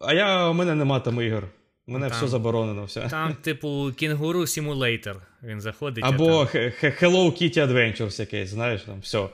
а 0.00 0.14
я, 0.14 0.48
у 0.48 0.54
мене 0.54 0.74
нема 0.74 1.00
там 1.00 1.20
ігор. 1.20 1.48
У 1.86 1.92
мене 1.92 2.08
Там- 2.08 2.16
все 2.18 2.28
заборонено. 2.28 2.84
Все. 2.84 3.08
Там, 3.08 3.34
типу, 3.34 3.92
кінгуру 3.96 4.46
симулейтор. 4.46 5.22
Він 5.42 5.60
заходить. 5.60 6.04
а 6.04 6.08
Або 6.08 6.46
там... 6.46 6.62
Hello 6.82 7.42
Kitty 7.42 7.58
Adventures 7.66 8.20
якийсь, 8.20 8.48
знаєш, 8.48 8.82
там 8.82 9.00
все. 9.00 9.28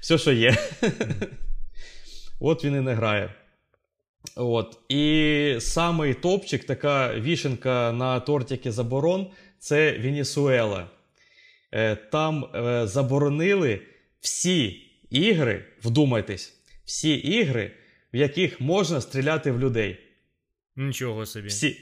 Все, 0.00 0.18
що 0.18 0.32
є. 0.32 0.56
От 2.40 2.64
він 2.64 2.74
і 2.74 2.80
не 2.80 2.94
грає. 2.94 3.34
От. 4.36 4.78
І 4.88 5.56
самий 5.60 6.14
топчик, 6.14 6.64
така 6.64 7.14
вішенка 7.14 7.92
на 7.92 8.20
тортики 8.20 8.72
заборон, 8.72 9.30
це 9.58 9.98
Венесуела. 9.98 10.90
Е, 11.74 11.96
Там 11.96 12.44
е, 12.54 12.86
заборонили 12.86 13.80
всі 14.20 14.66
ігри, 15.10 15.64
вдумайтесь, 15.82 16.62
всі 16.84 17.14
ігри, 17.14 17.72
в 18.14 18.16
яких 18.16 18.60
можна 18.60 19.00
стріляти 19.00 19.52
в 19.52 19.60
людей. 19.60 19.98
Нічого 20.76 21.26
собі. 21.26 21.48
Всі. 21.48 21.76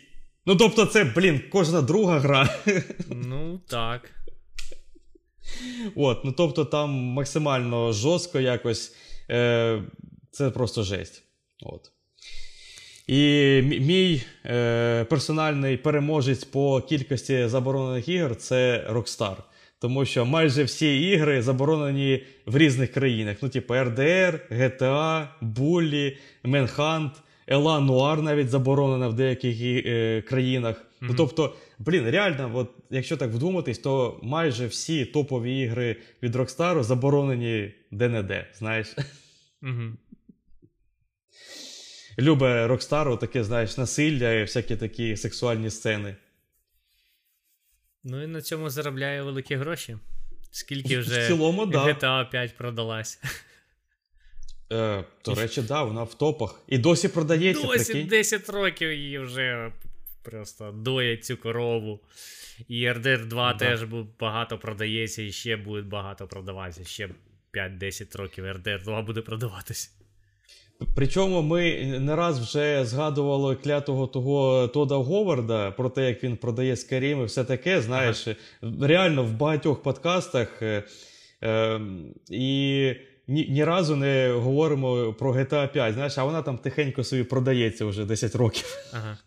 Ну, 0.51 0.57
тобто, 0.57 0.87
це, 0.87 1.05
блін, 1.05 1.41
кожна 1.51 1.83
друга 1.83 2.19
гра. 2.19 2.49
Ну, 3.11 3.61
так. 3.69 4.11
От, 5.97 6.25
ну 6.25 6.33
тобто 6.33 6.65
там 6.65 6.91
максимально 6.91 7.93
жорстко 7.93 8.41
якось. 8.41 8.95
Е, 9.31 9.83
це 10.31 10.51
просто 10.51 10.83
жесть. 10.83 11.23
От. 11.63 11.81
І 13.07 13.17
мій 13.63 14.23
е, 14.47 15.05
персональний 15.05 15.77
переможець 15.77 16.45
по 16.45 16.81
кількості 16.81 17.49
заборонених 17.49 18.09
ігор 18.09 18.37
це 18.37 18.87
Rockstar. 18.93 19.37
Тому 19.81 20.05
що 20.05 20.25
майже 20.25 20.65
всі 20.65 21.11
ігри 21.11 21.43
заборонені 21.43 22.25
в 22.47 22.57
різних 22.57 22.93
країнах. 22.93 23.37
Ну, 23.43 23.49
типу 23.49 23.75
RDR, 23.75 24.39
GTA, 24.51 25.29
Bully, 25.43 26.17
Manhunt, 26.45 27.11
Ела 27.51 27.81
Нуар 27.81 28.23
навіть 28.23 28.49
заборонена 28.49 29.09
в 29.09 29.15
деяких 29.15 29.57
е, 29.61 30.23
країнах. 30.23 30.85
Ну, 31.01 31.09
Мгм. 31.09 31.17
тобто, 31.17 31.57
блін, 31.79 32.11
реально, 32.11 32.51
от, 32.55 32.71
якщо 32.91 33.17
так 33.17 33.31
вдуматись, 33.31 33.79
то 33.79 34.21
майже 34.23 34.67
всі 34.67 35.05
топові 35.05 35.61
ігри 35.61 35.97
від 36.23 36.37
Rockstar 36.37 36.83
заборонені 36.83 37.75
де-не-де, 37.91 38.51
знаєш. 38.55 38.97
Угу. 39.63 39.83
Любе 42.19 42.67
Rockstar 42.67 43.19
таке, 43.19 43.45
знаєш, 43.45 43.77
насилля 43.77 44.33
і 44.33 44.43
всякі 44.43 44.77
такі 44.77 45.17
сексуальні 45.17 45.71
сцени. 45.71 46.17
Ну 48.05 48.23
і 48.23 48.27
на 48.27 48.43
цьому 48.43 48.71
заробляє 48.71 49.23
великі 49.23 49.55
гроші. 49.55 49.97
Скільки 50.51 50.99
В 50.99 51.01
вже 51.01 51.27
цілому, 51.27 51.67
да. 51.67 51.85
GTA 51.85 52.31
5 52.31 52.57
продалась. 52.57 53.21
Е, 54.73 55.05
до 55.25 55.35
речі, 55.35 55.63
да, 55.63 55.83
вона 55.83 56.03
в 56.03 56.15
топах. 56.15 56.61
І 56.69 56.79
досі 56.79 57.09
продається, 57.09 57.67
Досі 57.67 57.93
прикинь. 57.93 58.09
10 58.09 58.49
років 58.49 58.93
її 58.93 59.19
вже 59.19 59.73
просто 60.23 60.73
доять 60.73 61.25
цю 61.25 61.37
корову. 61.37 62.01
І 62.69 62.87
RDR 62.89 63.27
2 63.27 63.53
Да. 63.53 63.59
теж 63.59 63.81
багато 64.21 64.59
продається 64.59 65.23
і 65.23 65.33
ще 65.33 65.57
буде 65.57 65.83
багато 65.83 66.27
продаватися. 66.27 66.85
Ще 66.85 67.09
5-10 67.53 68.19
років 68.19 68.45
RDR 68.45 68.83
2 68.85 69.03
буде 69.03 69.21
продаватись. 69.21 69.93
Причому 70.95 71.43
ми 71.43 71.85
не 72.01 72.17
раз 72.17 72.39
вже 72.39 72.85
згадували 72.85 73.57
клятого 73.57 74.07
того 74.07 74.69
Тода 74.69 74.95
Говарда 74.95 75.71
про 75.71 75.91
те, 75.91 76.09
як 76.09 76.25
він 76.25 76.37
продає 76.37 76.75
Skyrim 76.75 77.23
і 77.23 77.25
все 77.25 77.45
таке. 77.45 77.81
Знаєш, 77.81 78.29
реально 78.81 79.25
в 79.25 79.33
багатьох 79.33 79.83
подкастах. 79.83 80.63
Е, 80.63 80.85
е, 81.43 81.81
і 82.31 82.95
ні 83.31 83.47
ні 83.49 83.65
разу 83.65 83.97
не 83.97 84.33
говоримо 84.33 85.13
про 85.13 85.33
GTA 85.33 85.73
5, 85.73 85.95
знаєш, 85.95 86.19
а 86.19 86.25
вона 86.25 86.43
там 86.43 86.59
тихенько 86.59 87.05
собі 87.05 87.25
продається 87.25 87.87
вже 87.87 88.05
10 88.05 88.35
років. 88.35 88.65
Ага. 88.93 89.19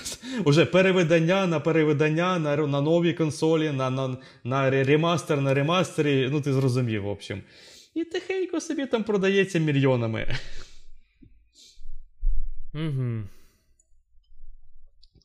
Уже 0.44 0.64
перевидання 0.64 1.46
на 1.46 1.60
перевидання 1.60 2.38
на 2.38 2.56
на 2.56 2.80
нові 2.80 3.12
консолі, 3.12 3.70
на 3.70 3.90
на, 3.90 4.16
на 4.44 4.70
ремастер, 4.70 5.40
на 5.40 5.54
ремастері. 5.54 6.28
Ну, 6.32 6.40
ти 6.40 6.52
зрозумів, 6.52 7.02
в 7.02 7.08
общем. 7.08 7.42
І 7.94 8.04
тихенько 8.04 8.60
собі 8.60 8.86
там 8.86 9.04
продається 9.04 9.58
мільйонами. 9.58 10.36
Угу. 12.74 13.22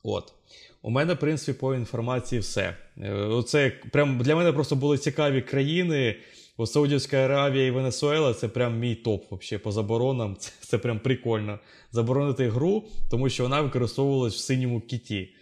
От. 0.03 0.33
У 0.81 0.89
мене, 0.89 1.13
в 1.13 1.19
принципі, 1.19 1.59
по 1.59 1.75
інформації 1.75 2.41
все. 2.41 2.77
Е, 3.01 3.11
оце 3.13 3.69
прям 3.69 4.17
Для 4.17 4.35
мене 4.35 4.51
просто 4.51 4.75
були 4.75 4.97
цікаві 4.97 5.41
країни. 5.41 6.15
О, 6.57 6.65
Саудівська 6.65 7.17
Аравія 7.17 7.65
і 7.65 7.71
Венесуела 7.71 8.33
це 8.33 8.47
прям 8.47 8.79
мій 8.79 8.95
топ 8.95 9.31
вообще 9.31 9.59
по 9.59 9.71
заборонам. 9.71 10.35
Це, 10.39 10.51
це 10.59 10.77
прям 10.77 10.99
прикольно. 10.99 11.59
Заборонити 11.91 12.49
гру, 12.49 12.89
тому 13.09 13.29
що 13.29 13.43
вона 13.43 13.61
використовувалась 13.61 14.35
в 14.35 14.39
синьому 14.39 14.81
кіті. 14.81 15.35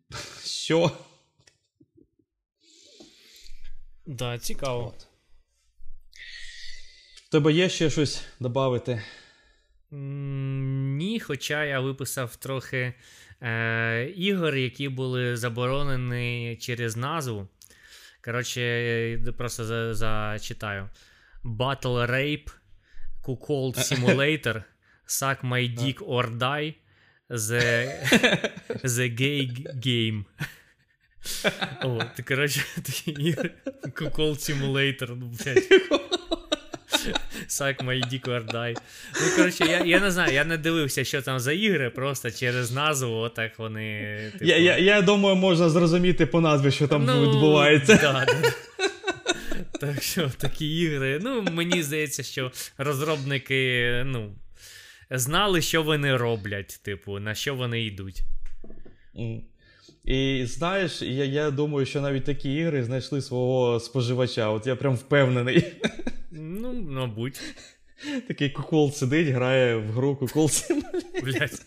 Що? 0.44 0.90
Да, 4.06 4.38
цікаво. 4.38 4.94
От. 4.96 5.06
В 7.26 7.30
тебе 7.30 7.52
є 7.52 7.68
ще 7.68 7.90
щось 7.90 8.22
додати? 8.40 9.02
Ні, 9.90 11.20
хоча 11.20 11.64
я 11.64 11.80
виписав 11.80 12.36
трохи 12.36 12.94
е, 13.42 14.12
ігор, 14.16 14.56
які 14.56 14.88
були 14.88 15.36
заборонені 15.36 16.56
через 16.60 16.96
назву. 16.96 17.48
Коротше, 18.20 19.20
просто 19.36 19.94
зачитаю: 19.94 20.90
Battle 21.44 22.06
Rape, 22.06 22.50
Cuckold 23.22 23.76
Simulator, 23.76 24.64
Suck 25.06 25.42
My 25.42 25.68
Dick 25.74 25.98
or 25.98 26.30
Die, 26.36 26.74
The, 27.28 27.90
the 28.82 29.08
Gay 29.08 29.46
Game. 29.80 30.24
От, 31.82 32.20
коротше, 32.24 32.64
такий. 32.76 33.34
Cuckold 33.94 34.38
Simulator, 34.38 35.14
ну, 35.14 35.28
блядь. 35.28 36.07
Suck 37.48 37.82
my 37.82 38.00
dick 38.12 38.28
or 38.28 38.44
die. 38.44 38.74
Ну, 39.20 39.36
коротше, 39.36 39.64
я 39.64 39.84
я 39.84 40.00
не 40.00 40.10
знаю, 40.10 40.34
я 40.34 40.44
не 40.44 40.56
дивився, 40.56 41.04
що 41.04 41.22
там 41.22 41.40
за 41.40 41.52
ігри, 41.52 41.90
просто 41.90 42.30
через 42.30 42.72
назву, 42.72 43.14
отак 43.14 43.58
вони. 43.58 44.18
Типу... 44.32 44.44
Я 44.44 44.56
я, 44.56 44.78
я 44.78 45.02
думаю, 45.02 45.36
можна 45.36 45.70
зрозуміти 45.70 46.26
по 46.26 46.40
назві, 46.40 46.70
що 46.70 46.88
там 46.88 47.04
ну, 47.04 47.22
відбувається. 47.22 47.98
Да, 48.02 48.26
да. 48.26 48.52
Так 49.80 50.02
що 50.02 50.30
такі 50.38 50.78
ігри. 50.78 51.20
Ну, 51.22 51.42
мені 51.42 51.82
здається, 51.82 52.22
що 52.22 52.52
розробники 52.78 53.92
ну, 54.06 54.34
знали, 55.10 55.62
що 55.62 55.82
вони 55.82 56.16
роблять, 56.16 56.80
типу, 56.82 57.18
на 57.18 57.34
що 57.34 57.54
вони 57.54 57.84
йдуть. 57.84 58.22
І 60.08 60.46
знаєш, 60.46 61.02
я 61.02 61.24
я 61.24 61.50
думаю, 61.50 61.86
що 61.86 62.00
навіть 62.00 62.24
такі 62.24 62.54
ігри 62.54 62.84
знайшли 62.84 63.22
свого 63.22 63.80
споживача. 63.80 64.48
От 64.48 64.66
я 64.66 64.76
прям 64.76 64.96
впевнений. 64.96 65.72
Ну, 66.30 66.72
мабуть. 66.72 67.40
Такий 68.28 68.50
кукол 68.50 68.92
сидить, 68.92 69.28
грає 69.28 69.76
в 69.76 69.90
гру 69.90 70.16
кукол 70.16 70.50
Блять. 71.22 71.62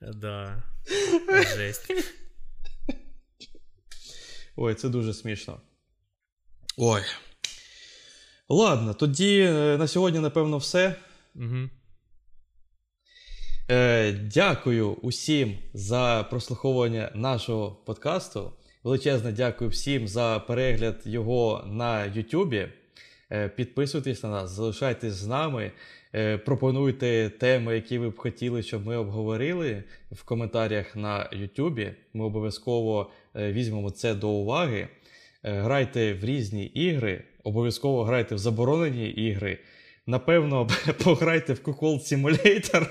Да. 0.00 0.62
Жесть. 1.56 1.92
Ой, 4.56 4.74
це 4.74 4.88
дуже 4.88 5.14
смішно. 5.14 5.60
Ой. 6.76 7.02
Ладно, 8.48 8.94
тоді 8.94 9.40
е, 9.40 9.76
на 9.78 9.88
сьогодні, 9.88 10.20
напевно, 10.20 10.58
все. 10.58 10.94
Угу. 11.34 11.68
Е, 13.70 14.12
Дякую 14.12 14.90
усім 14.90 15.54
за 15.74 16.26
прослуховування 16.30 17.10
нашого 17.14 17.76
подкасту. 17.84 18.52
Величезне 18.84 19.32
дякую 19.32 19.70
всім 19.70 20.08
за 20.08 20.38
перегляд 20.46 21.00
його 21.04 21.64
на 21.66 22.04
Ютубі. 22.04 22.68
Е, 23.32 23.48
підписуйтесь 23.48 24.22
на 24.22 24.28
нас, 24.28 24.50
залишайтесь 24.50 25.12
з 25.12 25.26
нами. 25.26 25.72
Е, 26.14 26.38
пропонуйте 26.38 27.30
теми, 27.38 27.74
які 27.74 27.98
ви 27.98 28.10
б 28.10 28.18
хотіли, 28.18 28.62
щоб 28.62 28.86
ми 28.86 28.96
обговорили 28.96 29.84
в 30.12 30.22
коментарях 30.22 30.96
на 30.96 31.28
Ютубі. 31.32 31.94
Ми 32.14 32.24
обов'язково 32.24 33.10
е, 33.36 33.52
візьмемо 33.52 33.90
це 33.90 34.14
до 34.14 34.28
уваги. 34.28 34.88
Грайте 35.42 36.14
в 36.14 36.24
різні 36.24 36.64
ігри, 36.64 37.22
обов'язково 37.44 38.04
грайте 38.04 38.34
в 38.34 38.38
заборонені 38.38 39.08
ігри. 39.08 39.58
Напевно, 40.06 40.68
пограйте 41.04 41.52
в 41.52 41.60
Cuckold 41.60 42.00
Simulator. 42.00 42.86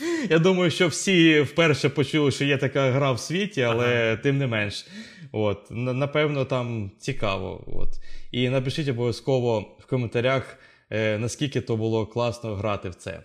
Я 0.30 0.38
думаю, 0.38 0.70
що 0.70 0.88
всі 0.88 1.40
вперше 1.40 1.88
почули, 1.88 2.30
що 2.30 2.44
є 2.44 2.56
така 2.56 2.90
гра 2.90 3.12
в 3.12 3.20
світі, 3.20 3.62
але 3.62 3.86
ага. 3.86 4.16
тим 4.16 4.38
не 4.38 4.46
менш. 4.46 4.86
От, 5.32 5.66
Напевно, 5.70 6.44
там 6.44 6.90
цікаво. 6.98 7.64
От. 7.66 7.88
І 8.30 8.48
напишіть 8.48 8.88
обов'язково 8.88 9.76
в 9.80 9.86
коментарях, 9.86 10.58
е, 10.90 11.18
наскільки 11.18 11.60
то 11.60 11.76
було 11.76 12.06
класно 12.06 12.54
грати 12.54 12.88
в 12.88 12.94
це. 12.94 13.20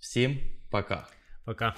Всім 0.00 0.38
пока. 0.70 1.06
Пока. 1.44 1.74